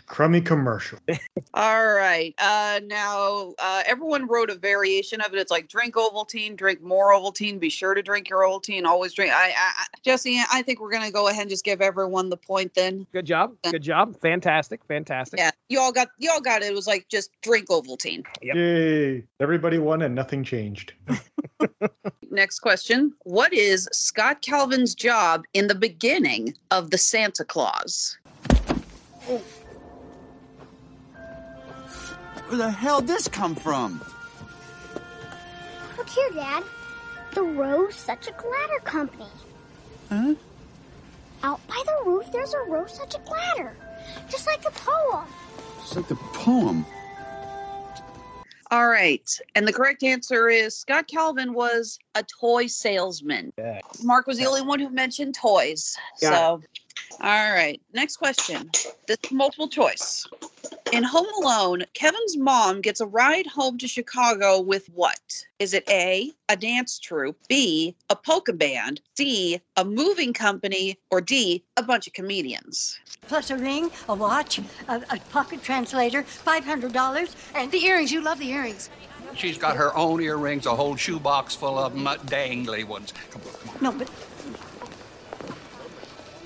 Crummy 0.06 0.40
commercial. 0.40 0.98
All 1.54 1.92
right. 1.92 2.34
Uh, 2.38 2.80
now, 2.86 3.54
uh, 3.58 3.82
everyone 3.86 4.26
wrote 4.26 4.50
a 4.50 4.54
variation 4.54 5.20
of 5.20 5.32
it. 5.32 5.38
It's 5.38 5.50
like 5.50 5.68
drink 5.68 5.94
Ovaltine, 5.94 6.56
drink 6.56 6.82
more 6.82 7.12
Ovaltine. 7.12 7.58
Be 7.58 7.68
sure 7.68 7.94
to 7.94 8.02
drink 8.02 8.28
your 8.28 8.40
Ovaltine. 8.40 8.84
Always 8.84 9.14
drink. 9.14 9.32
I, 9.32 9.48
I, 9.48 9.72
I 9.78 9.86
Jesse, 10.02 10.40
I 10.52 10.62
think 10.62 10.80
we're 10.80 10.90
gonna 10.90 11.10
go 11.10 11.28
ahead 11.28 11.42
and 11.42 11.50
just 11.50 11.64
give 11.64 11.80
everyone 11.80 12.28
the 12.30 12.36
point 12.36 12.74
then. 12.74 13.06
Good 13.12 13.26
job. 13.26 13.54
Good 13.64 13.82
job. 13.82 14.18
Fantastic. 14.20 14.84
Fantastic. 14.86 15.38
Yeah, 15.38 15.50
you 15.68 15.80
all 15.80 15.92
got 15.92 16.08
you 16.18 16.30
all 16.30 16.40
got 16.40 16.62
it. 16.62 16.66
It 16.66 16.74
was 16.74 16.86
like 16.86 17.08
just 17.08 17.30
drink 17.42 17.68
Ovaltine. 17.68 18.24
Yay! 18.42 19.24
Everybody 19.40 19.78
won 19.78 20.02
and 20.02 20.14
nothing 20.14 20.41
changed. 20.44 20.94
Next 22.30 22.60
question. 22.60 23.12
What 23.24 23.52
is 23.52 23.88
Scott 23.92 24.42
Calvin's 24.42 24.94
job 24.94 25.44
in 25.54 25.66
the 25.66 25.74
beginning 25.74 26.54
of 26.70 26.90
the 26.90 26.98
Santa 26.98 27.44
Claus? 27.44 28.16
Where 32.48 32.58
the 32.58 32.70
hell 32.70 33.00
did 33.00 33.08
this 33.08 33.28
come 33.28 33.54
from? 33.54 34.00
Look 35.96 36.08
here, 36.08 36.30
Dad. 36.30 36.64
The 37.32 37.42
Rose 37.42 37.94
Such 37.94 38.28
a 38.28 38.30
Ladder 38.30 38.80
Company. 38.84 39.26
Huh? 40.08 40.34
Out 41.42 41.66
by 41.66 41.82
the 41.84 42.10
roof, 42.10 42.30
there's 42.32 42.54
a 42.54 42.60
Rose 42.68 42.94
Such 42.94 43.14
a 43.14 43.30
Ladder. 43.30 43.76
Just 44.28 44.46
like 44.46 44.62
the 44.62 44.70
poem. 44.70 45.26
Just 45.80 45.96
like 45.96 46.08
the 46.08 46.16
poem. 46.16 46.84
All 48.72 48.88
right. 48.88 49.28
And 49.54 49.68
the 49.68 49.72
correct 49.72 50.02
answer 50.02 50.48
is 50.48 50.74
Scott 50.74 51.06
Calvin 51.06 51.52
was 51.52 51.98
a 52.14 52.24
toy 52.40 52.68
salesman. 52.68 53.52
Mark 54.02 54.26
was 54.26 54.38
the 54.38 54.46
only 54.46 54.62
one 54.62 54.80
who 54.80 54.88
mentioned 54.88 55.34
toys. 55.34 55.94
Yeah. 56.22 56.30
So, 56.30 56.62
all 57.20 57.52
right. 57.52 57.80
Next 57.92 58.16
question. 58.16 58.70
This 59.06 59.18
is 59.24 59.32
multiple 59.32 59.68
choice. 59.68 60.26
In 60.92 61.02
Home 61.04 61.26
Alone, 61.42 61.84
Kevin's 61.94 62.36
mom 62.36 62.80
gets 62.80 63.00
a 63.00 63.06
ride 63.06 63.46
home 63.46 63.78
to 63.78 63.88
Chicago 63.88 64.60
with 64.60 64.88
what? 64.90 65.44
Is 65.58 65.74
it 65.74 65.88
A, 65.88 66.30
a 66.48 66.56
dance 66.56 66.98
troupe, 66.98 67.38
B, 67.48 67.96
a 68.10 68.16
polka 68.16 68.52
band, 68.52 69.00
C, 69.16 69.60
a 69.76 69.84
moving 69.84 70.32
company, 70.32 70.98
or 71.10 71.20
D, 71.20 71.64
a 71.76 71.82
bunch 71.82 72.06
of 72.06 72.12
comedians? 72.12 72.98
plus 73.28 73.50
a 73.50 73.56
ring, 73.56 73.90
a 74.08 74.14
watch, 74.14 74.58
a, 74.88 75.02
a 75.10 75.18
pocket 75.30 75.62
translator, 75.62 76.22
$500, 76.22 77.34
and 77.54 77.72
the 77.72 77.84
earrings. 77.84 78.12
You 78.12 78.20
love 78.20 78.38
the 78.38 78.50
earrings. 78.50 78.90
She's 79.34 79.56
got 79.56 79.76
her 79.76 79.96
own 79.96 80.20
earrings, 80.20 80.66
a 80.66 80.74
whole 80.76 80.96
shoebox 80.96 81.54
full 81.54 81.78
of 81.78 81.94
them, 81.94 82.04
dangly 82.04 82.84
ones. 82.84 83.14
Come 83.30 83.40
on, 83.42 83.52
come 83.52 83.70
on. 83.70 83.82
No, 83.82 83.92
but 83.92 84.10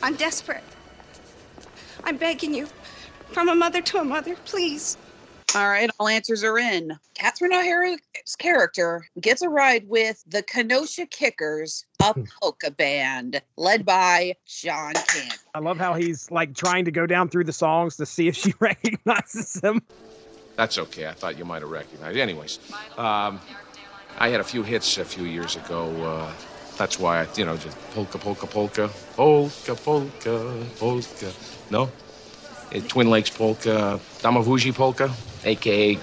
I'm 0.03 0.15
desperate. 0.17 0.65
I'm 2.05 2.17
begging 2.17 2.55
you, 2.55 2.69
from 3.33 3.49
a 3.49 3.55
mother 3.55 3.83
to 3.83 3.99
a 3.99 4.05
mother, 4.05 4.37
please. 4.45 4.97
All 5.55 5.69
right, 5.69 5.89
all 5.99 6.09
answers 6.09 6.45
are 6.45 6.59
in. 6.59 6.99
Catherine 7.15 7.53
O'Hara's 7.53 7.99
character 8.39 9.07
gets 9.21 9.43
a 9.43 9.49
ride 9.49 9.89
with 9.89 10.23
the 10.27 10.43
Kenosha 10.43 11.07
Kickers, 11.07 11.87
a 12.03 12.15
polka 12.43 12.71
band 12.71 13.41
led 13.57 13.87
by 13.87 14.35
John 14.45 14.93
Candy. 14.95 15.35
I 15.55 15.61
love 15.61 15.79
how 15.79 15.95
he's 15.95 16.31
like 16.31 16.55
trying 16.55 16.85
to 16.85 16.91
go 16.91 17.07
down 17.07 17.29
through 17.29 17.45
the 17.45 17.53
songs 17.53 17.97
to 17.97 18.07
see 18.07 18.29
if 18.29 18.37
she 18.37 18.53
recognizes 18.61 19.61
him. 19.63 19.81
That's 20.57 20.79
okay. 20.79 21.07
I 21.07 21.13
thought 21.13 21.39
you 21.39 21.45
might 21.45 21.63
have 21.63 21.71
recognized. 21.71 22.19
Anyways, 22.19 22.59
um, 22.99 23.41
I 24.19 24.29
had 24.29 24.41
a 24.41 24.45
few 24.45 24.63
hits 24.63 24.99
a 24.99 25.05
few 25.05 25.25
years 25.25 25.57
ago. 25.57 25.89
Uh, 26.03 26.33
that's 26.77 26.99
why 26.99 27.23
I, 27.23 27.29
you 27.37 27.45
know, 27.45 27.57
just 27.57 27.77
polka, 27.93 28.19
polka, 28.19 28.47
polka, 28.47 28.91
polka, 29.17 29.75
polka, 29.75 30.67
polka. 30.79 31.33
No, 31.71 31.91
Eh, 32.73 32.81
Twin 32.89 33.11
Lakes 33.11 33.31
polka, 33.31 34.01
Damavuji 34.23 34.75
polka, 34.75 35.11
aka 35.45 35.99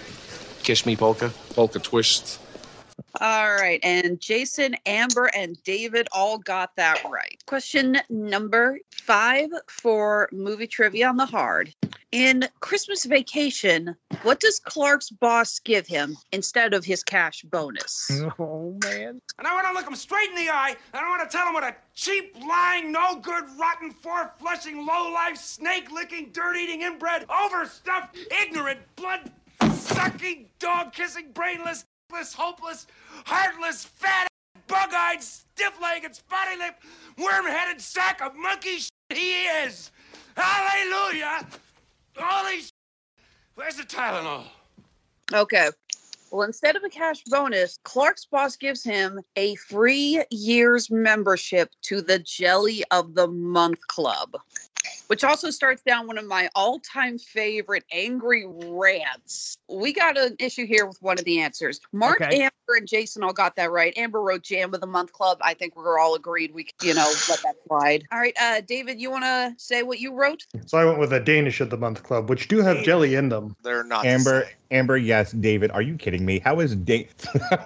Kiss 0.63 0.85
Me 0.85 0.95
polka, 0.95 1.29
polka 1.55 1.79
twist. 1.79 2.39
All 3.19 3.53
right, 3.55 3.79
and 3.83 4.19
Jason, 4.19 4.75
Amber, 4.85 5.29
and 5.35 5.61
David 5.63 6.07
all 6.11 6.37
got 6.37 6.75
that 6.77 7.03
right. 7.09 7.37
Question 7.45 7.97
number 8.09 8.79
five 8.91 9.49
for 9.67 10.29
movie 10.31 10.67
trivia 10.67 11.09
on 11.09 11.17
the 11.17 11.25
hard. 11.25 11.73
In 12.13 12.47
Christmas 12.59 13.05
Vacation, 13.05 13.95
what 14.21 14.39
does 14.39 14.59
Clark's 14.59 15.09
boss 15.09 15.57
give 15.57 15.87
him 15.87 16.15
instead 16.31 16.75
of 16.75 16.85
his 16.85 17.03
cash 17.03 17.41
bonus? 17.41 18.07
Oh 18.39 18.77
man. 18.83 19.19
And 19.39 19.47
I 19.47 19.53
want 19.55 19.65
to 19.67 19.73
look 19.73 19.87
him 19.87 19.95
straight 19.95 20.29
in 20.29 20.35
the 20.35 20.49
eye, 20.49 20.75
and 20.93 21.03
I 21.05 21.09
want 21.09 21.27
to 21.27 21.35
tell 21.35 21.47
him 21.47 21.55
what 21.55 21.63
a 21.63 21.75
cheap, 21.95 22.35
lying, 22.47 22.91
no 22.91 23.15
good, 23.15 23.45
rotten, 23.59 23.89
four 23.89 24.31
flushing, 24.37 24.85
low 24.85 25.11
life, 25.11 25.37
snake 25.37 25.91
licking, 25.91 26.29
dirt 26.31 26.55
eating, 26.55 26.83
inbred, 26.83 27.25
overstuffed, 27.31 28.15
ignorant, 28.43 28.79
blood 28.95 29.31
sucking, 29.73 30.45
dog 30.59 30.93
kissing, 30.93 31.31
brainless, 31.33 31.85
hopeless, 32.11 32.85
heartless, 33.25 33.85
fat, 33.85 34.27
bug 34.67 34.89
eyed, 34.93 35.23
stiff 35.23 35.73
legged, 35.81 36.15
spotty 36.15 36.57
lipped, 36.59 36.83
worm 37.17 37.45
headed 37.45 37.81
sack 37.81 38.21
of 38.21 38.35
monkey 38.35 38.77
shit 38.77 38.91
he 39.09 39.45
is. 39.65 39.91
Hallelujah! 40.35 41.47
Holy 42.17 42.61
shit. 42.61 42.71
Where's 43.55 43.75
the 43.75 43.83
Tylenol? 43.83 44.45
Okay. 45.31 45.69
Well, 46.31 46.47
instead 46.47 46.75
of 46.75 46.83
a 46.83 46.89
cash 46.89 47.23
bonus, 47.25 47.77
Clark's 47.83 48.25
boss 48.25 48.55
gives 48.55 48.83
him 48.83 49.21
a 49.35 49.53
free 49.55 50.23
year's 50.31 50.89
membership 50.89 51.69
to 51.83 52.01
the 52.01 52.17
Jelly 52.17 52.83
of 52.89 53.13
the 53.13 53.27
Month 53.27 53.87
Club, 53.87 54.35
which 55.07 55.23
also 55.23 55.49
starts 55.49 55.81
down 55.83 56.07
one 56.07 56.17
of 56.17 56.25
my 56.25 56.49
all 56.55 56.79
time 56.79 57.17
favorite 57.17 57.83
angry 57.91 58.45
rants. 58.47 59.57
We 59.69 59.93
got 59.93 60.17
an 60.17 60.35
issue 60.39 60.65
here 60.65 60.85
with 60.85 61.01
one 61.01 61.17
of 61.17 61.25
the 61.25 61.39
answers. 61.39 61.79
Mark, 61.91 62.21
Okay. 62.21 62.41
Amber, 62.43 62.77
and 62.77 62.87
Jason 62.87 63.23
all 63.23 63.33
got 63.33 63.55
that 63.55 63.71
right. 63.71 63.95
Amber 63.97 64.21
wrote 64.21 64.43
Jam 64.43 64.73
of 64.73 64.81
the 64.81 64.87
Month 64.87 65.13
Club. 65.13 65.37
I 65.41 65.53
think 65.53 65.75
we're 65.75 65.99
all 65.99 66.15
agreed 66.15 66.53
we, 66.53 66.67
you 66.81 66.93
know, 66.93 67.11
let 67.29 67.41
that 67.43 67.55
slide. 67.67 68.03
All 68.11 68.19
right, 68.19 68.35
uh, 68.39 68.61
David, 68.61 68.99
you 68.99 69.11
want 69.11 69.23
to 69.23 69.53
say 69.57 69.83
what 69.83 69.99
you 69.99 70.13
wrote? 70.13 70.45
So 70.65 70.77
I 70.77 70.85
went 70.85 70.99
with 70.99 71.13
a 71.13 71.19
Danish 71.19 71.61
of 71.61 71.69
the 71.69 71.77
Month 71.77 72.03
Club, 72.03 72.29
which 72.29 72.47
do 72.47 72.61
have 72.61 72.83
jelly 72.83 73.15
in 73.15 73.29
them. 73.29 73.55
They're 73.63 73.83
not. 73.83 74.05
Amber, 74.05 74.47
Amber, 74.73 74.97
yes. 74.97 75.31
David, 75.33 75.69
are 75.69 75.83
you 75.83 75.95
kidding 75.95 76.25
me? 76.25 76.39
How 76.39 76.59
is 76.59 76.75
da- 76.75 77.07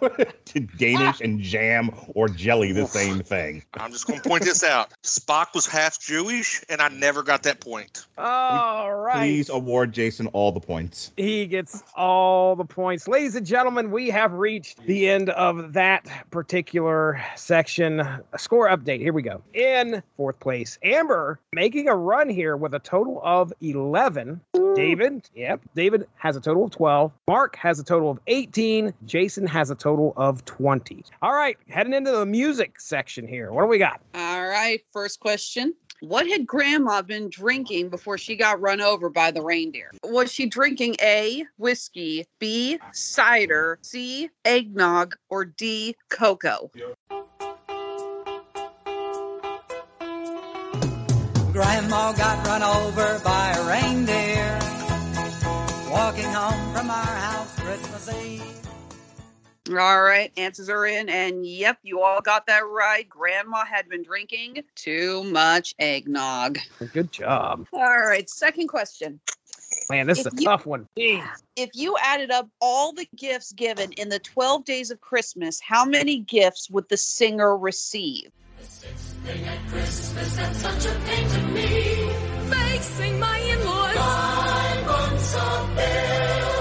Danish 0.77 1.21
and 1.21 1.39
jam 1.39 1.89
or 2.09 2.27
jelly 2.27 2.73
the 2.73 2.85
same 2.85 3.21
thing? 3.21 3.63
I'm 3.75 3.93
just 3.93 4.07
going 4.07 4.19
to 4.19 4.27
point 4.27 4.43
this 4.43 4.61
out. 4.61 4.93
Spock 5.03 5.55
was 5.55 5.65
half 5.65 5.99
Jewish, 5.99 6.61
and 6.67 6.81
I 6.81 6.89
never 6.89 7.23
got 7.23 7.43
that 7.43 7.61
point. 7.61 8.05
All 8.17 8.93
right. 8.93 9.19
Please 9.19 9.47
award 9.47 9.93
Jason 9.93 10.27
all 10.27 10.51
the 10.51 10.59
points. 10.59 11.13
He 11.15 11.45
gets 11.45 11.81
all 11.95 12.57
the 12.57 12.65
points. 12.65 13.07
Ladies 13.07 13.35
and 13.35 13.45
gentlemen, 13.45 13.89
we 13.89 14.09
have 14.09 14.33
reached 14.33 14.85
the 14.85 15.07
end 15.07 15.29
of 15.29 15.71
that 15.73 16.05
particular 16.29 17.23
section. 17.37 18.01
A 18.01 18.21
score 18.37 18.67
update. 18.67 18.99
Here 18.99 19.13
we 19.13 19.21
go. 19.21 19.41
In 19.53 20.03
fourth 20.17 20.41
place, 20.41 20.77
Amber 20.83 21.39
making 21.53 21.87
a 21.87 21.95
run 21.95 22.27
here 22.27 22.57
with 22.57 22.73
a 22.73 22.79
total 22.79 23.21
of 23.23 23.53
11. 23.61 24.41
David, 24.75 25.29
yep. 25.33 25.61
David 25.73 26.05
has 26.17 26.35
a 26.35 26.41
total 26.41 26.65
of 26.65 26.71
12. 26.71 26.96
Mark 27.27 27.55
has 27.57 27.79
a 27.79 27.83
total 27.83 28.09
of 28.09 28.19
18. 28.27 28.93
Jason 29.05 29.47
has 29.47 29.69
a 29.69 29.75
total 29.75 30.13
of 30.17 30.45
20. 30.45 31.03
All 31.21 31.33
right, 31.33 31.57
heading 31.69 31.93
into 31.93 32.11
the 32.11 32.25
music 32.25 32.79
section 32.79 33.27
here. 33.27 33.51
What 33.51 33.63
do 33.63 33.67
we 33.67 33.77
got? 33.77 34.01
All 34.15 34.47
right, 34.47 34.81
first 34.91 35.19
question. 35.19 35.73
What 36.01 36.27
had 36.27 36.45
grandma 36.45 37.01
been 37.01 37.29
drinking 37.29 37.89
before 37.89 38.19
she 38.19 38.35
got 38.35 38.61
run 38.61 38.81
over 38.81 39.09
by 39.09 39.31
the 39.31 39.41
reindeer? 39.41 39.91
Was 40.03 40.31
she 40.31 40.45
drinking 40.45 40.95
A, 41.01 41.43
whiskey, 41.57 42.25
B, 42.39 42.79
cider, 42.91 43.79
C, 43.81 44.29
eggnog, 44.45 45.15
or 45.29 45.45
D, 45.45 45.95
cocoa? 46.09 46.69
Grandma 51.51 52.11
got 52.11 52.45
run 52.45 52.61
over 52.61 53.19
by 53.23 53.53
a 53.57 53.67
reindeer 53.67 54.59
walking 55.89 56.31
home 56.31 56.66
from 56.87 56.95
our 56.95 57.15
house 57.15 57.53
Christmas 57.59 58.13
Eve. 58.23 58.43
All 59.77 60.01
right, 60.01 60.31
answers 60.37 60.69
are 60.69 60.85
in, 60.85 61.09
and 61.09 61.45
yep, 61.45 61.77
you 61.83 62.01
all 62.01 62.21
got 62.21 62.47
that 62.47 62.65
right. 62.65 63.07
Grandma 63.09 63.65
had 63.65 63.89
been 63.89 64.03
drinking 64.03 64.63
too 64.75 65.25
much 65.25 65.75
eggnog. 65.79 66.59
Good 66.93 67.11
job. 67.11 67.67
All 67.73 67.97
right, 67.97 68.29
second 68.29 68.69
question. 68.69 69.19
Man, 69.89 70.07
this 70.07 70.19
is 70.19 70.27
a 70.27 70.31
you- 70.37 70.45
tough 70.45 70.65
one. 70.65 70.87
Jeez. 70.97 71.27
If 71.57 71.71
you 71.73 71.97
added 72.01 72.31
up 72.31 72.47
all 72.61 72.93
the 72.93 73.05
gifts 73.17 73.51
given 73.51 73.91
in 73.93 74.07
the 74.07 74.19
12 74.19 74.63
days 74.63 74.89
of 74.89 75.01
Christmas, 75.01 75.59
how 75.59 75.83
many 75.83 76.19
gifts 76.19 76.69
would 76.69 76.87
the 76.87 76.95
singer 76.95 77.57
receive? 77.57 78.31
Christmas, 79.69 80.35
that's 80.37 80.57
such 80.59 80.85
a 80.85 80.99
pain 80.99 81.27
to 81.27 81.41
me. 81.47 82.09
Facing 82.49 83.19
my 83.19 83.39
in-laws. 83.39 83.95
Five 83.95 84.85
months 84.85 85.35
of 85.35 85.75
bills. 85.75 86.56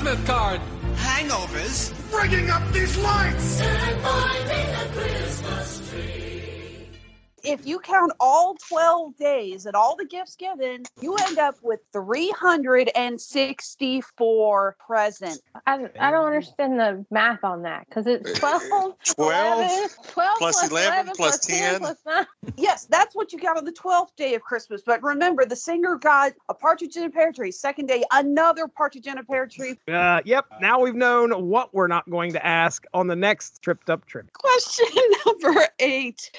Christmas 0.00 0.26
cards. 0.26 0.62
Hangovers? 0.96 1.92
Rigging 2.10 2.48
up 2.48 2.62
these 2.72 2.96
lights! 2.96 3.60
And 3.60 4.02
finding 4.02 4.74
a 4.74 4.88
Christmas 4.94 5.10
tree. 5.10 5.19
If 7.44 7.66
you 7.66 7.78
count 7.78 8.12
all 8.20 8.56
12 8.68 9.16
days 9.16 9.64
and 9.66 9.74
all 9.74 9.96
the 9.96 10.04
gifts 10.04 10.36
given, 10.36 10.84
you 11.00 11.16
end 11.16 11.38
up 11.38 11.56
with 11.62 11.80
364 11.92 14.76
presents. 14.86 15.40
I, 15.66 15.88
I 15.98 16.10
don't 16.10 16.26
understand 16.26 16.78
the 16.78 17.06
math 17.10 17.42
on 17.44 17.62
that 17.62 17.86
because 17.88 18.06
it's 18.06 18.38
12, 18.38 18.62
12 19.16 19.58
11, 19.58 19.88
12 20.08 20.38
plus 20.38 20.70
11 20.70 21.12
plus 21.16 21.38
10. 21.38 21.78
plus 21.80 21.96
9. 22.06 22.26
Yes, 22.56 22.86
that's 22.86 23.14
what 23.14 23.32
you 23.32 23.38
got 23.38 23.56
on 23.56 23.64
the 23.64 23.72
12th 23.72 24.16
day 24.16 24.34
of 24.34 24.42
Christmas. 24.42 24.82
But 24.84 25.02
remember, 25.02 25.46
the 25.46 25.56
singer 25.56 25.96
got 25.96 26.32
a 26.48 26.54
partridge 26.54 26.96
in 26.96 27.04
a 27.04 27.10
pear 27.10 27.32
tree. 27.32 27.52
Second 27.52 27.86
day, 27.86 28.04
another 28.12 28.68
partridge 28.68 29.06
in 29.06 29.18
a 29.18 29.24
pear 29.24 29.46
tree. 29.46 29.78
Uh, 29.88 30.20
yep. 30.24 30.46
Now 30.60 30.80
we've 30.80 30.94
known 30.94 31.48
what 31.48 31.72
we're 31.72 31.86
not 31.86 32.08
going 32.10 32.32
to 32.32 32.44
ask 32.44 32.84
on 32.92 33.06
the 33.06 33.16
next 33.16 33.62
tripped 33.62 33.88
up 33.88 34.04
trip. 34.06 34.32
Question 34.32 34.86
number 35.26 35.66
eight 35.78 36.30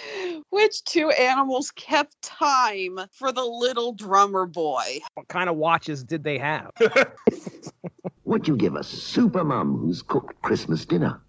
Which 0.50 0.84
two 0.92 1.10
animals 1.12 1.72
kept 1.72 2.22
time 2.22 3.00
for 3.14 3.32
the 3.32 3.44
little 3.44 3.94
drummer 3.94 4.46
boy? 4.46 5.00
What 5.14 5.30
kind 5.30 5.50
of 5.50 5.56
watches 5.56 6.04
did 6.04 6.24
they 6.24 6.38
have? 6.38 6.72
What 8.24 8.48
you 8.48 8.56
give 8.56 8.76
a 8.78 8.84
super 8.84 9.44
mum 9.44 9.78
who's 9.78 10.02
cooked 10.02 10.42
Christmas 10.42 10.86
dinner? 10.86 11.20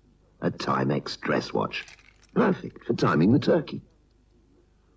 A 0.41 0.53
Timex 0.53 1.21
dress 1.21 1.53
watch. 1.53 1.85
Perfect 2.33 2.85
for 2.85 2.95
timing 2.95 3.33
the 3.33 3.41
turkey. 3.41 3.83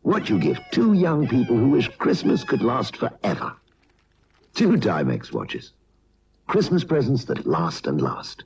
What 0.04 0.30
you 0.30 0.38
give 0.38 0.60
two 0.72 0.94
young 0.94 1.28
people 1.28 1.58
who 1.58 1.70
wish 1.70 1.90
Christmas 1.98 2.44
could 2.44 2.62
last 2.62 2.96
forever? 2.96 3.56
Two 4.54 4.74
Timex 4.74 5.34
watches. 5.34 5.74
Christmas 6.46 6.84
presents 6.84 7.26
that 7.26 7.48
last 7.48 7.88
and 7.88 8.00
last. 8.00 8.44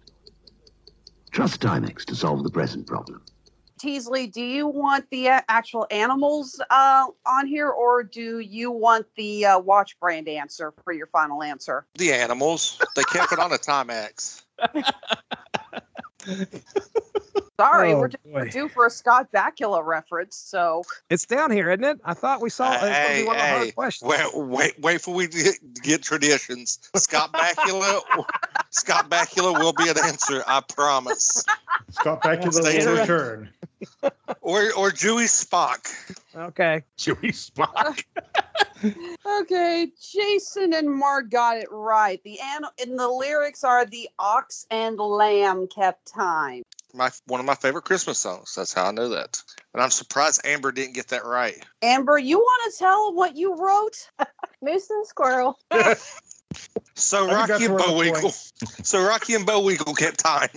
Trust 1.32 1.60
Timex 1.60 2.06
to 2.06 2.16
solve 2.16 2.44
the 2.44 2.50
present 2.50 2.88
problem. 2.88 3.22
Teasley, 3.80 4.28
do 4.28 4.42
you 4.42 4.68
want 4.68 5.06
the 5.10 5.30
uh, 5.30 5.42
actual 5.50 5.88
animals 5.90 6.62
uh, 6.70 7.06
on 7.26 7.48
here, 7.48 7.70
or 7.70 8.04
do 8.04 8.40
you 8.40 8.70
want 8.72 9.06
the 9.16 9.46
uh, 9.46 9.60
watch 9.60 10.00
brand 10.00 10.28
answer 10.28 10.74
for 10.84 10.94
your 10.94 11.08
final 11.08 11.42
answer? 11.42 11.86
The 11.96 12.14
animals, 12.14 12.80
they 12.96 13.04
kept 13.04 13.32
it 13.32 13.40
on 13.40 13.52
a 13.54 13.58
Timex. 13.58 14.44
Sorry, 17.60 17.92
Oh, 17.94 18.00
we're, 18.00 18.08
due- 18.08 18.18
we're 18.26 18.46
due 18.48 18.70
for 18.70 18.86
a 18.86 18.90
Scott 18.90 19.28
Bakula 19.34 19.84
reference. 19.86 20.38
So 20.38 20.84
It's 21.10 21.26
down 21.26 21.52
here, 21.52 21.70
isn't 21.72 21.84
it? 21.84 22.00
I 22.06 22.14
thought 22.14 22.40
we 22.42 22.50
saw 22.50 22.72
it. 22.72 22.76
It's 22.76 22.84
gonna 22.84 23.08
be 23.10 23.14
Hey, 23.16 23.26
one 23.26 23.36
of 23.36 23.42
the 23.42 23.66
hey, 23.66 23.72
questions. 23.72 24.10
wait, 24.10 24.30
wait, 24.34 24.80
wait 24.80 25.02
for 25.02 25.14
we 25.14 25.28
get, 25.28 25.56
get 25.84 26.02
traditions. 26.02 26.80
Scott 26.96 27.34
Bakula, 27.34 28.00
Scott 28.70 29.10
Bakula 29.10 29.60
will 29.60 29.74
be 29.74 29.90
an 29.90 29.98
answer, 30.06 30.42
I 30.48 30.62
promise. 30.62 31.44
Scott 31.92 32.24
Bakula 32.24 32.54
Stay 32.54 32.78
will 32.78 32.86
tuned. 32.96 33.00
return. 33.00 33.50
Or 34.42 34.72
or 34.74 34.92
Dewey 34.92 35.26
Spock. 35.26 35.88
Okay. 36.36 36.84
Chewy 36.98 37.32
Spock. 37.32 38.04
okay, 39.42 39.88
Jason 40.02 40.74
and 40.74 40.90
Mark 40.90 41.30
got 41.30 41.58
it 41.58 41.68
right. 41.72 42.22
The 42.24 42.40
an- 42.40 42.66
in 42.78 42.96
the 42.96 43.08
lyrics 43.08 43.64
are 43.64 43.86
the 43.86 44.10
ox 44.18 44.66
and 44.72 44.98
lamb 44.98 45.68
kept 45.68 46.08
time. 46.08 46.64
My 46.94 47.12
one 47.28 47.40
of 47.40 47.46
my 47.46 47.56
favorite 47.56 47.84
Christmas 47.86 48.18
songs. 48.18 48.54
That's 48.56 48.74
how 48.74 48.86
I 48.86 48.92
know 48.92 49.10
that. 49.10 49.42
And 49.74 49.84
I'm 49.84 49.92
surprised 49.92 50.42
Amber 50.46 50.72
didn't 50.72 50.96
get 50.96 51.10
that 51.10 51.26
right. 51.26 51.64
Amber, 51.82 52.18
you 52.18 52.40
want 52.40 52.74
to 52.74 52.80
tell 52.80 53.14
what 53.14 53.36
you 53.36 53.56
wrote? 53.56 54.10
Moose 54.62 54.90
and 54.90 55.06
squirrel. 55.08 55.60
So 56.96 57.28
Rocky 57.28 57.66
and 57.66 57.74
worth 57.74 58.60
a 58.60 58.84
So 58.84 59.06
Rocky 59.06 59.34
and 59.34 59.46
Bullwinkle 59.46 59.94
kept 59.94 60.20
time. 60.20 60.50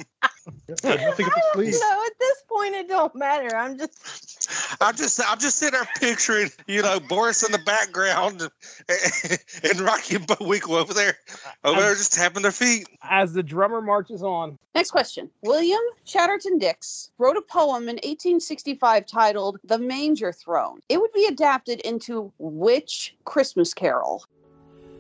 Nothing 0.69 0.91
at 0.91 1.17
the 1.17 1.43
sleeve. 1.53 1.75
No, 1.81 2.05
at 2.07 2.19
this 2.19 2.43
point 2.49 2.75
it 2.75 2.89
don't 2.89 3.15
matter. 3.15 3.55
I'm 3.57 3.79
just 3.79 4.79
I'm 4.81 4.97
just 4.97 5.21
I'm 5.25 5.39
just 5.39 5.59
sitting 5.59 5.79
there 5.79 5.89
picturing, 6.01 6.51
you 6.67 6.83
know, 6.83 6.99
Boris 6.99 7.45
in 7.45 7.53
the 7.53 7.59
background 7.59 8.43
and, 8.43 9.39
and 9.71 9.81
Rocky 9.81 10.17
and 10.17 10.27
Bullwinkle 10.27 10.75
over 10.75 10.93
there, 10.93 11.17
over 11.63 11.81
there 11.81 11.95
just 11.95 12.13
tapping 12.13 12.43
their 12.43 12.51
feet. 12.51 12.89
As 13.09 13.35
the 13.35 13.43
drummer 13.43 13.81
marches 13.81 14.23
on. 14.23 14.59
Next 14.75 14.91
question. 14.91 15.31
William 15.43 15.81
Chatterton 16.05 16.59
Dix 16.59 17.11
wrote 17.19 17.37
a 17.37 17.43
poem 17.43 17.85
in 17.85 17.97
1865 17.97 19.07
titled 19.07 19.59
The 19.65 19.79
Manger 19.79 20.33
Throne. 20.33 20.81
It 20.89 21.01
would 21.01 21.13
be 21.13 21.27
adapted 21.27 21.81
into 21.81 22.33
which 22.39 23.15
Christmas 23.25 23.75
carol? 23.75 24.25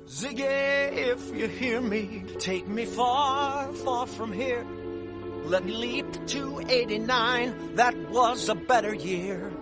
Ziggy, 0.06 0.92
if 0.92 1.34
you 1.34 1.48
hear 1.48 1.80
me, 1.80 2.24
take 2.38 2.66
me 2.68 2.84
far, 2.84 3.72
far 3.72 4.06
from 4.06 4.32
here. 4.32 4.66
Let 5.44 5.64
me 5.64 5.72
leap 5.72 6.26
to 6.28 6.60
89, 6.68 7.76
that 7.76 7.96
was 8.10 8.48
a 8.48 8.54
better 8.54 8.94
year. 8.94 9.52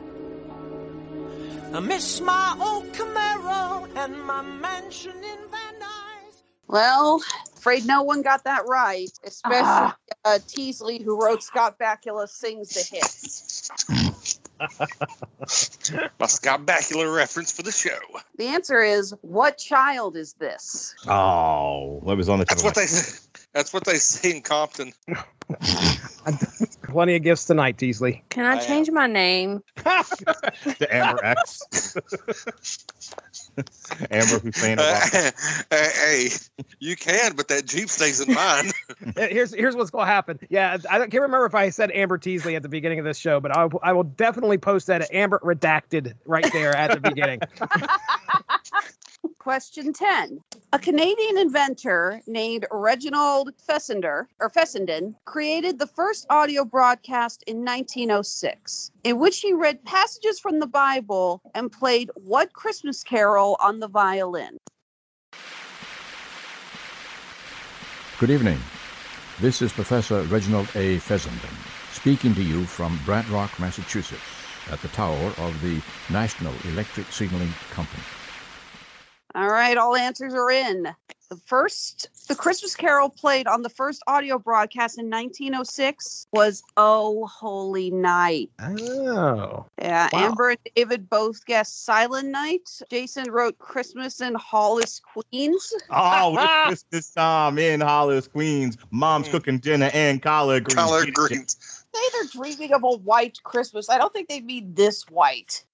I 1.72 1.80
miss 1.80 2.20
my 2.20 2.56
old 2.60 2.92
Camaro 2.92 3.88
and 3.96 4.22
my 4.24 4.42
mansion 4.42 5.16
in 5.16 5.38
Van 5.50 5.74
Nuys. 5.80 6.42
Well, 6.66 7.22
afraid 7.56 7.86
no 7.86 8.02
one 8.02 8.22
got 8.22 8.44
that 8.44 8.64
right, 8.66 9.10
especially 9.24 9.92
uh, 10.24 10.38
Teasley, 10.48 11.00
who 11.02 11.22
wrote 11.22 11.42
Scott 11.42 11.78
Bakula 11.78 12.28
Sings 12.28 12.70
the 12.70 12.96
Hits. 12.96 14.39
My 14.60 16.26
Scott 16.26 16.66
Bakula 16.66 17.14
reference 17.14 17.50
for 17.52 17.62
the 17.62 17.72
show. 17.72 17.98
The 18.36 18.46
answer 18.46 18.82
is 18.82 19.14
What 19.22 19.58
child 19.58 20.16
is 20.16 20.34
this? 20.34 20.94
Oh, 21.06 22.02
that 22.06 22.16
was 22.16 22.28
on 22.28 22.38
the 22.38 22.44
That's 22.44 22.62
what 22.62 22.74
they 22.74 22.86
that's 23.52 23.72
what 23.72 23.84
they 23.84 23.96
say 23.96 24.36
in 24.36 24.42
Compton. 24.42 24.92
Plenty 26.84 27.16
of 27.16 27.22
gifts 27.22 27.46
tonight, 27.46 27.78
Teasley. 27.78 28.22
Can 28.28 28.44
I 28.44 28.58
change 28.58 28.90
my 28.90 29.06
name? 29.06 29.62
the 29.76 30.86
Amber 30.90 31.24
X. 31.24 31.96
Amber 34.10 34.38
Hussein. 34.38 34.78
Uh, 34.78 35.00
hey, 35.70 36.28
you 36.78 36.96
can, 36.96 37.34
but 37.34 37.48
that 37.48 37.66
Jeep 37.66 37.88
stays 37.88 38.20
in 38.20 38.32
mine. 38.34 38.70
Here's 39.16 39.52
here's 39.52 39.74
what's 39.76 39.90
gonna 39.90 40.06
happen. 40.06 40.38
Yeah, 40.48 40.76
I 40.88 40.98
can't 40.98 41.12
remember 41.14 41.46
if 41.46 41.54
I 41.54 41.70
said 41.70 41.90
Amber 41.90 42.18
Teasley 42.18 42.54
at 42.56 42.62
the 42.62 42.68
beginning 42.68 42.98
of 43.00 43.04
this 43.04 43.18
show, 43.18 43.40
but 43.40 43.56
I, 43.56 43.64
will- 43.64 43.80
I 43.82 43.92
will 43.92 44.04
definitely 44.04 44.58
post 44.58 44.86
that 44.86 45.02
at 45.02 45.12
Amber 45.12 45.40
redacted 45.42 46.14
right 46.24 46.48
there 46.52 46.74
at 46.76 46.92
the 46.92 47.00
beginning. 47.00 47.40
Question 49.38 49.92
10. 49.92 50.40
A 50.72 50.78
Canadian 50.78 51.36
inventor 51.36 52.20
named 52.28 52.64
Reginald 52.70 53.50
Fessender 53.68 54.26
or 54.38 54.48
Fessenden 54.48 55.16
created 55.24 55.80
the 55.80 55.86
first 55.88 56.26
audio 56.30 56.64
broadcast 56.64 57.42
in 57.48 57.64
1906, 57.64 58.92
in 59.02 59.18
which 59.18 59.40
he 59.40 59.52
read 59.52 59.84
passages 59.84 60.38
from 60.38 60.60
the 60.60 60.68
Bible 60.68 61.42
and 61.56 61.72
played 61.72 62.08
what 62.14 62.52
Christmas 62.52 63.02
carol 63.02 63.56
on 63.58 63.80
the 63.80 63.88
violin? 63.88 64.58
Good 68.20 68.30
evening. 68.30 68.60
This 69.40 69.62
is 69.62 69.72
Professor 69.72 70.22
Reginald 70.22 70.68
A. 70.76 71.00
Fessenden 71.00 71.50
speaking 71.90 72.32
to 72.36 72.42
you 72.44 72.64
from 72.64 72.96
Brant 73.04 73.28
Rock, 73.28 73.58
Massachusetts, 73.58 74.22
at 74.70 74.80
the 74.82 74.88
tower 74.88 75.32
of 75.38 75.60
the 75.62 75.82
National 76.12 76.54
Electric 76.66 77.10
Signaling 77.10 77.52
Company. 77.72 78.04
All 79.34 79.48
right, 79.48 79.76
all 79.76 79.96
answers 79.96 80.34
are 80.34 80.50
in. 80.50 80.88
The 81.30 81.36
first, 81.46 82.08
the 82.26 82.34
Christmas 82.34 82.74
Carol 82.74 83.08
played 83.08 83.46
on 83.46 83.62
the 83.62 83.68
first 83.68 84.02
audio 84.08 84.36
broadcast 84.36 84.98
in 84.98 85.08
1906 85.08 86.26
was 86.32 86.64
"Oh 86.76 87.24
Holy 87.26 87.92
Night." 87.92 88.50
Oh. 88.60 89.66
Yeah, 89.80 90.08
Wow. 90.12 90.18
Amber 90.18 90.50
and 90.50 90.58
David 90.74 91.08
both 91.08 91.46
guessed 91.46 91.84
"Silent 91.84 92.30
Night." 92.30 92.68
Jason 92.90 93.30
wrote 93.30 93.56
"Christmas 93.58 94.20
in 94.20 94.34
Hollis, 94.34 95.00
Queens." 95.00 95.72
Oh, 95.90 96.36
it's 96.36 96.82
Christmas 96.90 97.10
time 97.12 97.58
in 97.58 97.80
Hollis, 97.80 98.26
Queens. 98.26 98.76
Mom's 98.90 99.28
mm. 99.28 99.30
cooking 99.30 99.60
dinner 99.60 99.90
and 99.94 100.20
collard 100.20 100.64
greens. 100.64 100.80
Collard 100.80 101.14
greens. 101.14 101.79
Say 101.94 102.00
they're 102.12 102.42
dreaming 102.42 102.72
of 102.72 102.84
a 102.84 102.96
white 102.98 103.42
Christmas. 103.42 103.90
I 103.90 103.98
don't 103.98 104.12
think 104.12 104.28
they 104.28 104.40
mean 104.40 104.74
this 104.74 105.02
white. 105.10 105.64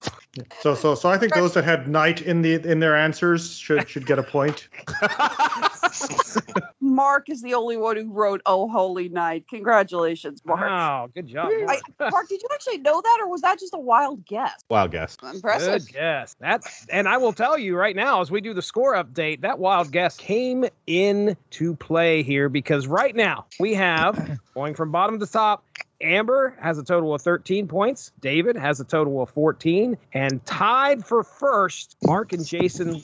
So 0.61 0.75
so 0.75 0.95
so 0.95 1.09
I 1.09 1.17
think 1.17 1.33
those 1.33 1.53
that 1.53 1.63
had 1.63 1.87
night 1.87 2.21
in 2.21 2.41
the 2.41 2.55
in 2.55 2.79
their 2.79 2.95
answers 2.95 3.55
should 3.57 3.87
should 3.89 4.05
get 4.05 4.19
a 4.19 4.23
point. 4.23 4.67
Mark 6.81 7.29
is 7.29 7.41
the 7.41 7.53
only 7.53 7.77
one 7.77 7.97
who 7.97 8.11
wrote 8.11 8.41
"Oh 8.45 8.69
Holy 8.69 9.09
Night." 9.09 9.45
Congratulations, 9.49 10.41
Mark. 10.45 10.61
Wow, 10.61 11.09
good 11.13 11.27
job. 11.27 11.49
I, 11.67 11.79
Mark, 12.09 12.29
did 12.29 12.41
you 12.41 12.47
actually 12.53 12.79
know 12.79 13.01
that, 13.01 13.17
or 13.21 13.29
was 13.29 13.41
that 13.41 13.59
just 13.59 13.73
a 13.73 13.79
wild 13.79 14.25
guess? 14.25 14.59
Wild 14.69 14.91
guess. 14.91 15.17
Impressive. 15.23 15.85
Good 15.85 15.93
guess. 15.93 16.35
That's 16.39 16.85
and 16.87 17.07
I 17.07 17.17
will 17.17 17.33
tell 17.33 17.57
you 17.57 17.75
right 17.75 17.95
now 17.95 18.21
as 18.21 18.31
we 18.31 18.41
do 18.41 18.53
the 18.53 18.61
score 18.61 18.95
update, 18.95 19.41
that 19.41 19.59
wild 19.59 19.91
guess 19.91 20.17
came 20.17 20.65
in 20.87 21.35
to 21.51 21.75
play 21.75 22.23
here 22.23 22.49
because 22.49 22.87
right 22.87 23.15
now 23.15 23.45
we 23.59 23.73
have 23.73 24.39
going 24.53 24.73
from 24.73 24.91
bottom 24.91 25.19
to 25.19 25.27
top. 25.27 25.63
Amber 26.01 26.55
has 26.61 26.77
a 26.77 26.83
total 26.83 27.13
of 27.13 27.21
13 27.21 27.67
points. 27.67 28.11
David 28.19 28.55
has 28.55 28.79
a 28.79 28.83
total 28.83 29.21
of 29.21 29.29
14. 29.31 29.97
And 30.13 30.45
tied 30.45 31.05
for 31.05 31.23
first, 31.23 31.97
Mark 32.03 32.33
and 32.33 32.45
Jason 32.45 33.01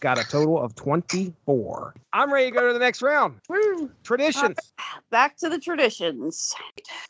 got 0.00 0.18
a 0.18 0.24
total 0.24 0.58
of 0.60 0.74
24. 0.74 1.94
I'm 2.12 2.32
ready 2.32 2.50
to 2.50 2.56
go 2.56 2.66
to 2.66 2.72
the 2.72 2.78
next 2.78 3.02
round. 3.02 3.36
Woo! 3.48 3.90
Traditions. 4.02 4.56
Back 5.10 5.36
to 5.38 5.48
the 5.48 5.58
traditions. 5.58 6.54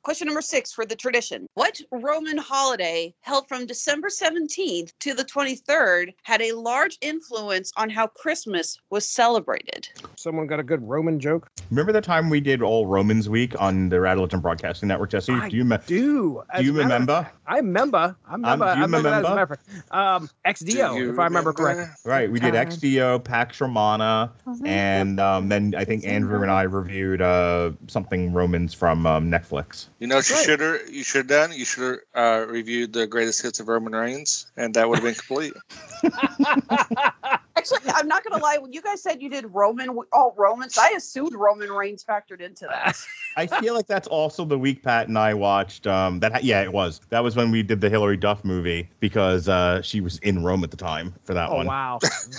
Question 0.02 0.26
number 0.26 0.42
six 0.42 0.72
for 0.72 0.84
the 0.84 0.96
tradition. 0.96 1.46
What 1.54 1.80
Roman 1.90 2.36
holiday 2.36 3.14
held 3.20 3.48
from 3.48 3.64
December 3.66 4.08
17th 4.08 4.92
to 4.98 5.14
the 5.14 5.24
23rd 5.24 6.12
had 6.24 6.42
a 6.42 6.52
large 6.52 6.98
influence 7.00 7.72
on 7.76 7.88
how 7.88 8.08
Christmas 8.08 8.76
was 8.90 9.08
celebrated? 9.08 9.88
Someone 10.16 10.46
got 10.46 10.60
a 10.60 10.64
good 10.64 10.86
Roman 10.86 11.18
joke. 11.18 11.48
Remember 11.70 11.92
the 11.92 12.00
time 12.00 12.28
we 12.28 12.40
did 12.40 12.60
All 12.60 12.86
Romans 12.86 13.28
Week 13.28 13.58
on 13.60 13.88
the 13.88 13.96
Radulich 13.96 14.34
In 14.34 14.40
Broadcasting 14.40 14.88
Network, 14.88 15.10
Jesse? 15.10 15.32
I 15.32 15.48
do 15.48 15.56
you 15.56 15.64
me- 15.64 15.78
do. 15.86 16.42
Do 16.56 16.64
you 16.64 16.72
remember? 16.72 17.30
I 17.46 17.56
remember. 17.56 18.16
I 18.26 18.32
remember. 18.32 18.66
Um, 18.66 18.74
do 18.74 18.78
you 18.78 18.82
I 18.82 18.84
remember, 18.84 19.10
that 19.10 19.24
as 19.24 19.30
remember? 19.30 19.36
matter 19.36 19.54
of 19.54 19.60
fact. 19.60 19.94
Um, 19.94 20.30
XDO, 20.46 21.12
if 21.12 21.18
I 21.18 21.24
remember 21.24 21.52
correctly. 21.52 21.86
Right, 22.04 22.30
we 22.30 22.40
did 22.40 22.54
Time. 22.54 22.66
XDO, 22.80 23.22
Pax 23.22 23.60
Romana, 23.60 24.32
and 24.64 25.20
um, 25.20 25.48
then 25.48 25.74
I 25.76 25.84
think 25.84 26.06
Andrew 26.06 26.42
and 26.42 26.50
I 26.50 26.62
reviewed 26.62 27.20
uh, 27.20 27.72
something 27.86 28.32
Romans 28.32 28.74
from 28.74 29.06
um, 29.06 29.30
Netflix. 29.30 29.88
You 29.98 30.06
know 30.06 30.16
what 30.16 30.28
you 30.28 30.36
should 30.36 30.60
have 30.60 30.80
you 30.90 31.02
should 31.02 31.26
done? 31.26 31.52
You 31.52 31.64
should 31.64 32.00
have 32.14 32.42
uh, 32.42 32.46
reviewed 32.50 32.92
the 32.92 33.06
greatest 33.06 33.42
hits 33.42 33.60
of 33.60 33.68
Roman 33.68 33.92
Reigns, 33.92 34.50
and 34.56 34.74
that 34.74 34.88
would 34.88 34.98
have 34.98 35.04
been 35.04 35.14
complete. 35.14 35.52
Actually, 37.60 37.90
I'm 37.94 38.08
not 38.08 38.24
going 38.24 38.38
to 38.38 38.42
lie. 38.42 38.58
When 38.58 38.72
you 38.72 38.80
guys 38.80 39.02
said 39.02 39.20
you 39.20 39.28
did 39.28 39.44
Roman, 39.52 39.90
all 40.12 40.34
Romans, 40.36 40.78
I 40.78 40.90
assumed 40.90 41.34
Roman 41.34 41.70
Reigns 41.70 42.02
factored 42.04 42.40
into 42.40 42.66
that. 42.66 42.96
I 43.36 43.46
feel 43.46 43.74
like 43.74 43.86
that's 43.86 44.08
also 44.08 44.44
the 44.44 44.58
week 44.58 44.82
Pat 44.82 45.08
and 45.08 45.18
I 45.18 45.34
watched. 45.34 45.86
Um, 45.86 46.20
that 46.20 46.42
yeah, 46.42 46.62
it 46.62 46.72
was. 46.72 47.00
That 47.10 47.22
was 47.22 47.36
when 47.36 47.50
we 47.50 47.62
did 47.62 47.80
the 47.80 47.90
Hilary 47.90 48.16
Duff 48.16 48.44
movie 48.44 48.88
because 49.00 49.48
uh, 49.48 49.82
she 49.82 50.00
was 50.00 50.18
in 50.18 50.42
Rome 50.42 50.64
at 50.64 50.70
the 50.70 50.76
time 50.76 51.14
for 51.24 51.34
that 51.34 51.50
Oh 51.50 51.56
one. 51.56 51.66
wow, 51.66 51.98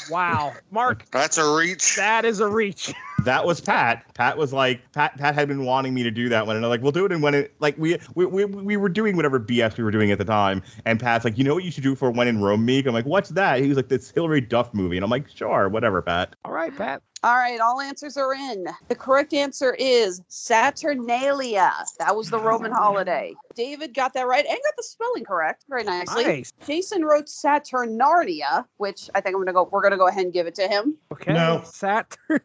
wow, 0.09 0.53
Mark. 0.71 1.05
That's 1.11 1.37
a 1.37 1.55
reach. 1.55 1.95
That 1.95 2.25
is 2.25 2.39
a 2.39 2.47
reach. 2.47 2.93
That 3.25 3.45
was 3.45 3.61
Pat. 3.61 4.03
Pat 4.13 4.37
was 4.37 4.53
like 4.53 4.81
Pat. 4.93 5.17
Pat 5.17 5.35
had 5.35 5.47
been 5.47 5.65
wanting 5.65 5.93
me 5.93 6.03
to 6.03 6.11
do 6.11 6.29
that 6.29 6.47
one, 6.47 6.55
and 6.55 6.65
I'm 6.65 6.69
like, 6.69 6.81
we'll 6.81 6.91
do 6.91 7.05
it. 7.05 7.11
And 7.11 7.21
when 7.21 7.33
it 7.33 7.53
like 7.59 7.77
we 7.77 7.97
we, 8.15 8.25
we 8.25 8.45
we 8.45 8.77
were 8.77 8.89
doing 8.89 9.15
whatever 9.15 9.39
BS 9.39 9.77
we 9.77 9.83
were 9.83 9.91
doing 9.91 10.11
at 10.11 10.17
the 10.17 10.25
time, 10.25 10.63
and 10.85 10.99
Pat's 10.99 11.25
like, 11.25 11.37
you 11.37 11.43
know 11.43 11.53
what 11.53 11.63
you 11.63 11.71
should 11.71 11.83
do 11.83 11.95
for 11.95 12.11
when 12.11 12.27
in 12.27 12.41
Rome 12.41 12.65
meek? 12.65 12.87
I'm 12.87 12.93
like, 12.93 13.05
what's 13.05 13.29
that? 13.29 13.59
He 13.59 13.67
was 13.67 13.77
like, 13.77 13.89
this 13.89 14.11
Hilary 14.11 14.41
Duff 14.41 14.73
movie, 14.73 14.97
and 14.97 15.03
I'm 15.03 15.11
like, 15.11 15.29
sure, 15.29 15.69
whatever, 15.69 16.01
Pat. 16.01 16.35
All 16.45 16.51
right, 16.51 16.75
Pat. 16.75 17.01
All 17.23 17.35
right, 17.35 17.59
all 17.59 17.79
answers 17.79 18.17
are 18.17 18.33
in. 18.33 18.65
The 18.87 18.95
correct 18.95 19.31
answer 19.31 19.75
is 19.77 20.23
Saturnalia. 20.27 21.71
That 21.99 22.15
was 22.15 22.31
the 22.31 22.39
Roman 22.39 22.71
holiday. 22.71 23.35
David 23.53 23.93
got 23.93 24.15
that 24.15 24.25
right 24.25 24.43
and 24.43 24.57
got 24.63 24.75
the 24.75 24.81
spelling 24.81 25.23
correct 25.23 25.65
very 25.69 25.83
nicely. 25.83 26.23
Nice. 26.23 26.51
Jason 26.65 27.05
wrote 27.05 27.27
Saturnarnia, 27.27 28.65
which 28.77 29.07
I 29.13 29.21
think 29.21 29.35
I'm 29.35 29.41
gonna 29.41 29.53
go. 29.53 29.69
We're 29.71 29.83
gonna 29.83 29.97
go 29.97 30.07
ahead 30.07 30.23
and 30.23 30.33
give 30.33 30.47
it 30.47 30.55
to 30.55 30.67
him. 30.67 30.97
Okay. 31.11 31.31
No. 31.31 31.61
Saturn. 31.63 32.39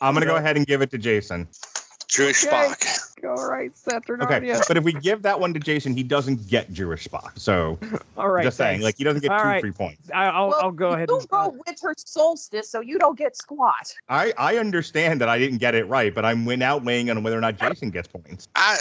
I'm 0.00 0.14
gonna 0.14 0.26
go 0.26 0.36
ahead 0.36 0.56
and 0.56 0.64
give 0.64 0.82
it 0.82 0.92
to 0.92 0.98
Jason. 0.98 1.48
Jewish 2.08 2.44
Okay. 2.46 2.54
Spock. 2.56 3.24
All 3.24 3.48
right, 3.50 3.76
Saturnalia. 3.76 4.52
Okay, 4.54 4.62
but 4.68 4.76
if 4.76 4.84
we 4.84 4.92
give 4.92 5.22
that 5.22 5.40
one 5.40 5.52
to 5.54 5.58
Jason, 5.60 5.96
he 5.96 6.02
doesn't 6.02 6.46
get 6.48 6.72
Jewish 6.72 7.08
Spock. 7.08 7.38
So 7.38 7.78
All 8.16 8.28
right, 8.28 8.44
just 8.44 8.58
saying, 8.58 8.82
like 8.82 8.96
he 8.98 9.04
doesn't 9.04 9.22
get 9.22 9.32
All 9.32 9.38
two 9.40 9.44
right. 9.48 9.60
free 9.60 9.72
points. 9.72 10.10
I, 10.14 10.26
I'll, 10.26 10.48
Well, 10.50 10.60
I'll 10.62 10.70
go 10.70 10.90
ahead. 10.90 11.08
You 11.08 11.18
And, 11.18 11.26
wrote 11.32 11.54
winter 11.66 11.94
solstice, 11.96 12.70
so 12.70 12.80
you 12.80 12.98
don't 12.98 13.18
get 13.18 13.36
squat. 13.36 13.92
I 14.08 14.32
I 14.38 14.58
understand 14.58 15.20
that 15.22 15.28
I 15.28 15.38
didn't 15.38 15.58
get 15.58 15.74
it 15.74 15.88
right, 15.88 16.14
but 16.14 16.24
I'm 16.24 16.44
win 16.44 16.62
out 16.62 16.84
weighing 16.84 17.10
on 17.10 17.22
whether 17.22 17.36
or 17.38 17.40
not 17.40 17.56
Jason 17.58 17.90
gets 17.90 18.06
points. 18.08 18.46
I 18.54 18.76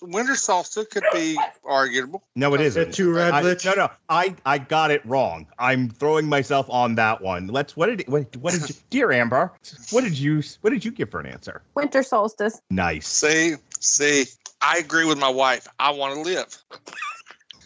winter 0.00 0.36
solstice 0.36 0.86
could 0.90 1.04
be 1.12 1.38
arguable. 1.64 2.22
No, 2.36 2.54
it 2.54 2.60
isn't. 2.60 2.94
too 2.94 3.12
red, 3.12 3.34
I- 3.34 3.42
Lich? 3.42 3.64
No, 3.64 3.74
no, 3.74 3.88
I 4.08 4.34
I 4.46 4.58
got 4.58 4.90
it 4.90 5.04
wrong. 5.04 5.46
I'm 5.58 5.90
throwing 5.90 6.28
myself 6.28 6.70
on 6.70 6.94
that 6.94 7.20
one. 7.20 7.48
Let's. 7.48 7.76
What 7.76 7.86
did 7.86 8.06
what, 8.08 8.34
what 8.36 8.52
did 8.54 8.68
you, 8.68 8.74
dear 8.90 9.12
Amber? 9.12 9.52
What 9.90 10.04
did 10.04 10.16
you 10.18 10.42
what 10.60 10.70
did 10.70 10.84
you 10.84 10.92
give 10.92 11.10
for 11.10 11.18
an 11.20 11.26
answer? 11.26 11.62
Winter 11.74 12.02
solstice. 12.04 12.45
Nice. 12.70 13.08
See, 13.08 13.54
see, 13.80 14.24
I 14.60 14.78
agree 14.78 15.04
with 15.04 15.18
my 15.18 15.28
wife. 15.28 15.66
I 15.78 15.90
want 15.90 16.14
to 16.14 16.20
live. 16.20 16.46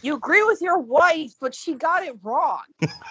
You 0.02 0.14
agree 0.14 0.42
with 0.44 0.62
your 0.62 0.78
wife, 0.78 1.34
but 1.40 1.54
she 1.54 1.74
got 1.74 2.02
it 2.02 2.14
wrong. 2.22 2.62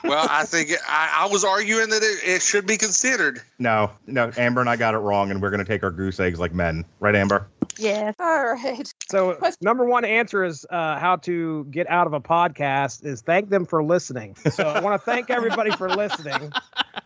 Well, 0.04 0.26
I 0.30 0.46
think 0.46 0.72
I, 0.88 1.18
I 1.20 1.28
was 1.28 1.44
arguing 1.44 1.90
that 1.90 2.02
it, 2.02 2.28
it 2.28 2.42
should 2.42 2.66
be 2.66 2.78
considered. 2.78 3.42
No, 3.60 3.92
no, 4.08 4.32
Amber 4.38 4.62
and 4.62 4.70
I 4.70 4.76
got 4.76 4.96
it 4.96 5.00
wrong, 5.00 5.30
and 5.30 5.42
we're 5.42 5.52
gonna 5.52 5.66
take 5.66 5.84
our 5.84 5.92
goose 5.92 6.20
eggs 6.20 6.40
like 6.40 6.54
men, 6.54 6.86
right, 7.00 7.16
Amber? 7.16 7.48
Yeah. 7.78 8.12
All 8.20 8.54
right. 8.54 8.92
so 9.10 9.40
number 9.62 9.86
one 9.86 10.04
answer 10.04 10.44
is 10.44 10.66
uh, 10.70 11.00
how 11.00 11.16
to 11.18 11.66
get 11.66 11.90
out 11.90 12.08
of 12.08 12.14
a 12.14 12.20
podcast 12.20 13.06
is 13.06 13.22
thank 13.22 13.50
them 13.50 13.66
for 13.66 13.84
listening. 13.84 14.36
So 14.52 14.68
I 14.68 14.82
want 14.82 15.00
to 15.00 15.06
thank 15.06 15.30
everybody 15.30 15.72
for 15.72 15.90
listening. 15.90 16.52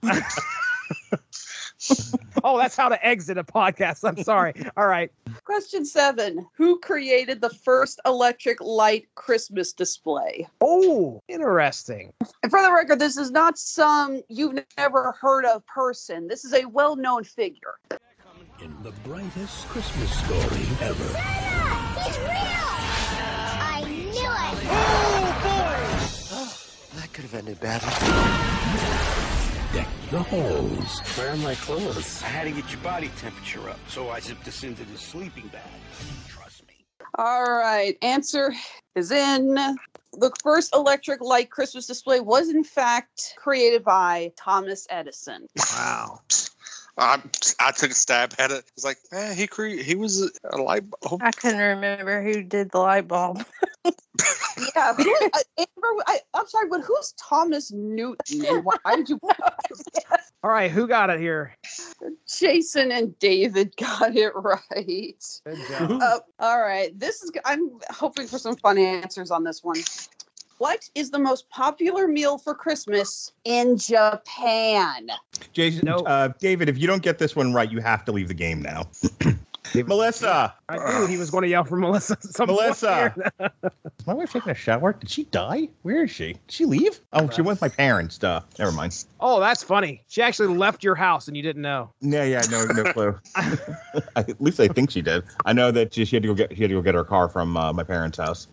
oh, 2.44 2.58
that's 2.58 2.76
how 2.76 2.90
to 2.90 3.06
exit 3.06 3.38
a 3.38 3.44
podcast. 3.44 4.08
I'm 4.08 4.22
sorry. 4.24 4.54
All 4.78 4.88
right. 4.88 5.12
Question 5.46 5.86
seven 5.86 6.46
Who 6.56 6.80
created 6.80 7.42
the 7.42 7.50
first 7.50 8.00
electric 8.06 8.62
light 8.62 9.08
Christmas 9.16 9.74
display? 9.74 10.48
Oh, 10.62 11.22
interesting. 11.28 12.14
And 12.42 12.52
for 12.52 12.62
the 12.62 12.72
record, 12.72 13.00
this 13.00 13.18
is 13.18 13.32
not 13.32 13.58
some 13.58 14.22
you've 14.30 14.58
never 14.78 15.16
heard 15.20 15.46
of 15.46 15.66
person. 15.66 16.28
This 16.28 16.46
is 16.46 16.54
a 16.54 16.66
well 16.66 16.96
known 16.96 17.24
figure. 17.24 17.76
In 18.62 18.76
the 18.84 18.92
brightest 19.04 19.68
Christmas 19.68 20.12
story 20.20 20.66
ever. 20.82 21.04
Santa! 21.04 22.02
He's 22.02 22.18
real! 22.20 22.28
I 23.60 23.84
knew 23.88 24.12
it! 24.12 24.60
Oh 24.70 25.40
boy! 25.44 26.60
That 27.02 27.12
could 27.12 27.24
have 27.24 27.34
ended 27.34 27.60
badly. 27.60 28.53
Deck 30.14 30.30
the 30.30 30.38
halls. 30.38 31.00
Where 31.18 31.32
are 31.32 31.38
my 31.38 31.56
clothes? 31.56 32.22
I 32.22 32.28
had 32.28 32.44
to 32.44 32.52
get 32.52 32.72
your 32.72 32.82
body 32.82 33.10
temperature 33.18 33.68
up, 33.68 33.80
so 33.88 34.12
I 34.12 34.20
zipped 34.20 34.46
this 34.46 34.64
into 34.64 34.84
the 34.84 34.98
sleeping 34.98 35.48
bag. 35.48 35.64
Trust 36.28 36.68
me. 36.68 36.86
All 37.18 37.52
right. 37.52 37.98
Answer 38.04 38.54
is 38.96 39.12
in. 39.12 39.56
The 39.56 40.32
first 40.44 40.76
electric 40.76 41.22
light 41.22 41.50
Christmas 41.50 41.88
display 41.88 42.20
was, 42.20 42.50
in 42.50 42.64
fact, 42.64 43.34
created 43.38 43.84
by 43.84 44.32
Thomas 44.38 44.86
Edison. 44.92 45.48
Wow. 45.72 46.20
I, 46.98 47.22
I 47.60 47.72
took 47.72 47.92
a 47.92 47.96
stab 47.96 48.36
at 48.38 48.52
it. 48.52 48.64
It's 48.76 48.86
like, 48.86 48.98
man, 49.12 49.36
he 49.36 49.48
cre- 49.48 49.82
he 49.82 49.96
was 49.96 50.22
a, 50.22 50.30
a 50.52 50.58
light 50.58 50.84
bulb. 51.02 51.22
I 51.24 51.32
couldn't 51.32 51.60
remember 51.60 52.22
who 52.22 52.44
did 52.44 52.72
the 52.72 52.80
light 52.80 53.08
bulb. 53.08 53.44
Yeah. 54.76 54.94
Who, 54.94 55.04
I, 55.34 55.42
Amber, 55.58 56.04
I, 56.08 56.20
I'm 56.34 56.48
sorry, 56.48 56.70
but 56.70 56.82
who's 56.82 57.14
Thomas 57.18 57.72
Newton? 57.72 58.64
Why 58.64 58.96
did 58.96 59.10
you? 59.10 59.20
All 60.44 60.52
right, 60.52 60.70
who 60.70 60.88
got 60.88 61.10
it 61.10 61.20
here? 61.20 61.56
Jason 62.28 62.92
and 62.92 63.18
David 63.20 63.76
got 63.78 64.16
it 64.16 64.34
right. 64.36 65.24
job. 65.70 66.02
Uh, 66.02 66.20
all 66.38 66.60
right, 66.60 66.98
this 67.00 67.24
is. 67.24 67.32
I'm 67.46 67.80
hoping 67.90 68.28
for 68.28 68.38
some 68.38 68.58
fun 68.58 68.78
answers 68.78 69.32
on 69.32 69.46
this 69.46 69.64
one. 69.64 69.82
What 70.58 70.90
is 70.96 71.10
the 71.12 71.20
most 71.20 71.50
popular 71.50 72.08
meal 72.08 72.38
for 72.38 72.54
Christmas 72.54 73.32
in 73.44 73.78
Japan? 73.78 75.10
Jason, 75.52 75.90
uh, 75.90 76.30
David, 76.40 76.70
if 76.70 76.78
you 76.78 76.88
don't 76.88 77.02
get 77.02 77.18
this 77.18 77.36
one 77.36 77.54
right, 77.54 77.72
you 77.72 77.80
have 77.80 78.06
to 78.06 78.12
leave 78.12 78.28
the 78.28 78.34
game 78.34 78.62
now. 78.62 78.84
Melissa. 79.74 80.54
I 80.70 81.00
knew 81.00 81.08
he 81.08 81.18
was 81.18 81.32
going 81.32 81.44
to 81.44 81.48
yell 81.48 81.64
for 81.64 81.78
Melissa. 81.78 82.14
at 82.14 82.24
some 82.24 82.48
Melissa. 82.48 83.14
here. 83.16 83.52
Is 84.00 84.08
my 84.08 84.14
wife 84.14 84.32
taking 84.32 84.52
a 84.52 84.56
shower? 84.56 84.94
Did 84.94 85.10
she 85.10 85.24
die? 85.26 85.70
Where 85.82 86.04
is 86.04 86.12
she? 86.12 86.34
Did 86.34 86.40
she 86.50 86.66
leave? 86.66 87.00
Oh, 87.14 87.30
she 87.30 87.42
went 87.42 87.60
with 87.60 87.62
my 87.62 87.76
parents. 87.76 88.18
Duh. 88.18 88.42
Never 88.60 88.72
mind. 88.72 89.06
oh, 89.20 89.40
that's 89.40 89.64
funny. 89.64 90.04
She 90.08 90.22
actually 90.22 90.56
left 90.56 90.84
your 90.84 90.96
house 90.96 91.28
and 91.28 91.38
you 91.38 91.44
didn't 91.44 91.62
know. 91.62 91.90
Yeah, 92.02 92.24
yeah, 92.24 92.42
no, 92.52 92.66
no 92.66 92.94
clue. 92.94 93.20
I, 93.36 93.58
at 94.16 94.42
least 94.42 94.60
I 94.60 94.68
think 94.68 94.92
she 94.92 95.02
did. 95.02 95.24
I 95.46 95.54
know 95.54 95.72
that 95.72 95.94
she, 95.94 96.06
she 96.06 96.16
had 96.16 96.24
to 96.24 96.28
go 96.28 96.36
get 96.36 96.56
she 96.56 96.62
had 96.62 96.70
to 96.70 96.76
go 96.76 96.82
get 96.82 96.96
her 96.96 97.06
car 97.06 97.30
from 97.30 97.58
uh, 97.58 97.74
my 97.74 97.84
parents' 97.84 98.18
house. 98.18 98.48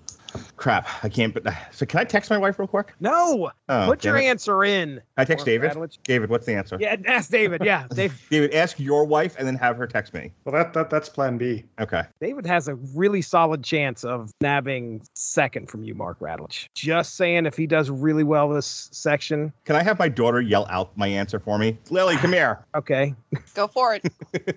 Crap, 0.56 0.88
I 1.02 1.08
can't. 1.08 1.32
But 1.34 1.52
so 1.72 1.86
can 1.86 2.00
I 2.00 2.04
text 2.04 2.30
my 2.30 2.38
wife 2.38 2.58
real 2.58 2.68
quick? 2.68 2.92
No. 3.00 3.50
Oh, 3.68 3.86
Put 3.86 4.04
your 4.04 4.16
it. 4.16 4.24
answer 4.24 4.64
in. 4.64 5.00
I 5.16 5.24
text 5.24 5.42
Or 5.42 5.46
David. 5.46 5.70
Uh, 5.70 5.74
Radlich. 5.74 5.98
David, 6.04 6.30
what's 6.30 6.46
the 6.46 6.54
answer? 6.54 6.76
Yeah, 6.80 6.96
ask 7.06 7.30
David. 7.30 7.62
Yeah, 7.64 7.86
Dave, 7.94 8.20
David, 8.30 8.54
ask 8.54 8.78
your 8.78 9.04
wife 9.04 9.36
and 9.38 9.46
then 9.46 9.56
have 9.56 9.76
her 9.76 9.86
text 9.86 10.14
me. 10.14 10.32
Well, 10.44 10.54
that, 10.54 10.72
that 10.74 10.90
that's 10.90 11.08
Plan 11.08 11.38
B. 11.38 11.64
Okay. 11.80 12.04
David 12.20 12.46
has 12.46 12.68
a 12.68 12.74
really 12.74 13.22
solid 13.22 13.62
chance 13.64 14.04
of 14.04 14.32
nabbing 14.40 15.02
second 15.14 15.68
from 15.70 15.82
you, 15.82 15.94
Mark 15.94 16.18
Radlich. 16.20 16.68
Just 16.74 17.16
saying, 17.16 17.46
if 17.46 17.56
he 17.56 17.66
does 17.66 17.90
really 17.90 18.24
well 18.24 18.48
this 18.48 18.88
section. 18.92 19.52
Can 19.64 19.76
I 19.76 19.82
have 19.82 19.98
my 19.98 20.08
daughter 20.08 20.40
yell 20.40 20.66
out 20.70 20.96
my 20.96 21.06
answer 21.08 21.38
for 21.38 21.58
me? 21.58 21.78
Lily, 21.90 22.16
come 22.16 22.32
here. 22.32 22.64
Okay. 22.80 23.14
Go 23.54 23.66
for 23.66 23.94
it. 23.94 24.04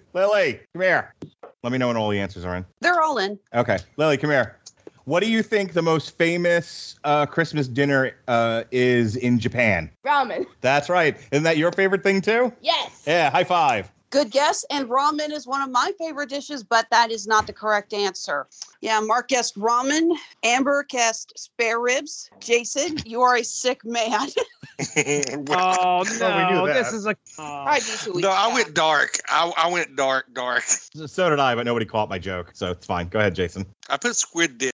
Lily, 0.13 0.61
come 0.74 0.82
here. 0.82 1.13
Let 1.61 1.71
me 1.71 1.78
know 1.78 1.88
when 1.88 1.97
all 1.97 2.09
the 2.09 2.19
answers 2.19 2.45
are 2.45 2.55
in. 2.55 2.65
They're 2.80 3.01
all 3.01 3.17
in. 3.17 3.38
Okay, 3.53 3.78
Lily, 3.97 4.17
come 4.17 4.30
here. 4.30 4.57
What 5.06 5.22
do 5.22 5.30
you 5.30 5.43
think 5.43 5.74
the 5.74 5.82
most 5.82 6.18
famous 6.18 6.95
uh, 7.04 7.26
Christmas 7.26 7.68
dinner 7.68 8.16
uh, 8.28 8.64
is 8.72 9.18
in 9.18 9.38
Japan? 9.38 9.89
Ramen. 10.06 10.45
That's 10.62 10.89
right. 10.89 11.18
Isn't 11.32 11.43
that 11.43 11.58
your 11.58 11.72
favorite 11.74 12.04
thing 12.04 12.22
too? 12.22 12.54
Yes. 12.62 13.04
Yeah. 13.06 13.30
High 13.30 13.43
five. 13.43 13.91
Good 14.12 14.30
guess. 14.32 14.64
And 14.70 14.88
ramen 14.89 15.32
is 15.32 15.47
one 15.47 15.62
of 15.62 15.72
my 15.72 15.91
favorite 15.97 16.30
dishes, 16.30 16.64
but 16.64 16.86
that 16.91 17.12
is 17.12 17.26
not 17.26 17.47
the 17.47 17.54
correct 17.54 17.93
answer. 17.93 18.47
Yeah, 18.80 18.99
Mark 18.99 19.28
guessed 19.28 19.58
ramen. 19.58 20.16
Amber 20.43 20.86
guessed 20.88 21.34
spare 21.36 21.80
ribs. 21.80 22.30
Jason, 22.39 22.97
you 23.06 23.22
are 23.22 23.36
a 23.36 23.43
sick 23.43 23.84
man. 23.84 24.30
Oh 25.49 26.04
no, 26.20 26.49
knew 26.49 26.74
this 26.74 26.91
that. 26.91 26.95
is 26.95 27.06
a. 27.06 27.16
I 27.39 27.80
do 27.80 28.14
too. 28.14 28.20
No, 28.20 28.30
I 28.30 28.51
went 28.54 28.74
dark. 28.74 29.20
I, 29.30 29.51
I 29.56 29.70
went 29.70 29.95
dark, 29.95 30.34
dark. 30.34 30.64
So 30.64 31.30
did 31.30 31.39
I, 31.39 31.54
but 31.56 31.66
nobody 31.66 31.86
caught 31.86 32.10
my 32.10 32.18
joke, 32.18 32.51
so 32.54 32.72
it's 32.72 32.86
fine. 32.86 33.08
Go 33.08 33.20
ahead, 33.20 33.36
Jason. 33.36 33.66
I 33.89 33.97
put 33.97 34.16
squid 34.16 34.58
dip. 34.58 34.72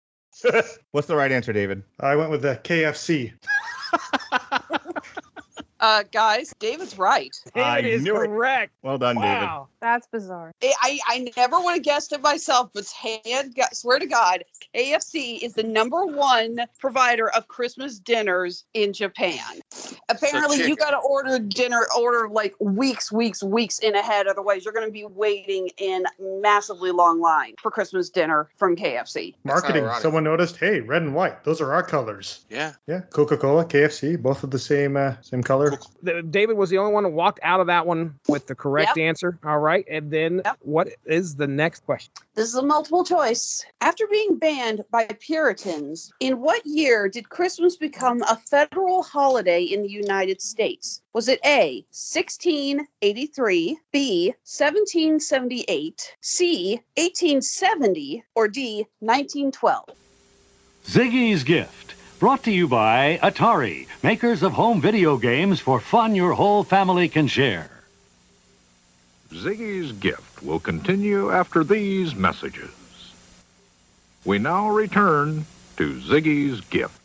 What's 0.92 1.07
the 1.07 1.16
right 1.16 1.32
answer, 1.32 1.53
David? 1.53 1.82
I 2.01 2.16
went 2.16 2.30
with 2.30 2.42
the 2.42 2.57
KFC. 2.62 3.32
Uh, 5.85 6.03
guys, 6.12 6.55
David's 6.61 6.97
right. 6.97 7.37
I 7.55 7.82
David 7.82 7.95
is 7.97 8.03
knew 8.05 8.16
it. 8.16 8.26
correct. 8.28 8.72
Well 8.82 8.97
done, 8.97 9.16
David. 9.16 9.28
Wow. 9.28 9.68
That's 9.82 10.07
bizarre. 10.07 10.51
I, 10.62 10.72
I 10.82 10.99
I 11.09 11.32
never 11.37 11.61
would 11.61 11.74
have 11.74 11.82
guessed 11.82 12.11
it 12.14 12.22
myself, 12.22 12.70
but 12.72 12.89
hand, 12.91 13.55
God- 13.55 13.74
swear 13.74 13.99
to 13.99 14.07
God, 14.07 14.45
KFC 14.74 15.43
is 15.43 15.53
the 15.53 15.62
number 15.62 16.07
one 16.07 16.61
provider 16.78 17.28
of 17.32 17.49
Christmas 17.49 17.99
dinners 17.99 18.64
in 18.72 18.95
Japan. 18.95 19.39
Apparently, 20.09 20.57
you 20.57 20.62
chicken. 20.62 20.76
got 20.78 20.91
to 20.93 20.97
order 20.99 21.39
dinner, 21.39 21.87
order 21.99 22.30
like 22.30 22.55
weeks, 22.61 23.12
weeks, 23.12 23.43
weeks 23.43 23.78
in 23.80 23.95
ahead. 23.95 24.26
Otherwise, 24.26 24.64
you're 24.64 24.72
going 24.72 24.87
to 24.87 24.93
be 24.93 25.05
waiting 25.05 25.68
in 25.76 26.05
massively 26.18 26.93
long 26.93 27.20
line 27.20 27.53
for 27.61 27.70
Christmas 27.70 28.09
dinner 28.09 28.49
from 28.57 28.76
KFC. 28.76 29.35
Marketing. 29.45 29.85
ironic. 29.85 30.01
Someone 30.01 30.24
noticed. 30.24 30.57
Hey, 30.57 30.80
red 30.80 31.03
and 31.03 31.14
white. 31.14 31.45
Those 31.45 31.61
are 31.61 31.74
our 31.74 31.82
colors. 31.82 32.47
Yeah. 32.49 32.72
Yeah. 32.87 33.01
Coca 33.12 33.37
Cola, 33.37 33.66
KFC, 33.66 34.20
both 34.20 34.43
of 34.45 34.51
the 34.51 34.59
same 34.59 34.97
uh, 34.97 35.16
same 35.20 35.43
color. 35.43 35.74
The- 36.03 36.22
David 36.22 36.57
was 36.57 36.70
the 36.70 36.79
only 36.79 36.93
one 36.93 37.05
who 37.05 37.11
walked 37.11 37.41
out 37.43 37.61
of 37.61 37.66
that 37.68 37.87
one 37.87 38.18
with 38.29 38.47
the 38.47 38.55
correct 38.55 38.97
Yep. 38.97 39.05
answer. 39.05 39.39
All 39.45 39.59
right. 39.59 39.85
And 39.91 40.11
then 40.11 40.43
what 40.61 40.89
is 41.07 41.37
the 41.37 41.47
next 41.47 41.85
question? 41.87 42.12
This 42.35 42.49
is 42.49 42.55
a 42.57 42.62
multiple 42.62 43.05
choice. 43.05 43.64
After 43.81 44.07
being 44.09 44.37
banned 44.37 44.85
by 44.91 45.07
Puritans, 45.20 46.12
in 46.20 46.41
what 46.41 46.64
year 46.66 47.09
did 47.09 47.29
Christmas 47.29 47.77
become 47.77 48.22
a 48.22 48.37
federal 48.51 49.03
holiday 49.03 49.62
in 49.62 49.83
the 49.83 49.89
United 49.89 50.41
States? 50.41 51.01
Was 51.12 51.29
it 51.29 51.39
A, 51.45 51.85
1683, 51.93 53.79
B, 53.93 54.35
1778, 54.45 56.16
C, 56.20 56.81
1870, 56.97 58.25
or 58.35 58.49
D, 58.49 58.87
1912? 59.01 59.85
Ziggy's 60.87 61.45
Gift, 61.45 61.93
brought 62.18 62.44
to 62.44 62.50
you 62.50 62.68
by 62.68 63.18
Atari, 63.22 63.86
makers 64.02 64.42
of 64.42 64.52
home 64.52 64.80
video 64.80 65.16
games 65.16 65.60
for 65.60 65.80
fun 65.80 66.14
your 66.14 66.32
whole 66.32 66.64
family 66.64 67.08
can 67.08 67.26
share. 67.26 67.70
Ziggy's 69.32 69.92
gift 69.92 70.42
will 70.42 70.60
continue 70.60 71.30
after 71.30 71.64
these 71.64 72.14
messages. 72.14 72.70
We 74.24 74.38
now 74.38 74.70
return 74.70 75.46
to 75.76 76.00
Ziggy's 76.00 76.60
gift. 76.62 77.03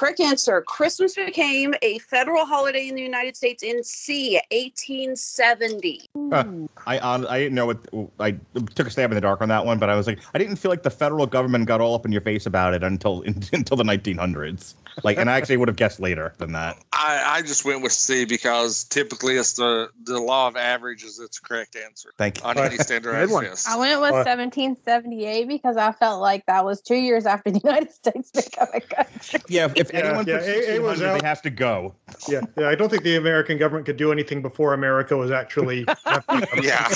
Correct 0.00 0.18
answer. 0.18 0.62
Christmas 0.62 1.14
became 1.14 1.74
a 1.82 1.98
federal 1.98 2.46
holiday 2.46 2.88
in 2.88 2.94
the 2.94 3.02
United 3.02 3.36
States 3.36 3.62
in 3.62 3.84
C, 3.84 4.40
1870. 4.50 6.06
Uh, 6.32 6.44
I 6.86 6.98
on 7.00 7.26
I 7.26 7.38
didn't 7.38 7.54
know 7.54 7.66
what 7.66 7.78
I 8.18 8.30
took 8.74 8.86
a 8.86 8.90
stab 8.90 9.10
in 9.10 9.14
the 9.14 9.20
dark 9.20 9.42
on 9.42 9.50
that 9.50 9.66
one, 9.66 9.78
but 9.78 9.90
I 9.90 9.96
was 9.96 10.06
like, 10.06 10.20
I 10.32 10.38
didn't 10.38 10.56
feel 10.56 10.70
like 10.70 10.84
the 10.84 10.90
federal 10.90 11.26
government 11.26 11.66
got 11.66 11.82
all 11.82 11.94
up 11.94 12.06
in 12.06 12.12
your 12.12 12.22
face 12.22 12.46
about 12.46 12.72
it 12.72 12.82
until 12.82 13.20
until 13.52 13.76
the 13.76 13.84
1900s. 13.84 14.72
Like, 15.02 15.18
and 15.18 15.30
I 15.30 15.36
actually 15.36 15.56
would 15.56 15.68
have 15.68 15.76
guessed 15.76 16.00
later 16.00 16.32
than 16.38 16.52
that. 16.52 16.76
I, 16.92 17.22
I 17.38 17.42
just 17.42 17.64
went 17.64 17.82
with 17.82 17.92
C 17.92 18.24
because 18.24 18.84
typically 18.84 19.36
it's 19.36 19.54
the, 19.54 19.88
the 20.04 20.20
law 20.20 20.48
of 20.48 20.56
averages 20.56 21.18
that's 21.18 21.40
the 21.40 21.46
correct 21.46 21.76
answer 21.76 22.12
Thank 22.18 22.38
you. 22.38 22.44
on 22.44 22.58
any 22.58 22.76
standardized 22.76 23.32
test. 23.40 23.68
I 23.68 23.76
went 23.78 24.00
with 24.00 24.10
uh, 24.10 24.24
1778 24.24 25.48
because 25.48 25.76
I 25.76 25.92
felt 25.92 26.20
like 26.20 26.44
that 26.46 26.64
was 26.64 26.80
two 26.82 26.96
years 26.96 27.26
after 27.26 27.50
the 27.50 27.60
United 27.64 27.90
States 27.92 28.30
became 28.30 28.68
a 28.74 28.80
country. 28.80 29.40
Yeah, 29.48 29.72
if 29.74 29.92
Yeah, 29.92 29.98
anyone 30.00 30.26
yeah, 30.26 30.36
puts 30.38 30.48
it- 30.48 30.68
it 30.74 30.82
was 30.82 31.00
out- 31.02 31.20
they 31.20 31.26
have 31.26 31.42
to 31.42 31.50
go. 31.50 31.94
Yeah, 32.28 32.40
yeah. 32.58 32.68
I 32.68 32.74
don't 32.74 32.88
think 32.90 33.02
the 33.02 33.16
American 33.16 33.56
government 33.56 33.86
could 33.86 33.96
do 33.96 34.12
anything 34.12 34.42
before 34.42 34.74
America 34.74 35.16
was 35.16 35.30
actually. 35.30 35.86
yeah. 36.62 36.88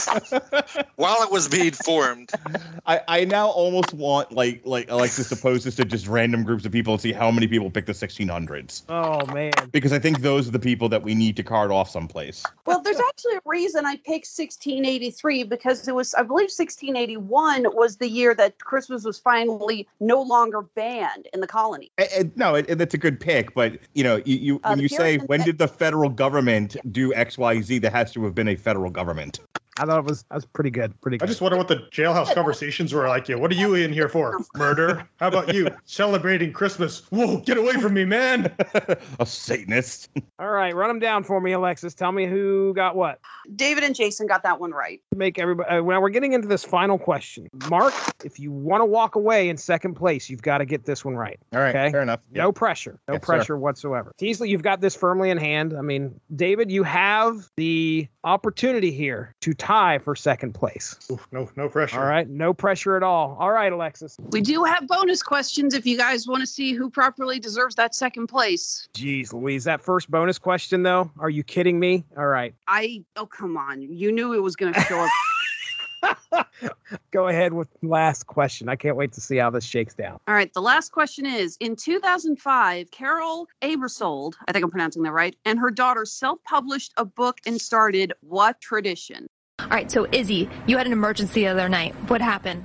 While 0.96 1.22
it 1.22 1.30
was 1.30 1.48
being 1.48 1.72
formed. 1.72 2.30
I, 2.86 3.00
I 3.08 3.24
now 3.24 3.48
almost 3.48 3.94
want 3.94 4.32
like 4.32 4.62
like 4.64 4.90
Alexis 4.90 5.28
to 5.30 5.36
pose 5.36 5.64
this 5.64 5.76
to 5.76 5.84
just 5.84 6.06
random 6.06 6.44
groups 6.44 6.64
of 6.64 6.72
people 6.72 6.94
and 6.94 7.00
see 7.00 7.12
how 7.12 7.30
many 7.30 7.46
people 7.46 7.70
pick 7.70 7.83
the 7.86 7.92
1600s 7.92 8.82
Oh 8.88 9.24
man. 9.32 9.52
because 9.72 9.92
I 9.92 9.98
think 9.98 10.20
those 10.20 10.48
are 10.48 10.50
the 10.50 10.58
people 10.58 10.88
that 10.88 11.02
we 11.02 11.14
need 11.14 11.36
to 11.36 11.42
card 11.42 11.70
off 11.70 11.90
someplace. 11.90 12.42
Well, 12.66 12.80
there's 12.80 13.00
actually 13.00 13.36
a 13.36 13.40
reason 13.44 13.86
I 13.86 13.96
picked 13.96 14.26
1683 14.26 15.44
because 15.44 15.86
it 15.86 15.94
was, 15.94 16.14
I 16.14 16.22
believe, 16.22 16.50
1681 16.50 17.66
was 17.74 17.96
the 17.96 18.08
year 18.08 18.34
that 18.34 18.58
Christmas 18.58 19.04
was 19.04 19.18
finally 19.18 19.86
no 20.00 20.22
longer 20.22 20.62
banned 20.62 21.28
in 21.32 21.40
the 21.40 21.46
colony. 21.46 21.90
No, 22.36 22.54
it, 22.54 22.66
it's 22.68 22.94
a 22.94 22.98
good 22.98 23.20
pick, 23.20 23.54
but 23.54 23.78
you 23.94 24.04
know, 24.04 24.16
you, 24.24 24.36
you 24.36 24.60
Uh, 24.64 24.70
when 24.70 24.78
the 24.78 24.82
you 24.82 24.88
say 24.88 25.18
when 25.18 25.40
did 25.42 25.58
the 25.58 25.68
federal 25.68 26.10
government 26.10 26.76
do 26.92 27.12
X 27.14 27.38
Y 27.38 27.60
Z, 27.60 27.78
there 27.78 27.90
has 27.90 28.12
to 28.12 28.24
have 28.24 28.34
been 28.34 28.48
a 28.48 28.56
federal 28.56 28.90
government. 28.90 29.40
I 29.78 29.84
thought 29.86 29.98
it 29.98 30.04
was 30.04 30.22
that 30.30 30.36
was 30.36 30.44
pretty 30.46 30.70
good. 30.70 30.98
Pretty 31.00 31.20
I 31.20 31.26
just 31.26 31.40
wonder 31.40 31.56
what 31.58 31.68
the 31.68 31.76
jailhouse 31.90 32.32
conversations 32.34 32.92
were 32.92 33.08
like. 33.08 33.28
Yeah, 33.28 33.36
what 33.36 33.50
are 33.50 33.56
you 33.56 33.74
in 33.74 33.92
here 33.92 34.08
for? 34.08 34.38
Murder? 34.56 35.08
How 35.18 35.28
about 35.28 35.52
you 35.52 35.68
celebrating 35.84 36.52
Christmas? 36.52 37.02
Whoa, 37.10 37.38
get 37.38 37.56
away 37.56 37.72
from 37.74 37.94
me, 37.94 38.04
man! 38.04 38.54
a 39.18 39.26
Satanist. 39.26 40.10
All 40.38 40.50
right, 40.50 40.74
run 40.74 40.88
them 40.88 40.98
down 41.00 41.24
for 41.24 41.40
me, 41.40 41.52
Alexis. 41.52 41.94
Tell 41.94 42.12
me 42.12 42.26
who 42.26 42.72
got 42.74 42.94
what. 42.94 43.18
David 43.56 43.84
and 43.84 43.94
Jason 43.94 44.26
got 44.26 44.42
that 44.44 44.60
one 44.60 44.70
right. 44.70 45.00
Make 45.14 45.38
everybody. 45.38 45.68
Uh, 45.68 45.82
now 45.82 46.00
we're 46.00 46.08
getting 46.08 46.32
into 46.34 46.46
this 46.48 46.64
final 46.64 46.98
question. 46.98 47.48
Mark, 47.68 47.94
if 48.24 48.38
you 48.38 48.52
want 48.52 48.80
to 48.80 48.86
walk 48.86 49.16
away 49.16 49.48
in 49.48 49.56
second 49.56 49.94
place, 49.94 50.30
you've 50.30 50.42
got 50.42 50.58
to 50.58 50.64
get 50.64 50.84
this 50.84 51.04
one 51.04 51.16
right. 51.16 51.38
All 51.52 51.60
right, 51.60 51.74
Okay. 51.74 51.90
fair 51.90 52.02
enough. 52.02 52.20
No 52.30 52.52
pressure. 52.52 52.98
No 53.08 53.14
Yes, 53.14 53.22
sir. 53.22 53.26
pressure 53.26 53.56
whatsoever. 53.58 54.12
Teasley, 54.18 54.50
you've 54.50 54.62
got 54.62 54.80
this 54.80 54.94
firmly 54.94 55.30
in 55.30 55.38
hand. 55.38 55.74
I 55.76 55.80
mean, 55.82 56.20
David, 56.34 56.70
you 56.70 56.84
have 56.84 57.48
the 57.56 58.06
opportunity 58.22 58.90
here 58.90 59.34
to 59.42 59.52
tie 59.64 59.98
for 59.98 60.14
second 60.14 60.52
place. 60.52 60.96
Oof, 61.10 61.26
no, 61.32 61.48
no 61.56 61.68
pressure. 61.68 62.00
All 62.00 62.06
right. 62.06 62.28
No 62.28 62.52
pressure 62.52 62.96
at 62.96 63.02
all. 63.02 63.36
All 63.38 63.50
right, 63.50 63.72
Alexis. 63.72 64.16
We 64.30 64.40
do 64.40 64.64
have 64.64 64.86
bonus 64.86 65.22
questions 65.22 65.74
if 65.74 65.86
you 65.86 65.96
guys 65.96 66.26
want 66.26 66.40
to 66.40 66.46
see 66.46 66.72
who 66.72 66.90
properly 66.90 67.38
deserves 67.38 67.74
that 67.76 67.94
second 67.94 68.26
place. 68.26 68.88
Jeez, 68.94 69.32
Louise, 69.32 69.64
that 69.64 69.80
first 69.80 70.10
bonus 70.10 70.38
question, 70.38 70.82
though. 70.82 71.10
Are 71.18 71.30
you 71.30 71.42
kidding 71.42 71.78
me? 71.78 72.04
All 72.16 72.26
right. 72.26 72.54
I, 72.68 73.04
oh, 73.16 73.26
come 73.26 73.56
on. 73.56 73.82
You 73.82 74.12
knew 74.12 74.32
it 74.34 74.42
was 74.42 74.56
going 74.56 74.72
to 74.72 74.80
show 74.80 75.00
up. 75.00 75.10
Go 77.10 77.28
ahead 77.28 77.52
with 77.52 77.68
last 77.82 78.26
question. 78.26 78.68
I 78.68 78.76
can't 78.76 78.96
wait 78.96 79.12
to 79.12 79.20
see 79.20 79.36
how 79.36 79.50
this 79.50 79.64
shakes 79.64 79.94
down. 79.94 80.18
All 80.28 80.34
right. 80.34 80.52
The 80.52 80.60
last 80.60 80.92
question 80.92 81.26
is 81.26 81.56
In 81.60 81.76
2005, 81.76 82.90
Carol 82.90 83.48
Aebersold, 83.62 84.34
I 84.46 84.52
think 84.52 84.64
I'm 84.64 84.70
pronouncing 84.70 85.02
that 85.04 85.12
right, 85.12 85.36
and 85.44 85.58
her 85.58 85.70
daughter 85.70 86.04
self 86.04 86.42
published 86.44 86.92
a 86.96 87.04
book 87.04 87.38
and 87.46 87.60
started 87.60 88.12
what 88.20 88.60
tradition? 88.60 89.26
All 89.60 89.68
right, 89.68 89.90
so 89.90 90.06
Izzy, 90.12 90.50
you 90.66 90.76
had 90.76 90.86
an 90.86 90.92
emergency 90.92 91.40
the 91.40 91.46
other 91.46 91.68
night. 91.68 91.94
What 92.10 92.20
happened? 92.20 92.64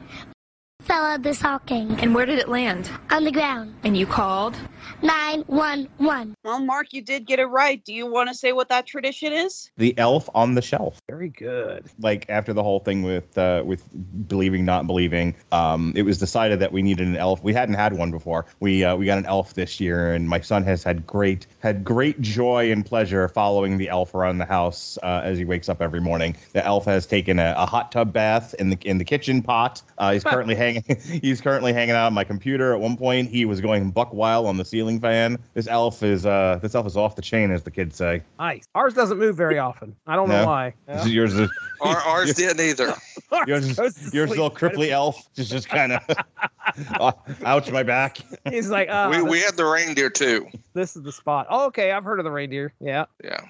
Fell 0.82 1.04
out 1.06 1.18
of 1.18 1.24
the 1.24 1.34
stocking. 1.34 2.00
And 2.00 2.16
where 2.16 2.26
did 2.26 2.40
it 2.40 2.48
land? 2.48 2.90
On 3.12 3.24
the 3.24 3.32
ground. 3.32 3.76
And 3.84 3.98
you 3.98 4.06
called? 4.06 4.56
911. 5.02 6.36
Well, 6.44 6.60
Mark, 6.60 6.94
you 6.94 7.02
did 7.02 7.26
get 7.26 7.40
it 7.40 7.46
right. 7.46 7.84
Do 7.84 7.94
you 7.94 8.06
want 8.06 8.30
to 8.30 8.36
say 8.36 8.54
what 8.54 8.70
that 8.70 8.86
tradition 8.86 9.34
is? 9.34 9.72
The 9.78 9.98
elf 9.98 10.30
on 10.34 10.56
the 10.56 10.62
shelf. 10.62 11.02
Very 11.08 11.30
good. 11.30 11.86
Like 12.00 12.26
after 12.30 12.54
the 12.54 12.64
whole 12.64 12.80
thing 12.80 13.04
with 13.04 13.38
uh, 13.38 13.64
with 13.66 13.84
believing 14.28 14.66
not 14.66 14.88
believing, 14.88 15.36
um, 15.52 15.94
it 15.96 16.04
was 16.04 16.18
decided 16.18 16.60
that 16.60 16.72
we 16.72 16.82
needed 16.82 17.08
an 17.08 17.16
elf. 17.16 17.44
We 17.44 17.54
hadn't 17.54 17.76
had 17.76 17.94
one 17.94 18.12
before. 18.12 18.46
We 18.60 18.84
uh, 18.84 18.96
we 18.96 19.06
got 19.06 19.18
an 19.18 19.26
elf 19.26 19.54
this 19.54 19.80
year, 19.80 20.14
and 20.14 20.28
my 20.28 20.42
son 20.42 20.64
has 20.64 20.84
had 20.84 21.06
great 21.06 21.48
had 21.60 21.84
great 21.84 22.20
joy 22.22 22.72
and 22.72 22.86
pleasure 22.86 23.28
following 23.30 23.78
the 23.78 23.90
elf 23.90 24.16
around 24.16 24.38
the 24.38 24.46
house 24.46 24.98
uh, 25.04 25.22
as 25.24 25.38
he 25.38 25.46
wakes 25.46 25.70
up 25.70 25.82
every 25.82 26.02
morning. 26.02 26.36
The 26.54 26.66
elf 26.66 26.86
has 26.86 27.06
taken 27.06 27.40
a, 27.40 27.54
a 27.58 27.66
hot 27.66 27.92
tub 27.92 28.12
bath 28.12 28.54
in 28.56 28.70
the 28.70 28.78
in 28.84 28.98
the 28.98 29.06
kitchen 29.06 29.42
pot. 29.42 29.82
Uh, 29.98 30.14
he's 30.14 30.24
currently 30.30 30.56
hanging 30.56 30.69
he's 31.22 31.42
currently 31.42 31.74
hanging 31.74 31.96
out 31.96 32.08
on 32.08 32.14
my 32.14 32.24
computer. 32.24 32.74
At 32.74 32.80
one 32.80 32.98
point, 32.98 33.30
he 33.30 33.46
was 33.46 33.62
going 33.62 33.92
buck 33.92 34.14
wild 34.14 34.46
on 34.48 34.58
the 34.58 34.66
ceiling 34.66 35.00
fan. 35.00 35.38
This 35.54 35.68
elf 35.68 36.04
is 36.04 36.26
uh 36.26 36.60
this 36.62 36.76
elf 36.76 36.88
is 36.88 36.98
off 36.98 37.16
the 37.16 37.22
chain, 37.22 37.52
as 37.52 37.64
the 37.64 37.72
kids 37.72 37.96
say. 37.96 38.22
Nice. 38.40 38.66
Ours 38.76 38.94
doesn't 38.94 39.18
move 39.18 39.36
very 39.36 39.58
often. 39.60 39.96
I 40.08 40.16
don't 40.16 40.30
know 40.30 40.42
No? 40.42 40.46
why. 40.48 40.74
This 40.88 41.06
is 41.06 41.14
yours 41.14 41.34
is 41.34 41.50
Our, 41.82 41.98
ours 41.98 42.34
didn't 42.34 42.60
either. 42.60 42.94
yours, 43.48 43.80
is- 43.80 44.14
yours 44.14 44.30
little 44.30 44.52
cripply 44.52 44.90
elf 44.90 45.28
just 45.34 45.50
just 45.52 45.70
kind 45.70 45.94
of 45.94 46.04
ouch 47.46 47.72
my 47.72 47.84
back. 47.84 48.18
He's 48.50 48.70
like, 48.70 48.90
uh, 48.90 49.10
we, 49.12 49.22
we 49.22 49.40
had 49.40 49.56
the 49.56 49.66
reindeer 49.66 50.10
too. 50.10 50.48
this 50.74 50.96
is 50.96 51.04
the 51.04 51.12
spot. 51.12 51.48
Oh, 51.50 51.68
okay. 51.68 51.92
I've 51.92 52.04
heard 52.04 52.20
of 52.20 52.26
the 52.26 52.32
reindeer. 52.32 52.74
Yeah. 52.80 53.06
Yeah. 53.24 53.42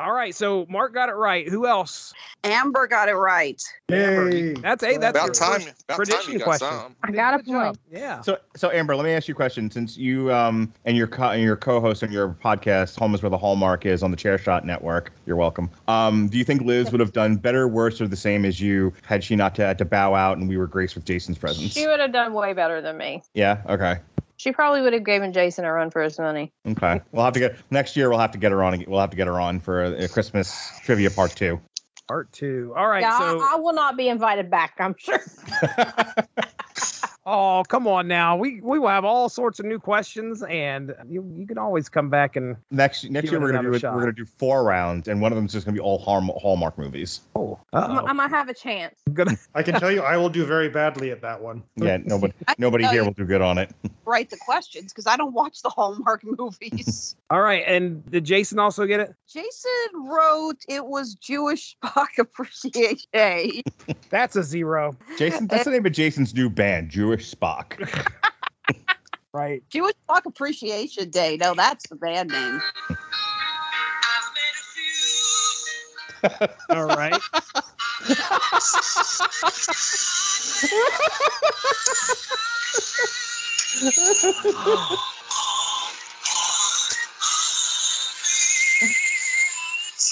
All 0.00 0.12
right. 0.12 0.34
So 0.34 0.64
Mark 0.70 0.94
got 0.94 1.10
it 1.10 1.14
right. 1.14 1.46
Who 1.46 1.66
else? 1.66 2.14
Amber 2.42 2.86
got 2.86 3.10
it 3.10 3.14
right. 3.14 3.62
Yay. 3.90 4.54
That's 4.54 4.82
a 4.82 4.96
that's 4.96 5.18
About 5.18 5.26
your 5.26 5.34
time- 5.34 5.60
first 5.60 5.84
about 5.84 5.96
time 5.96 6.06
tradition 6.06 6.40
question. 6.40 6.68
some. 6.68 6.96
I 7.04 7.10
got 7.10 7.34
a 7.34 7.36
Good 7.42 7.46
job. 7.52 7.62
point. 7.66 7.78
Yeah. 7.92 8.22
So 8.22 8.38
so 8.56 8.70
Amber, 8.70 8.96
let 8.96 9.04
me 9.04 9.10
ask 9.12 9.28
you 9.28 9.34
a 9.34 9.36
question. 9.36 9.70
Since 9.70 9.98
you 9.98 10.32
um 10.32 10.72
and 10.86 10.96
your 10.96 11.06
co- 11.06 11.28
and 11.30 11.42
your 11.42 11.56
co-host 11.56 12.02
on 12.02 12.10
your 12.10 12.30
podcast, 12.42 12.98
Home 12.98 13.14
is 13.14 13.22
where 13.22 13.28
the 13.28 13.36
Hallmark 13.36 13.84
is 13.84 14.02
on 14.02 14.10
the 14.10 14.16
Chair 14.16 14.38
Shot 14.38 14.64
Network. 14.64 15.12
You're 15.26 15.36
welcome. 15.36 15.68
Um, 15.86 16.28
do 16.28 16.38
you 16.38 16.44
think 16.44 16.62
Liz 16.62 16.90
would 16.92 17.00
have 17.00 17.12
done 17.12 17.36
better, 17.36 17.68
worse, 17.68 18.00
or 18.00 18.08
the 18.08 18.16
same 18.16 18.46
as 18.46 18.58
you 18.58 18.94
had 19.04 19.22
she 19.22 19.36
not 19.36 19.54
had 19.58 19.76
to 19.76 19.84
bow 19.84 20.14
out 20.14 20.38
and 20.38 20.48
we 20.48 20.56
were 20.56 20.66
graced 20.66 20.94
with 20.94 21.04
Jason's 21.04 21.36
presence? 21.36 21.72
She 21.72 21.86
would 21.86 22.00
have 22.00 22.12
done 22.12 22.32
way 22.32 22.54
better 22.54 22.80
than 22.80 22.96
me. 22.96 23.22
Yeah. 23.34 23.60
Okay. 23.68 23.98
She 24.40 24.52
probably 24.52 24.80
would 24.80 24.94
have 24.94 25.04
given 25.04 25.34
Jason 25.34 25.66
a 25.66 25.72
run 25.72 25.90
for 25.90 26.00
his 26.00 26.18
money. 26.18 26.50
Okay. 26.66 27.02
We'll 27.12 27.26
have 27.26 27.34
to 27.34 27.40
get 27.40 27.58
next 27.70 27.94
year. 27.94 28.08
We'll 28.08 28.20
have 28.20 28.30
to 28.30 28.38
get 28.38 28.52
her 28.52 28.64
on. 28.64 28.82
We'll 28.88 29.00
have 29.00 29.10
to 29.10 29.16
get 29.16 29.26
her 29.26 29.38
on 29.38 29.60
for 29.60 29.84
a, 29.84 30.04
a 30.04 30.08
Christmas 30.08 30.70
trivia 30.82 31.10
part 31.10 31.36
two. 31.36 31.60
Part 32.08 32.32
two. 32.32 32.72
All 32.74 32.88
right. 32.88 33.02
yeah, 33.02 33.18
so 33.18 33.38
I, 33.38 33.52
I 33.52 33.56
will 33.56 33.74
not 33.74 33.98
be 33.98 34.08
invited 34.08 34.50
back. 34.50 34.76
I'm 34.78 34.94
sure. 34.96 35.20
Oh, 37.32 37.62
come 37.68 37.86
on 37.86 38.08
now. 38.08 38.36
We 38.36 38.60
we 38.60 38.78
will 38.80 38.88
have 38.88 39.04
all 39.04 39.28
sorts 39.28 39.60
of 39.60 39.66
new 39.66 39.78
questions, 39.78 40.42
and 40.42 40.92
you 41.08 41.24
you 41.36 41.46
can 41.46 41.58
always 41.58 41.88
come 41.88 42.10
back 42.10 42.34
and 42.34 42.56
Next 42.72 43.04
next 43.08 43.26
Give 43.26 43.32
year 43.32 43.40
we're 43.40 43.52
gonna 43.52 43.70
do 43.70 43.74
it. 43.74 43.82
We're 43.84 44.00
gonna 44.00 44.12
do 44.12 44.24
four 44.24 44.64
rounds, 44.64 45.06
and 45.06 45.20
one 45.20 45.30
of 45.30 45.36
them 45.36 45.46
is 45.46 45.52
just 45.52 45.64
gonna 45.64 45.74
be 45.76 45.80
all 45.80 45.98
Hallmark, 45.98 46.38
Hallmark 46.40 46.76
movies. 46.76 47.20
oh, 47.36 47.58
I'm- 47.72 48.04
I 48.06 48.12
might 48.12 48.30
have 48.30 48.48
a 48.48 48.54
chance. 48.54 48.96
gonna 49.12 49.36
I 49.54 49.62
can 49.62 49.78
tell 49.78 49.92
you, 49.92 50.02
I 50.02 50.16
will 50.16 50.28
do 50.28 50.44
very 50.44 50.68
badly 50.68 51.10
at 51.12 51.20
that 51.22 51.40
one. 51.40 51.62
Yeah. 51.76 51.98
Nobody 52.04 52.32
nobody 52.58 52.84
here 52.86 53.04
will 53.04 53.12
do 53.12 53.24
good 53.24 53.40
on 53.42 53.58
it. 53.58 53.70
Write 54.04 54.30
the 54.30 54.36
questions 54.38 54.92
because 54.92 55.06
I 55.06 55.16
don't 55.16 55.32
watch 55.32 55.62
the 55.62 55.68
Hallmark 55.70 56.22
movies. 56.38 57.14
all 57.30 57.40
right. 57.42 57.62
And 57.66 58.04
did 58.10 58.24
Jason 58.24 58.58
also 58.58 58.86
get 58.86 58.98
it? 59.00 59.14
Jason 59.32 59.70
wrote 59.94 60.56
it 60.68 60.84
was 60.86 61.14
Jewish 61.14 61.76
Spock 61.84 62.18
Appreciation 62.18 63.08
Day. 63.12 63.62
That's 64.10 64.34
a 64.36 64.42
zero. 64.42 64.96
Jason, 65.16 65.46
that's 65.46 65.64
the 65.64 65.70
name 65.70 65.86
of 65.86 65.92
Jason's 65.92 66.34
new 66.34 66.50
band, 66.50 66.90
Jewish 66.90 67.19
Spock. 67.20 67.88
Right. 69.32 69.62
Jewish 69.70 69.94
Spock 70.08 70.26
Appreciation 70.26 71.08
Day. 71.10 71.36
No, 71.36 71.54
that's 71.54 71.88
the 71.88 71.94
band 71.94 72.30
name. 72.30 72.60
All 76.68 76.86
right. 76.86 77.20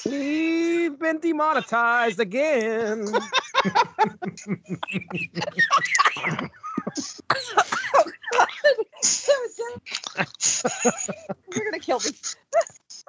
We've 0.06 0.98
been 0.98 1.18
demonetized 1.18 2.20
again. 2.20 3.08
You're 11.54 11.64
gonna 11.64 11.78
kill 11.78 12.00
me. 12.00 12.10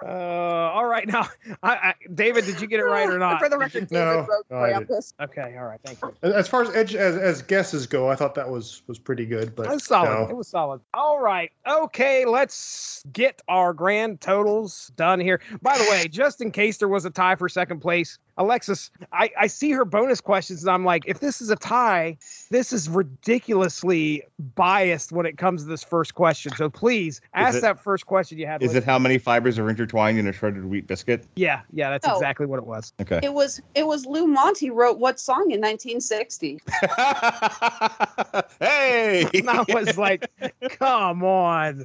Uh, 0.02 0.06
all 0.08 0.86
right, 0.86 1.08
now, 1.08 1.28
I, 1.62 1.74
I, 1.74 1.94
David, 2.14 2.46
did 2.46 2.62
you 2.62 2.68
get 2.68 2.80
it 2.80 2.84
right 2.86 3.10
or 3.10 3.18
not? 3.20 3.40
For 3.40 3.50
the 3.50 3.58
record, 3.58 3.90
David 3.90 3.92
No, 3.92 4.26
wrote 4.30 4.46
no, 4.50 4.58
I 4.58 4.70
didn't. 4.70 4.88
Krampus. 4.88 5.14
Okay, 5.20 5.58
all 5.58 5.66
right, 5.66 5.80
thank 5.84 6.00
you. 6.02 6.14
As 6.32 6.48
far 6.48 6.62
as 6.62 6.74
edge 6.74 6.96
as, 6.96 7.18
as 7.18 7.42
guesses 7.42 7.86
go, 7.86 8.10
I 8.10 8.16
thought 8.16 8.34
that 8.36 8.50
was 8.50 8.82
was 8.88 8.98
pretty 8.98 9.26
good, 9.26 9.56
but 9.58 9.66
It 9.66 9.72
was 9.72 9.84
solid. 9.84 10.08
no. 10.10 10.28
It 10.30 10.38
was 10.38 10.48
solid. 10.48 10.80
All 10.94 11.20
right. 11.20 11.52
Okay, 11.68 12.24
let's 12.24 13.04
get 13.12 13.42
our 13.50 13.74
grand 13.74 14.22
totals 14.22 14.90
done 14.96 15.20
here. 15.20 15.42
By 15.62 15.78
the 15.78 15.86
way, 15.90 16.08
just 16.08 16.40
in 16.40 16.52
case 16.52 16.78
there 16.78 16.88
was 16.88 17.04
a 17.04 17.10
tie 17.10 17.36
for 17.36 17.50
second 17.50 17.82
place, 17.82 18.20
Alexis, 18.40 18.90
I, 19.12 19.30
I 19.38 19.48
see 19.48 19.72
her 19.72 19.84
bonus 19.84 20.22
questions 20.22 20.64
and 20.64 20.72
I'm 20.72 20.86
like, 20.86 21.04
if 21.06 21.20
this 21.20 21.42
is 21.42 21.50
a 21.50 21.58
tie, 21.58 22.18
this 22.50 22.72
is 22.72 22.88
ridiculously 22.88 24.24
biased 24.56 25.12
when 25.12 25.26
it 25.26 25.38
comes 25.38 25.64
to 25.64 25.68
this 25.70 25.84
first 25.84 26.16
question. 26.16 26.54
So 26.56 26.70
please 26.70 27.20
ask 27.34 27.58
it- 27.58 27.62
that 27.62 27.84
first 27.84 28.06
question 28.06 28.38
you 28.40 28.48
had. 28.48 28.64
Is 28.64 28.70
Liz. 28.70 28.78
it 28.78 28.84
how 28.86 28.98
many 28.98 29.18
fibers 29.18 29.60
are 29.60 29.70
intertwined 29.70 30.18
in 30.18 30.26
a 30.28 30.32
shredded 30.32 30.66
wheat 30.66 30.88
biscuit? 30.88 31.26
Yeah, 31.36 31.62
yeah, 31.74 31.90
that's 31.90 32.08
No. 32.08 32.14
exactly 32.16 32.46
what 32.46 32.60
it 32.60 32.66
was. 32.66 32.94
Okay. 33.02 33.20
It 33.22 33.34
was 33.34 33.62
it 33.76 33.86
was 33.86 34.06
Lou 34.06 34.26
Monte 34.26 34.70
wrote 34.70 35.00
what 35.00 35.20
song 35.20 35.52
in 35.52 35.60
1960? 35.60 36.62
hey! 38.62 39.26
I 39.48 39.66
was 39.74 39.98
like, 39.98 40.32
come 40.70 41.24
on. 41.24 41.84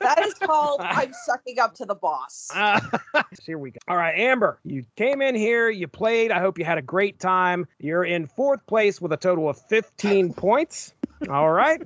That 0.00 0.24
is 0.24 0.34
called 0.34 0.80
I'm 0.84 1.12
sucking 1.26 1.58
up 1.58 1.74
to 1.74 1.84
the 1.84 1.94
boss. 1.94 2.50
Uh, 2.54 2.80
here 3.44 3.58
we 3.58 3.72
go. 3.72 3.78
All 3.88 3.96
right, 3.96 4.18
Amber, 4.18 4.58
you 4.64 4.84
came 4.96 5.20
in 5.20 5.34
here, 5.34 5.68
you 5.68 5.88
played. 5.92 6.30
I 6.30 6.40
hope 6.40 6.58
you 6.58 6.64
had 6.64 6.78
a 6.78 6.82
great 6.82 7.18
time. 7.18 7.66
You're 7.78 8.04
in 8.04 8.26
fourth 8.26 8.66
place 8.66 9.00
with 9.00 9.12
a 9.12 9.16
total 9.16 9.48
of 9.48 9.60
15 9.68 10.34
points. 10.34 10.94
All 11.28 11.50
right. 11.50 11.82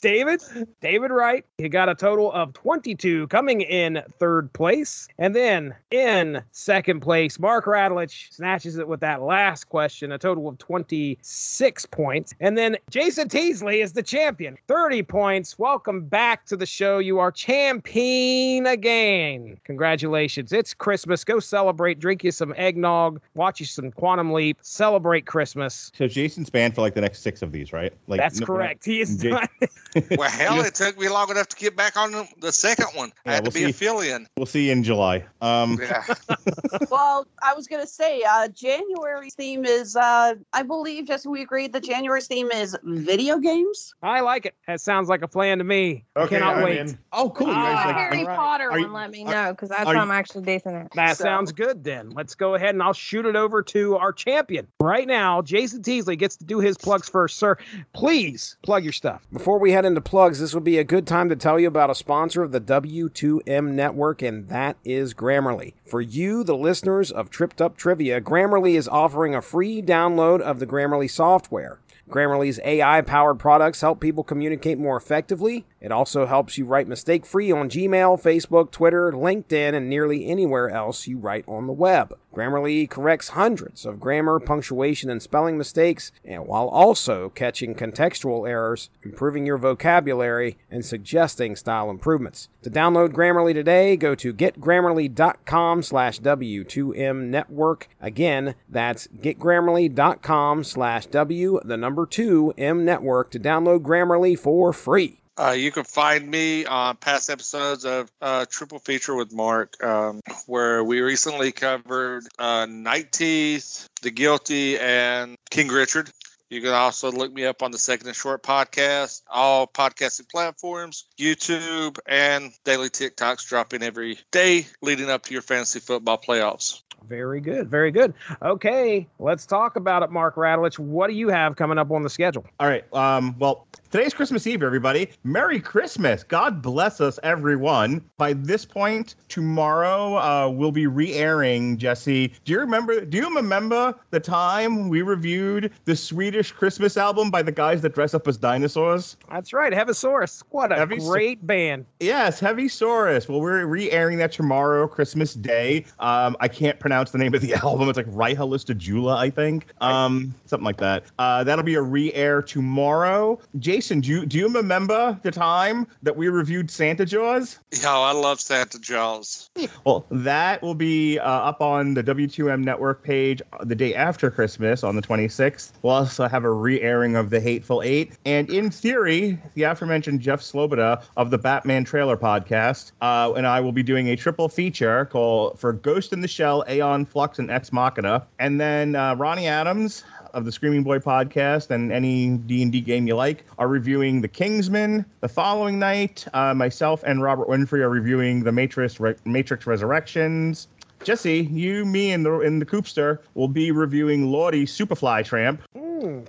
David, 0.00 0.42
David 0.80 1.10
Wright, 1.10 1.44
he 1.58 1.68
got 1.68 1.88
a 1.88 1.94
total 1.94 2.32
of 2.32 2.52
22 2.54 3.26
coming 3.28 3.60
in 3.60 4.02
third 4.18 4.52
place. 4.52 5.08
And 5.18 5.34
then 5.34 5.74
in 5.90 6.42
second 6.52 7.00
place, 7.00 7.38
Mark 7.38 7.64
Radulich 7.66 8.32
snatches 8.32 8.78
it 8.78 8.88
with 8.88 9.00
that 9.00 9.22
last 9.22 9.68
question, 9.68 10.12
a 10.12 10.18
total 10.18 10.48
of 10.48 10.58
26 10.58 11.86
points. 11.86 12.34
And 12.40 12.56
then 12.56 12.76
Jason 12.88 13.28
Teasley 13.28 13.80
is 13.80 13.92
the 13.92 14.02
champion, 14.02 14.56
30 14.68 15.02
points. 15.02 15.58
Welcome 15.58 16.04
back 16.04 16.46
to 16.46 16.56
the 16.56 16.66
show. 16.66 16.98
You 16.98 17.18
are 17.18 17.32
champion 17.32 18.66
again. 18.66 19.58
Congratulations. 19.64 20.52
It's 20.52 20.74
Christmas. 20.74 21.24
Go 21.24 21.40
celebrate, 21.40 21.98
drink 21.98 22.24
you 22.24 22.30
some 22.30 22.54
eggnog, 22.56 23.20
watch 23.34 23.60
you 23.60 23.66
some 23.66 23.90
Quantum 23.92 24.32
Leap, 24.32 24.58
celebrate 24.62 25.26
Christmas. 25.26 25.90
So 25.94 26.06
Jason's 26.06 26.50
banned 26.50 26.74
for 26.74 26.80
like 26.80 26.94
the 26.94 27.00
next 27.00 27.20
six 27.22 27.42
of 27.42 27.52
these, 27.52 27.72
right? 27.72 27.92
Like 28.06 28.18
That's 28.18 28.40
no- 28.40 28.46
correct. 28.46 28.84
He 28.84 29.00
is 29.00 29.22
Ja- 29.22 29.30
not. 29.30 29.50
Well, 30.16 30.30
hell, 30.30 30.60
it 30.60 30.76
took 30.76 30.96
me 30.98 31.08
long 31.08 31.30
enough 31.32 31.48
to 31.48 31.56
get 31.56 31.74
back 31.76 31.96
on 31.96 32.12
the, 32.12 32.24
the 32.40 32.52
second 32.52 32.86
one. 32.94 33.10
I 33.26 33.30
Yeah, 33.30 33.34
had 33.34 33.42
we'll 33.42 33.50
to 33.50 33.58
be 33.58 33.64
a 33.64 33.66
see. 33.68 33.72
fill-in. 33.72 34.26
We'll 34.36 34.46
see 34.46 34.66
you 34.66 34.72
in 34.72 34.84
July. 34.84 35.24
Um, 35.40 35.80
Yeah. 35.82 36.04
well, 36.90 37.26
I 37.42 37.54
was 37.54 37.66
gonna 37.66 37.86
say 37.88 38.22
uh 38.22 38.46
January's 38.48 39.34
theme 39.34 39.64
is 39.64 39.96
uh 39.96 40.34
I 40.52 40.62
believe 40.62 41.06
just 41.06 41.26
we 41.26 41.42
agreed 41.42 41.72
that 41.72 41.82
January's 41.84 42.26
theme 42.28 42.50
is 42.52 42.76
video 42.84 43.38
games. 43.38 43.92
I 44.02 44.20
like 44.20 44.46
it. 44.46 44.54
That 44.66 44.80
sounds 44.80 45.08
like 45.08 45.22
a 45.22 45.28
plan 45.28 45.58
to 45.58 45.64
me. 45.64 46.04
I 46.16 46.20
Okay, 46.20 46.38
cannot 46.38 46.58
I'm 46.58 46.64
wait. 46.64 46.78
in. 46.78 46.98
oh, 47.12 47.30
cool. 47.30 47.48
You 47.48 47.54
guys 47.54 47.76
Ah, 47.80 47.86
like, 47.88 47.96
Harry 47.96 48.24
right. 48.24 48.36
Potter 48.36 48.70
Are 48.70 48.78
you- 48.78 48.84
one, 48.84 48.92
let 48.92 49.10
me 49.10 49.24
know 49.24 49.50
because 49.52 49.70
that's 49.70 49.82
are 49.82 49.86
what 49.86 49.96
I'm 49.96 50.10
actually 50.12 50.44
decent 50.44 50.76
at. 50.76 50.92
That 50.94 51.16
So- 51.16 51.24
sounds 51.24 51.50
good 51.52 51.82
then. 51.84 52.10
Let's 52.10 52.34
go 52.34 52.54
ahead 52.54 52.70
and 52.70 52.82
I'll 52.82 52.92
shoot 52.92 53.26
it 53.26 53.34
over 53.36 53.62
to 53.64 53.96
our 53.96 54.12
champion. 54.12 54.66
Right 54.80 55.06
now, 55.08 55.42
Jason 55.42 55.82
Teasley 55.82 56.16
gets 56.16 56.36
to 56.36 56.44
do 56.44 56.60
his 56.60 56.76
plugs 56.78 57.08
first. 57.08 57.38
Sir, 57.38 57.56
please 57.92 58.56
plug 58.62 58.84
your 58.84 58.92
stuff. 58.92 59.26
Before 59.32 59.58
we 59.60 59.72
head 59.72 59.84
into 59.84 60.00
plugs, 60.00 60.40
this 60.40 60.54
would 60.54 60.64
be 60.64 60.78
a 60.78 60.84
good 60.84 61.06
time 61.06 61.28
to 61.28 61.36
tell 61.36 61.60
you 61.60 61.68
about 61.68 61.90
a 61.90 61.94
sponsor 61.94 62.42
of 62.42 62.50
the 62.50 62.60
W2M 62.60 63.72
network, 63.72 64.22
and 64.22 64.48
that 64.48 64.76
is 64.84 65.14
Grammarly. 65.14 65.74
For 65.86 66.00
you, 66.00 66.42
the 66.42 66.56
listeners 66.56 67.10
of 67.10 67.30
Tripped 67.30 67.60
Up 67.60 67.76
Trivia, 67.76 68.20
Grammarly 68.20 68.74
is 68.74 68.88
offering 68.88 69.34
a 69.34 69.42
free 69.42 69.82
download 69.82 70.40
of 70.40 70.58
the 70.58 70.66
Grammarly 70.66 71.10
software. 71.10 71.78
Grammarly's 72.08 72.58
AI 72.64 73.02
powered 73.02 73.38
products 73.38 73.82
help 73.82 74.00
people 74.00 74.24
communicate 74.24 74.78
more 74.78 74.96
effectively. 74.96 75.66
It 75.80 75.92
also 75.92 76.26
helps 76.26 76.58
you 76.58 76.66
write 76.66 76.88
mistake 76.88 77.24
free 77.24 77.50
on 77.50 77.70
Gmail, 77.70 78.20
Facebook, 78.22 78.70
Twitter, 78.70 79.12
LinkedIn, 79.12 79.74
and 79.74 79.88
nearly 79.88 80.26
anywhere 80.26 80.68
else 80.68 81.06
you 81.06 81.16
write 81.16 81.44
on 81.48 81.66
the 81.66 81.72
web. 81.72 82.14
Grammarly 82.34 82.88
corrects 82.88 83.30
hundreds 83.30 83.86
of 83.86 83.98
grammar, 83.98 84.38
punctuation, 84.38 85.10
and 85.10 85.22
spelling 85.22 85.56
mistakes, 85.56 86.12
and 86.24 86.46
while 86.46 86.68
also 86.68 87.30
catching 87.30 87.74
contextual 87.74 88.48
errors, 88.48 88.90
improving 89.02 89.46
your 89.46 89.58
vocabulary, 89.58 90.58
and 90.70 90.84
suggesting 90.84 91.56
style 91.56 91.90
improvements. 91.90 92.48
To 92.62 92.70
download 92.70 93.08
Grammarly 93.08 93.54
today, 93.54 93.96
go 93.96 94.14
to 94.14 94.34
getgrammarly.com 94.34 95.82
slash 95.82 96.20
W2M 96.20 97.28
network. 97.28 97.88
Again, 98.00 98.54
that's 98.68 99.08
getgrammarly.com 99.08 100.64
slash 100.64 101.06
W, 101.06 101.60
the 101.64 101.76
number 101.76 102.06
2 102.06 102.54
M 102.58 102.84
network 102.84 103.30
to 103.30 103.40
download 103.40 103.80
Grammarly 103.80 104.38
for 104.38 104.72
free. 104.72 105.20
Uh, 105.38 105.52
you 105.52 105.72
can 105.72 105.84
find 105.84 106.28
me 106.28 106.66
on 106.66 106.96
past 106.96 107.30
episodes 107.30 107.84
of 107.84 108.10
uh, 108.20 108.44
Triple 108.50 108.78
Feature 108.78 109.14
with 109.14 109.32
Mark, 109.32 109.82
um, 109.82 110.20
where 110.46 110.84
we 110.84 111.00
recently 111.00 111.52
covered 111.52 112.24
uh, 112.38 112.66
Night 112.66 113.12
Teeth, 113.12 113.88
The 114.02 114.10
Guilty, 114.10 114.78
and 114.78 115.36
King 115.50 115.68
Richard. 115.68 116.10
You 116.50 116.60
can 116.60 116.72
also 116.72 117.12
look 117.12 117.32
me 117.32 117.44
up 117.44 117.62
on 117.62 117.70
the 117.70 117.78
Second 117.78 118.08
and 118.08 118.16
Short 118.16 118.42
podcast, 118.42 119.22
all 119.30 119.68
podcasting 119.68 120.28
platforms, 120.28 121.04
YouTube, 121.16 121.96
and 122.06 122.52
daily 122.64 122.88
TikToks 122.88 123.46
dropping 123.46 123.84
every 123.84 124.18
day 124.32 124.66
leading 124.82 125.08
up 125.10 125.22
to 125.26 125.32
your 125.32 125.42
fantasy 125.42 125.78
football 125.78 126.18
playoffs. 126.18 126.82
Very 127.08 127.40
good. 127.40 127.68
Very 127.68 127.90
good. 127.90 128.14
Okay, 128.42 129.06
let's 129.18 129.46
talk 129.46 129.76
about 129.76 130.02
it, 130.02 130.10
Mark 130.10 130.36
Radulich. 130.36 130.78
What 130.78 131.08
do 131.08 131.14
you 131.14 131.28
have 131.28 131.56
coming 131.56 131.78
up 131.78 131.90
on 131.90 132.02
the 132.02 132.10
schedule? 132.10 132.44
All 132.60 132.68
right. 132.68 132.84
Um, 132.94 133.34
well, 133.38 133.66
today's 133.90 134.14
Christmas 134.14 134.46
Eve, 134.46 134.62
everybody. 134.62 135.10
Merry 135.24 135.60
Christmas. 135.60 136.22
God 136.22 136.62
bless 136.62 137.00
us, 137.00 137.18
everyone. 137.22 138.04
By 138.16 138.34
this 138.34 138.64
point, 138.64 139.16
tomorrow 139.28 140.16
uh, 140.18 140.50
we'll 140.50 140.72
be 140.72 140.86
re-airing, 140.86 141.78
Jesse. 141.78 142.32
Do 142.44 142.52
you 142.52 142.60
remember 142.60 143.04
do 143.04 143.18
you 143.18 143.34
remember 143.34 143.94
the 144.10 144.20
time 144.20 144.88
we 144.88 145.02
reviewed 145.02 145.72
the 145.86 145.96
Swedish 145.96 146.39
Christmas 146.42 146.96
album 146.96 147.30
by 147.30 147.42
the 147.42 147.52
guys 147.52 147.82
that 147.82 147.94
dress 147.94 148.14
up 148.14 148.26
as 148.28 148.36
dinosaurs? 148.36 149.16
That's 149.30 149.52
right, 149.52 149.72
Hevisaurus. 149.72 150.42
What 150.50 150.72
a 150.72 150.76
Heavy 150.76 151.00
Sau- 151.00 151.10
great 151.10 151.46
band. 151.46 151.86
Yes, 152.00 152.40
Hevisaurus. 152.40 153.28
Well, 153.28 153.40
we're 153.40 153.66
re-airing 153.66 154.18
that 154.18 154.32
tomorrow, 154.32 154.86
Christmas 154.88 155.34
Day. 155.34 155.84
Um, 155.98 156.36
I 156.40 156.48
can't 156.48 156.78
pronounce 156.78 157.10
the 157.10 157.18
name 157.18 157.34
of 157.34 157.40
the 157.42 157.54
album. 157.62 157.88
It's 157.88 157.96
like 157.96 158.06
Raihalista 158.10 158.76
Jula, 158.76 159.16
I 159.16 159.30
think. 159.30 159.66
Um, 159.80 160.34
something 160.46 160.64
like 160.64 160.78
that. 160.78 161.04
Uh, 161.18 161.44
that'll 161.44 161.64
be 161.64 161.74
a 161.74 161.82
re-air 161.82 162.42
tomorrow. 162.42 163.38
Jason, 163.58 164.00
do 164.00 164.08
you 164.10 164.26
do 164.26 164.38
you 164.38 164.48
remember 164.48 165.18
the 165.22 165.30
time 165.30 165.86
that 166.02 166.16
we 166.16 166.28
reviewed 166.28 166.70
Santa 166.70 167.04
Jaws? 167.04 167.58
Yeah, 167.72 167.96
I 167.98 168.12
love 168.12 168.40
Santa 168.40 168.78
Jaws. 168.78 169.50
Well, 169.84 170.06
that 170.10 170.62
will 170.62 170.74
be 170.74 171.18
uh, 171.18 171.24
up 171.28 171.60
on 171.60 171.94
the 171.94 172.02
W2M 172.02 172.62
network 172.64 173.02
page 173.02 173.42
the 173.64 173.74
day 173.74 173.94
after 173.94 174.30
Christmas 174.30 174.84
on 174.84 174.96
the 174.96 175.02
26th. 175.02 175.72
We'll 175.82 175.94
also 175.94 176.28
have 176.30 176.44
a 176.44 176.50
re 176.50 176.80
airing 176.80 177.16
of 177.16 177.30
The 177.30 177.40
Hateful 177.40 177.82
Eight. 177.82 178.12
And 178.24 178.48
in 178.50 178.70
theory, 178.70 179.38
the 179.54 179.64
aforementioned 179.64 180.20
Jeff 180.20 180.40
Sloboda 180.40 181.02
of 181.16 181.30
the 181.30 181.38
Batman 181.38 181.84
Trailer 181.84 182.16
podcast 182.16 182.92
uh, 183.02 183.32
and 183.36 183.46
I 183.46 183.60
will 183.60 183.72
be 183.72 183.82
doing 183.82 184.08
a 184.08 184.16
triple 184.16 184.48
feature 184.48 185.06
called 185.06 185.58
for 185.58 185.72
Ghost 185.72 186.12
in 186.12 186.20
the 186.20 186.28
Shell, 186.28 186.64
Aeon 186.68 187.04
Flux, 187.04 187.38
and 187.38 187.50
Ex 187.50 187.72
Machina. 187.72 188.26
And 188.38 188.60
then 188.60 188.94
uh, 188.94 189.14
Ronnie 189.16 189.48
Adams 189.48 190.04
of 190.32 190.44
the 190.44 190.52
Screaming 190.52 190.82
Boy 190.82 190.98
podcast 190.98 191.70
and 191.70 191.90
any 191.90 192.36
D&D 192.36 192.80
game 192.82 193.06
you 193.06 193.16
like 193.16 193.44
are 193.58 193.68
reviewing 193.68 194.20
The 194.20 194.28
Kingsman. 194.28 195.04
The 195.20 195.28
following 195.28 195.78
night, 195.78 196.26
uh, 196.32 196.54
myself 196.54 197.02
and 197.04 197.22
Robert 197.22 197.48
Winfrey 197.48 197.80
are 197.80 197.90
reviewing 197.90 198.44
The 198.44 198.52
Matrix 198.52 199.00
Re- 199.00 199.16
Matrix 199.24 199.66
Resurrections. 199.66 200.68
Jesse, 201.02 201.48
you, 201.50 201.86
me, 201.86 202.12
and 202.12 202.26
the 202.26 202.40
in 202.40 202.58
the 202.58 202.66
Coopster 202.66 203.20
will 203.34 203.48
be 203.48 203.70
reviewing 203.70 204.30
Lordy 204.30 204.66
Superfly 204.66 205.24
Tramp. 205.24 205.62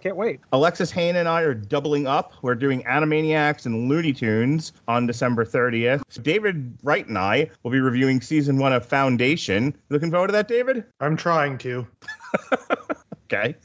Can't 0.02 0.16
wait. 0.16 0.40
Alexis 0.52 0.92
Hayne 0.92 1.16
and 1.16 1.28
I 1.28 1.42
are 1.42 1.54
doubling 1.54 2.08
up. 2.08 2.34
We're 2.42 2.56
doing 2.56 2.84
Animaniacs 2.84 3.66
and 3.66 3.90
Looney 3.90 4.14
Tunes 4.14 4.74
on 4.88 5.08
December 5.08 5.46
30th. 5.46 6.02
David 6.22 6.78
Wright 6.84 7.08
and 7.08 7.18
I 7.18 7.50
will 7.64 7.72
be 7.72 7.80
reviewing 7.80 8.22
season 8.22 8.58
one 8.58 8.74
of 8.74 8.86
Foundation. 8.86 9.76
Looking 9.90 10.12
forward 10.12 10.28
to 10.28 10.34
that, 10.34 10.48
David? 10.48 10.86
I'm 11.00 11.16
trying 11.18 11.58
to. 11.60 11.88
Okay. 13.34 13.56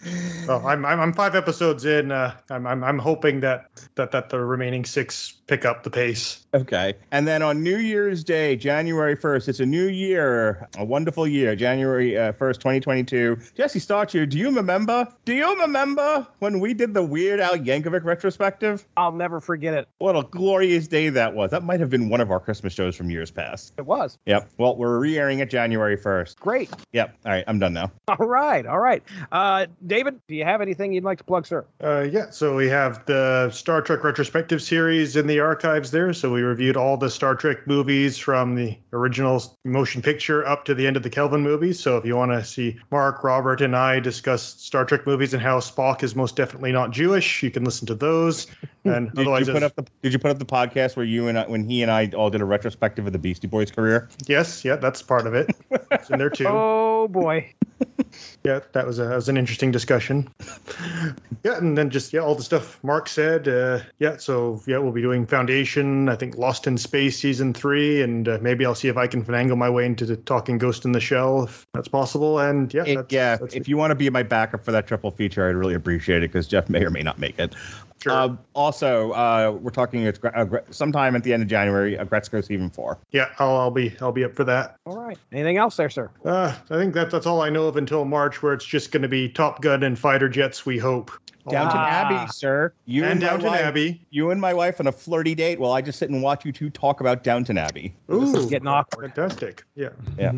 Well, 0.46 0.64
I'm, 0.64 0.84
I'm 0.84 1.00
I'm 1.00 1.12
five 1.12 1.34
episodes 1.34 1.84
in. 1.84 2.12
Uh, 2.12 2.36
I'm, 2.50 2.68
I'm 2.68 2.84
I'm 2.84 2.98
hoping 3.00 3.40
that 3.40 3.66
that 3.96 4.12
that 4.12 4.28
the 4.28 4.38
remaining 4.38 4.84
six 4.84 5.35
pick 5.46 5.64
up 5.64 5.82
the 5.82 5.90
pace. 5.90 6.44
Okay. 6.54 6.94
And 7.12 7.26
then 7.26 7.42
on 7.42 7.62
New 7.62 7.78
Year's 7.78 8.24
Day, 8.24 8.56
January 8.56 9.16
1st, 9.16 9.48
it's 9.48 9.60
a 9.60 9.66
new 9.66 9.88
year, 9.88 10.68
a 10.76 10.84
wonderful 10.84 11.26
year, 11.26 11.54
January 11.54 12.16
uh, 12.16 12.32
1st, 12.32 12.54
2022. 12.54 13.38
Jesse 13.54 13.78
Starcher, 13.78 14.26
do 14.26 14.38
you 14.38 14.50
remember? 14.50 15.06
Do 15.24 15.34
you 15.34 15.60
remember 15.60 16.26
when 16.38 16.60
we 16.60 16.74
did 16.74 16.94
the 16.94 17.02
Weird 17.02 17.40
Al 17.40 17.56
Yankovic 17.56 18.04
retrospective? 18.04 18.86
I'll 18.96 19.12
never 19.12 19.40
forget 19.40 19.74
it. 19.74 19.88
What 19.98 20.16
a 20.16 20.22
glorious 20.22 20.88
day 20.88 21.08
that 21.10 21.34
was. 21.34 21.50
That 21.50 21.62
might 21.62 21.80
have 21.80 21.90
been 21.90 22.08
one 22.08 22.20
of 22.20 22.30
our 22.30 22.40
Christmas 22.40 22.72
shows 22.72 22.96
from 22.96 23.10
years 23.10 23.30
past. 23.30 23.72
It 23.76 23.86
was. 23.86 24.18
Yep. 24.26 24.50
Well, 24.58 24.76
we're 24.76 24.98
re 24.98 25.18
airing 25.18 25.40
it 25.40 25.50
January 25.50 25.96
1st. 25.96 26.36
Great. 26.36 26.70
Yep. 26.92 27.16
All 27.24 27.32
right. 27.32 27.44
I'm 27.46 27.58
done 27.58 27.72
now. 27.72 27.92
All 28.08 28.26
right. 28.26 28.66
All 28.66 28.80
right. 28.80 29.02
Uh, 29.30 29.66
David, 29.86 30.20
do 30.26 30.34
you 30.34 30.44
have 30.44 30.60
anything 30.60 30.92
you'd 30.92 31.04
like 31.04 31.18
to 31.18 31.24
plug, 31.24 31.46
sir? 31.46 31.64
Uh, 31.82 32.06
yeah, 32.10 32.30
so 32.30 32.56
we 32.56 32.68
have 32.68 33.04
the 33.06 33.50
Star 33.50 33.82
Trek 33.82 34.02
retrospective 34.02 34.62
series 34.62 35.16
in 35.16 35.26
the 35.26 35.35
archives 35.40 35.90
there. 35.90 36.12
So 36.12 36.32
we 36.32 36.42
reviewed 36.42 36.76
all 36.76 36.96
the 36.96 37.10
Star 37.10 37.34
Trek 37.34 37.66
movies 37.66 38.18
from 38.18 38.54
the 38.54 38.76
original 38.92 39.56
motion 39.64 40.02
picture 40.02 40.46
up 40.46 40.64
to 40.66 40.74
the 40.74 40.86
end 40.86 40.96
of 40.96 41.02
the 41.02 41.10
Kelvin 41.10 41.42
movies. 41.42 41.78
So 41.80 41.96
if 41.96 42.04
you 42.04 42.16
want 42.16 42.32
to 42.32 42.44
see 42.44 42.78
Mark, 42.90 43.22
Robert, 43.24 43.60
and 43.60 43.76
I 43.76 44.00
discuss 44.00 44.42
Star 44.42 44.84
Trek 44.84 45.06
movies 45.06 45.32
and 45.34 45.42
how 45.42 45.60
Spock 45.60 46.02
is 46.02 46.14
most 46.16 46.36
definitely 46.36 46.72
not 46.72 46.90
Jewish, 46.90 47.42
you 47.42 47.50
can 47.50 47.64
listen 47.64 47.86
to 47.86 47.94
those. 47.94 48.46
And 48.86 49.10
Did 49.14 49.22
otherwise, 49.22 49.48
you 49.48 49.52
put 49.52 49.64
up 49.64 49.74
the 49.74 49.84
Did 50.02 50.12
you 50.12 50.20
put 50.20 50.30
up 50.30 50.38
the 50.38 50.44
podcast 50.44 50.94
where 50.94 51.04
you 51.04 51.26
and 51.26 51.36
I, 51.36 51.44
when 51.48 51.68
he 51.68 51.82
and 51.82 51.90
I 51.90 52.08
all 52.16 52.30
did 52.30 52.40
a 52.40 52.44
retrospective 52.44 53.04
of 53.04 53.12
the 53.12 53.18
Beastie 53.18 53.48
Boys 53.48 53.68
career? 53.68 54.08
yes, 54.28 54.64
yeah, 54.64 54.76
that's 54.76 55.02
part 55.02 55.26
of 55.26 55.34
it. 55.34 55.50
It's 55.90 56.08
in 56.08 56.20
there 56.20 56.30
too. 56.30 56.46
Oh 56.48 57.08
boy. 57.08 57.52
Yeah, 58.44 58.60
that 58.72 58.86
was 58.86 58.98
a 59.00 59.06
that 59.06 59.16
was 59.16 59.28
an 59.28 59.36
interesting 59.36 59.70
discussion. 59.72 60.28
yeah, 61.44 61.58
and 61.58 61.76
then 61.76 61.90
just 61.90 62.12
yeah, 62.12 62.20
all 62.20 62.34
the 62.36 62.42
stuff 62.42 62.78
Mark 62.84 63.08
said. 63.08 63.48
Uh, 63.48 63.80
yeah, 63.98 64.16
so 64.16 64.62
yeah, 64.66 64.78
we'll 64.78 64.92
be 64.92 65.02
doing 65.02 65.25
Foundation. 65.26 66.08
I 66.08 66.16
think 66.16 66.36
Lost 66.36 66.66
in 66.66 66.76
Space 66.78 67.18
season 67.18 67.52
three, 67.52 68.02
and 68.02 68.28
uh, 68.28 68.38
maybe 68.40 68.64
I'll 68.64 68.74
see 68.74 68.88
if 68.88 68.96
I 68.96 69.06
can 69.06 69.24
finagle 69.24 69.56
my 69.56 69.68
way 69.70 69.84
into 69.86 70.06
the 70.06 70.16
talking 70.16 70.58
Ghost 70.58 70.84
in 70.84 70.92
the 70.92 71.00
Shell 71.00 71.44
if 71.44 71.66
that's 71.74 71.88
possible. 71.88 72.38
And 72.38 72.72
yeah, 72.72 72.84
It- 72.84 72.94
that's, 72.96 73.12
yeah. 73.12 73.36
that's 73.36 73.54
if 73.54 73.68
you 73.68 73.76
want 73.76 73.90
to 73.90 73.94
be 73.94 74.08
my 74.10 74.22
backup 74.22 74.64
for 74.64 74.72
that 74.72 74.86
triple 74.86 75.10
feature, 75.10 75.48
I'd 75.48 75.54
really 75.56 75.74
appreciate 75.74 76.22
it 76.22 76.32
because 76.32 76.46
Jeff 76.48 76.68
may 76.68 76.84
or 76.84 76.90
may 76.90 77.02
not 77.02 77.18
make 77.18 77.38
it. 77.38 77.54
Sure. 78.02 78.12
Uh, 78.12 78.36
also, 78.54 79.10
uh, 79.12 79.56
we're 79.60 79.70
talking 79.70 80.02
it's 80.02 80.20
uh, 80.22 80.44
sometime 80.70 81.16
at 81.16 81.22
the 81.24 81.32
end 81.32 81.42
of 81.42 81.48
January, 81.48 81.98
uh, 81.98 82.04
Gretzko 82.04 82.44
season 82.44 82.70
four. 82.70 82.98
yeah, 83.10 83.30
I'll, 83.38 83.56
I'll 83.56 83.70
be 83.70 83.94
I'll 84.00 84.12
be 84.12 84.24
up 84.24 84.34
for 84.34 84.44
that. 84.44 84.76
All 84.86 84.96
right. 85.00 85.18
Anything 85.32 85.56
else 85.56 85.76
there, 85.76 85.88
sir? 85.90 86.10
Uh, 86.24 86.54
I 86.70 86.76
think 86.76 86.94
that 86.94 87.10
that's 87.10 87.26
all 87.26 87.40
I 87.42 87.48
know 87.50 87.66
of 87.68 87.76
until 87.76 88.04
March, 88.04 88.42
where 88.42 88.52
it's 88.52 88.64
just 88.66 88.92
going 88.92 89.02
to 89.02 89.08
be 89.08 89.28
Top 89.28 89.62
Gun 89.62 89.82
and 89.82 89.98
fighter 89.98 90.28
jets. 90.28 90.66
We 90.66 90.78
hope. 90.78 91.10
Downton 91.48 91.78
Ah. 91.78 91.86
Abbey, 91.88 92.32
sir. 92.32 92.72
You 92.86 93.04
And 93.04 93.20
my 93.20 93.26
Downton 93.28 93.46
wife- 93.50 93.60
Abbey. 93.60 94.04
You 94.10 94.32
and 94.32 94.40
my 94.40 94.52
wife 94.52 94.80
on 94.80 94.88
a 94.88 94.92
flirty 94.92 95.32
date 95.36 95.60
while 95.60 95.70
I 95.70 95.80
just 95.80 95.96
sit 96.00 96.10
and 96.10 96.20
watch 96.20 96.44
you 96.44 96.50
two 96.50 96.70
talk 96.70 97.00
about 97.00 97.22
Downton 97.22 97.56
Abbey. 97.56 97.94
This 98.08 98.34
is 98.34 98.46
Ooh, 98.46 98.50
getting 98.50 98.66
awkward. 98.66 99.14
fantastic. 99.14 99.62
Yeah. 99.76 99.90
Yeah. 100.18 100.32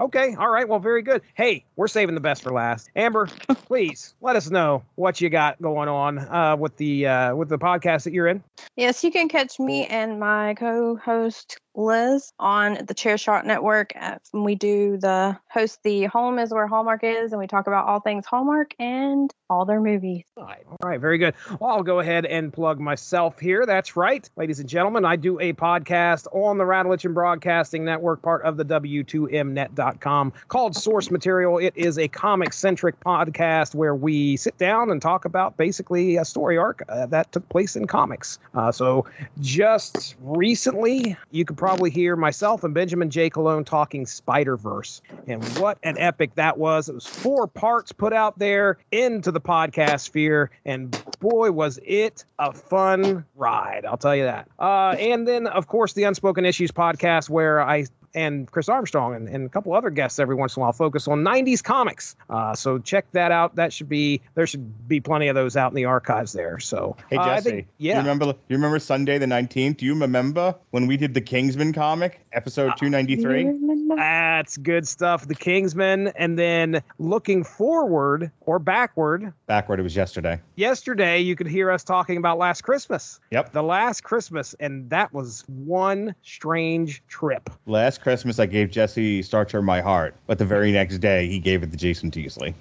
Okay. 0.00 0.34
All 0.34 0.48
right. 0.50 0.68
Well, 0.68 0.80
very 0.80 1.02
good. 1.02 1.22
Hey, 1.34 1.64
we're 1.76 1.86
saving 1.86 2.16
the 2.16 2.20
best 2.20 2.42
for 2.42 2.50
last. 2.50 2.90
Amber, 2.96 3.26
please 3.66 4.14
let 4.22 4.34
us 4.34 4.50
know 4.50 4.82
what 4.96 5.20
you 5.20 5.30
got 5.30 5.60
going 5.62 5.88
on 5.88 6.18
uh, 6.18 6.56
with 6.56 6.76
the 6.78 6.86
uh, 6.98 7.34
with 7.34 7.48
the 7.48 7.58
podcast 7.58 8.04
that 8.04 8.12
you're 8.12 8.26
in. 8.26 8.42
Yes, 8.76 9.02
you 9.02 9.10
can 9.10 9.28
catch 9.28 9.58
me 9.58 9.86
and 9.86 10.18
my 10.18 10.54
co-host 10.54 11.58
Liz 11.74 12.32
on 12.38 12.78
the 12.86 12.94
Chair 12.94 13.16
Shot 13.16 13.46
Network. 13.46 13.92
Uh, 13.98 14.18
We 14.32 14.54
do 14.54 14.96
the 14.96 15.38
host 15.48 15.80
the 15.82 16.04
Home 16.04 16.38
is 16.38 16.52
where 16.52 16.66
Hallmark 16.66 17.02
is, 17.04 17.32
and 17.32 17.38
we 17.38 17.46
talk 17.46 17.66
about 17.66 17.86
all 17.86 18.00
things 18.00 18.26
Hallmark 18.26 18.74
and 18.78 19.32
all 19.48 19.64
their 19.64 19.80
movies. 19.80 20.24
All 20.36 20.44
right, 20.44 20.64
all 20.68 20.88
right, 20.88 21.00
very 21.00 21.18
good. 21.18 21.34
Well, 21.58 21.70
I'll 21.70 21.82
go 21.82 22.00
ahead 22.00 22.26
and 22.26 22.52
plug 22.52 22.80
myself 22.80 23.38
here. 23.40 23.66
That's 23.66 23.96
right, 23.96 24.28
ladies 24.36 24.60
and 24.60 24.68
gentlemen. 24.68 25.04
I 25.04 25.16
do 25.16 25.38
a 25.40 25.52
podcast 25.52 26.26
on 26.32 26.58
the 26.58 26.64
Radulich 26.64 27.12
Broadcasting 27.12 27.84
Network, 27.84 28.22
part 28.22 28.42
of 28.42 28.56
the 28.56 28.64
W2Mnet.com, 28.64 30.32
called 30.48 30.76
Source 30.76 31.10
Material. 31.10 31.58
It 31.58 31.72
is 31.76 31.98
a 31.98 32.08
comic 32.08 32.52
centric 32.52 32.98
podcast 33.00 33.74
where 33.74 33.94
we 33.94 34.36
sit 34.36 34.56
down 34.58 34.90
and 34.90 35.02
talk 35.02 35.24
about 35.24 35.56
basically 35.56 36.16
a 36.16 36.24
story 36.24 36.56
arc 36.56 36.82
uh, 36.88 37.06
that 37.06 37.32
took 37.32 37.48
place 37.48 37.76
in 37.76 37.86
comics. 37.86 38.38
Uh, 38.54 38.70
so, 38.70 39.04
just 39.40 40.16
recently, 40.20 41.16
you 41.30 41.44
could 41.44 41.56
probably 41.60 41.90
hear 41.90 42.16
myself 42.16 42.64
and 42.64 42.72
Benjamin 42.72 43.10
J. 43.10 43.28
Cologne 43.28 43.64
talking 43.64 44.06
Spider 44.06 44.56
Verse, 44.56 45.02
and 45.26 45.44
what 45.58 45.76
an 45.82 45.98
epic 45.98 46.34
that 46.36 46.56
was. 46.56 46.88
It 46.88 46.94
was 46.94 47.06
four 47.06 47.46
parts 47.46 47.92
put 47.92 48.14
out 48.14 48.38
there 48.38 48.78
into 48.90 49.30
the 49.30 49.42
podcast 49.42 50.00
sphere, 50.00 50.50
and 50.64 50.90
boy, 51.20 51.50
was 51.50 51.78
it 51.84 52.24
a 52.38 52.54
fun 52.54 53.26
ride. 53.36 53.84
I'll 53.84 53.98
tell 53.98 54.16
you 54.16 54.24
that. 54.24 54.48
Uh, 54.58 54.96
and 54.98 55.28
then, 55.28 55.46
of 55.46 55.66
course, 55.66 55.92
the 55.92 56.04
Unspoken 56.04 56.46
Issues 56.46 56.70
podcast, 56.70 57.28
where 57.28 57.60
I 57.60 57.84
and 58.14 58.50
Chris 58.50 58.68
Armstrong 58.68 59.14
and, 59.14 59.28
and 59.28 59.46
a 59.46 59.48
couple 59.48 59.72
other 59.72 59.90
guests 59.90 60.18
every 60.18 60.34
once 60.34 60.56
in 60.56 60.60
a 60.60 60.64
while 60.64 60.72
focus 60.72 61.06
on 61.08 61.20
90s 61.24 61.62
comics. 61.62 62.16
Uh, 62.28 62.54
so 62.54 62.78
check 62.78 63.10
that 63.12 63.30
out. 63.32 63.54
That 63.56 63.72
should 63.72 63.88
be 63.88 64.20
there 64.34 64.46
should 64.46 64.88
be 64.88 65.00
plenty 65.00 65.28
of 65.28 65.34
those 65.34 65.56
out 65.56 65.70
in 65.70 65.76
the 65.76 65.84
archives 65.84 66.32
there. 66.32 66.58
So 66.58 66.96
Hey 67.08 67.16
uh, 67.16 67.22
I 67.22 67.36
Jesse, 67.36 67.50
think- 67.50 67.66
you 67.78 67.90
yeah. 67.90 67.98
remember 67.98 68.26
you 68.26 68.56
remember 68.56 68.78
Sunday 68.78 69.18
the 69.18 69.26
nineteenth? 69.26 69.78
Do 69.78 69.86
you 69.86 69.94
remember 69.98 70.54
when 70.70 70.86
we 70.86 70.96
did 70.96 71.14
the 71.14 71.20
Kingsman 71.20 71.72
comic 71.72 72.20
Uh, 72.32 72.36
episode 72.36 72.72
two 72.76 72.88
ninety 72.90 73.16
three? 73.16 73.50
That's 73.96 74.56
good 74.56 74.86
stuff. 74.86 75.26
The 75.26 75.34
Kingsman, 75.34 76.08
and 76.16 76.38
then 76.38 76.82
looking 76.98 77.42
forward 77.44 78.30
or 78.40 78.58
backward. 78.58 79.32
Backward, 79.46 79.80
it 79.80 79.82
was 79.82 79.96
yesterday. 79.96 80.40
Yesterday, 80.56 81.18
you 81.20 81.34
could 81.36 81.48
hear 81.48 81.70
us 81.70 81.82
talking 81.84 82.16
about 82.16 82.38
Last 82.38 82.62
Christmas. 82.62 83.18
Yep. 83.32 83.52
The 83.52 83.62
Last 83.62 84.02
Christmas, 84.04 84.54
and 84.60 84.88
that 84.90 85.12
was 85.12 85.44
one 85.48 86.14
strange 86.22 87.02
trip. 87.08 87.50
Last 87.66 87.99
Christmas, 88.00 88.38
I 88.38 88.46
gave 88.46 88.70
Jesse 88.70 89.22
Starcher 89.22 89.62
my 89.62 89.80
heart, 89.80 90.14
but 90.26 90.38
the 90.38 90.44
very 90.44 90.72
next 90.72 90.98
day, 90.98 91.28
he 91.28 91.38
gave 91.38 91.62
it 91.62 91.70
to 91.70 91.76
Jason 91.76 92.10
Teasley. 92.10 92.54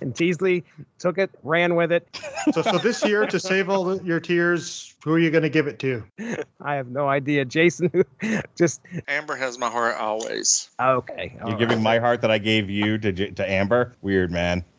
And 0.00 0.14
Teasley 0.14 0.64
took 0.98 1.18
it, 1.18 1.30
ran 1.42 1.74
with 1.74 1.92
it. 1.92 2.08
So, 2.52 2.62
so 2.62 2.78
this 2.78 3.04
year, 3.04 3.26
to 3.26 3.38
save 3.38 3.68
all 3.68 3.84
the, 3.84 4.04
your 4.04 4.20
tears, 4.20 4.94
who 5.04 5.12
are 5.12 5.18
you 5.18 5.30
going 5.30 5.42
to 5.42 5.48
give 5.48 5.66
it 5.66 5.78
to? 5.80 6.04
I 6.60 6.74
have 6.74 6.88
no 6.88 7.08
idea. 7.08 7.44
Jason, 7.44 7.90
just 8.56 8.80
Amber 9.06 9.36
has 9.36 9.58
my 9.58 9.70
heart 9.70 9.96
always. 9.96 10.70
okay. 10.80 11.36
all 11.40 11.50
You're 11.50 11.58
right. 11.58 11.58
giving 11.58 11.82
my 11.82 11.98
heart 11.98 12.20
that 12.22 12.30
I 12.30 12.38
gave 12.38 12.68
you 12.70 12.98
to 12.98 13.30
to 13.32 13.50
Amber. 13.50 13.94
Weird 14.02 14.30
man. 14.30 14.64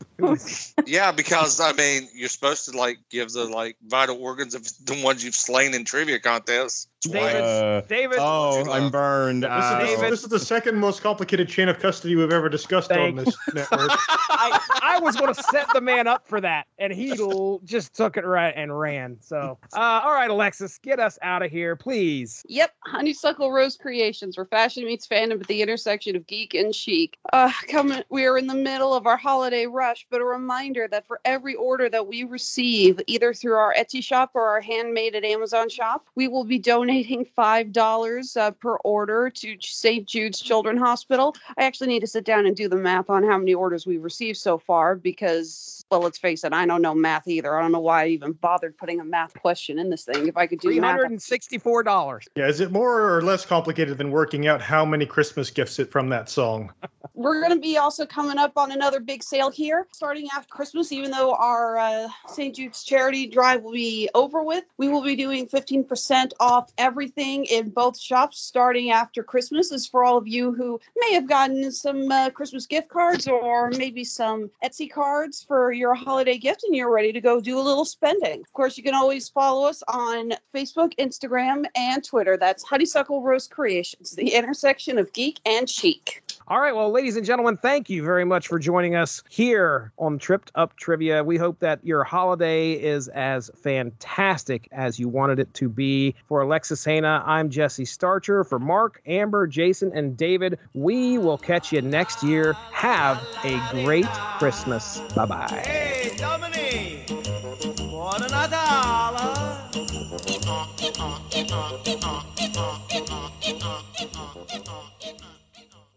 Yeah, 0.85 1.13
because 1.13 1.61
I 1.61 1.71
mean, 1.73 2.09
you're 2.13 2.27
supposed 2.27 2.65
to 2.69 2.77
like 2.77 2.97
give 3.09 3.31
the 3.31 3.45
like 3.45 3.77
vital 3.87 4.21
organs 4.21 4.53
of 4.53 4.63
the 4.85 5.01
ones 5.01 5.23
you've 5.23 5.33
slain 5.35 5.73
in 5.73 5.85
trivia 5.85 6.19
contests. 6.19 6.87
David, 7.01 7.41
Uh, 7.41 7.81
David. 7.87 8.17
Oh, 8.19 8.69
I'm 8.69 8.91
burned. 8.91 9.43
This, 9.43 9.49
Uh, 9.49 9.85
is, 9.87 10.01
this 10.01 10.23
is 10.23 10.27
the 10.29 10.39
second 10.39 10.75
most 10.77 11.01
complicated 11.01 11.47
chain 11.47 11.69
of 11.69 11.79
custody 11.79 12.17
we've 12.17 12.33
ever 12.33 12.49
discussed 12.49 12.89
Thank 12.89 13.17
on 13.17 13.23
this 13.23 13.37
network. 13.53 13.91
I, 13.91 14.59
I 14.83 14.99
was 14.99 15.15
going 15.15 15.33
to 15.33 15.41
set 15.41 15.67
the 15.73 15.79
man 15.79 16.07
up 16.07 16.27
for 16.27 16.41
that, 16.41 16.67
and 16.77 16.91
he 16.91 17.11
l- 17.17 17.61
just 17.63 17.93
took 17.95 18.17
it 18.17 18.25
right 18.25 18.53
and 18.53 18.77
ran. 18.77 19.17
So, 19.21 19.57
uh, 19.71 20.01
all 20.09 20.15
right, 20.15 20.31
Alexis, 20.31 20.79
get 20.79 20.99
us 20.99 21.19
out 21.21 21.43
of 21.43 21.51
here, 21.51 21.75
please. 21.75 22.43
Yep, 22.49 22.73
Honeysuckle 22.87 23.51
Rose 23.51 23.77
Creations, 23.77 24.37
where 24.37 24.45
fashion 24.45 24.83
meets 24.85 25.05
fandom 25.07 25.39
at 25.39 25.45
the 25.45 25.61
intersection 25.61 26.15
of 26.15 26.25
geek 26.25 26.55
and 26.55 26.73
chic. 26.73 27.19
Uh, 27.31 27.51
coming, 27.67 28.01
we 28.09 28.25
are 28.25 28.35
in 28.35 28.47
the 28.47 28.55
middle 28.55 28.91
of 28.91 29.05
our 29.05 29.17
holiday 29.17 29.67
rush, 29.67 30.07
but 30.09 30.19
a 30.19 30.25
reminder 30.25 30.87
that 30.87 31.05
for 31.05 31.19
every 31.25 31.53
order 31.53 31.89
that 31.89 32.07
we 32.07 32.23
receive, 32.23 32.99
either 33.05 33.35
through 33.35 33.53
our 33.53 33.71
Etsy 33.77 34.03
shop 34.03 34.31
or 34.33 34.47
our 34.47 34.61
handmade 34.61 35.13
at 35.13 35.23
Amazon 35.23 35.69
shop, 35.69 36.07
we 36.15 36.27
will 36.27 36.43
be 36.43 36.57
donating 36.57 37.23
five 37.23 37.71
dollars 37.71 38.35
uh, 38.35 38.49
per 38.49 38.77
order 38.77 39.29
to 39.29 39.57
St. 39.61 40.07
Jude's 40.07 40.41
Children's 40.41 40.79
Hospital. 40.79 41.35
I 41.55 41.65
actually 41.65 41.89
need 41.89 41.99
to 41.99 42.07
sit 42.07 42.25
down 42.25 42.47
and 42.47 42.55
do 42.55 42.67
the 42.67 42.77
math 42.77 43.11
on 43.11 43.23
how 43.23 43.37
many 43.37 43.53
orders 43.53 43.85
we've 43.85 44.03
received 44.03 44.39
so 44.39 44.57
far 44.57 44.95
because, 44.95 45.78
well, 45.89 46.01
let's 46.01 46.19
face 46.19 46.43
it, 46.43 46.53
I 46.53 46.65
don't 46.65 46.81
know 46.81 46.93
math 46.93 47.27
either. 47.27 47.57
I 47.57 47.61
don't 47.61 47.71
know 47.71 47.79
why 47.79 48.03
I 48.03 48.07
even 48.07 48.33
bothered 48.33 48.77
putting 48.77 48.99
a 48.99 49.03
math 49.03 49.33
question 49.41 49.79
in 49.79 49.89
this 49.89 50.05
thing. 50.05 50.27
If 50.27 50.37
I 50.37 50.45
could 50.45 50.59
do 50.59 50.67
Three 50.67 50.79
math, 50.79 50.91
hundred 50.91 51.11
and 51.11 51.21
sixty-four 51.21 51.83
dollars. 51.83 52.27
Yeah, 52.35 52.47
is 52.47 52.59
it 52.59 52.71
more 52.71 53.15
or 53.15 53.21
less 53.23 53.45
complicated 53.45 53.97
than 53.97 54.11
working 54.11 54.47
out 54.47 54.61
how 54.61 54.85
many 54.85 55.05
Christmas 55.05 55.49
gifts 55.49 55.79
it 55.79 55.91
from 55.91 56.09
that 56.09 56.29
song? 56.29 56.71
We're 57.15 57.41
going 57.41 57.53
to 57.53 57.59
be 57.59 57.77
also 57.77 58.05
coming 58.05 58.37
up 58.37 58.57
on 58.57 58.71
another 58.71 58.99
big 58.99 59.23
sale 59.23 59.49
here 59.49 59.87
starting 59.91 60.27
after 60.35 60.49
Christmas. 60.49 60.91
Even 60.91 61.09
though 61.09 61.33
our 61.33 61.77
uh, 61.77 62.07
St. 62.27 62.55
Jude's 62.55 62.83
charity 62.83 63.27
drive 63.27 63.63
will 63.63 63.71
be 63.71 64.09
over 64.13 64.43
with, 64.43 64.65
we 64.77 64.89
will 64.89 65.01
be 65.01 65.15
doing 65.15 65.47
15% 65.47 66.33
off 66.39 66.71
everything 66.77 67.45
in 67.45 67.69
both 67.69 67.99
shops 67.99 68.39
starting 68.39 68.91
after 68.91 69.23
Christmas. 69.23 69.71
Is 69.71 69.87
for 69.87 70.03
all 70.03 70.17
of 70.17 70.27
you 70.27 70.53
who 70.53 70.79
may 70.97 71.13
have 71.13 71.27
gotten 71.27 71.71
some 71.71 72.11
uh, 72.11 72.29
Christmas 72.29 72.67
gift 72.67 72.89
cards 72.89 73.27
or 73.27 73.71
maybe 73.71 74.03
some 74.03 74.51
Etsy 74.63 74.89
cards 74.89 75.43
for 75.43 75.71
your 75.79 75.95
holiday 75.95 76.37
gift 76.37 76.63
and 76.63 76.75
you're 76.75 76.93
ready 76.93 77.11
to 77.13 77.21
go 77.21 77.39
do 77.39 77.57
a 77.57 77.61
little 77.61 77.85
spending. 77.85 78.41
Of 78.41 78.53
course, 78.53 78.77
you 78.77 78.83
can 78.83 78.93
always 78.93 79.29
follow 79.29 79.67
us 79.67 79.81
on 79.87 80.33
Facebook, 80.53 80.93
Instagram, 80.99 81.65
and 81.75 82.03
Twitter. 82.03 82.37
That's 82.37 82.63
Honeysuckle 82.63 83.23
Rose 83.23 83.47
Creations, 83.47 84.11
the 84.11 84.33
intersection 84.33 84.97
of 84.97 85.11
geek 85.13 85.39
and 85.45 85.69
chic. 85.69 86.21
All 86.49 86.59
right, 86.59 86.75
well, 86.75 86.89
ladies 86.89 87.15
and 87.15 87.23
gentlemen, 87.23 87.57
thank 87.57 87.91
you 87.91 88.01
very 88.01 88.25
much 88.25 88.47
for 88.47 88.57
joining 88.57 88.95
us 88.95 89.21
here 89.29 89.91
on 89.99 90.17
Tripped 90.17 90.51
Up 90.55 90.75
Trivia. 90.77 91.23
We 91.23 91.37
hope 91.37 91.59
that 91.59 91.79
your 91.85 92.03
holiday 92.03 92.71
is 92.71 93.07
as 93.09 93.51
fantastic 93.61 94.67
as 94.71 94.97
you 94.97 95.07
wanted 95.09 95.37
it 95.37 95.53
to 95.53 95.69
be. 95.69 96.15
For 96.27 96.41
Alexis 96.41 96.83
Hana, 96.83 97.21
I'm 97.23 97.51
Jesse 97.51 97.85
Starcher. 97.85 98.43
For 98.43 98.57
Mark, 98.57 98.99
Amber, 99.05 99.45
Jason, 99.45 99.91
and 99.93 100.17
David, 100.17 100.57
we 100.73 101.19
will 101.19 101.37
catch 101.37 101.71
you 101.71 101.83
next 101.83 102.23
year. 102.23 102.53
Have 102.53 103.21
a 103.43 103.61
great 103.71 104.07
Christmas. 104.39 105.01
Bye 105.15 105.25
bye. 105.27 105.61
Hey. 105.63 106.09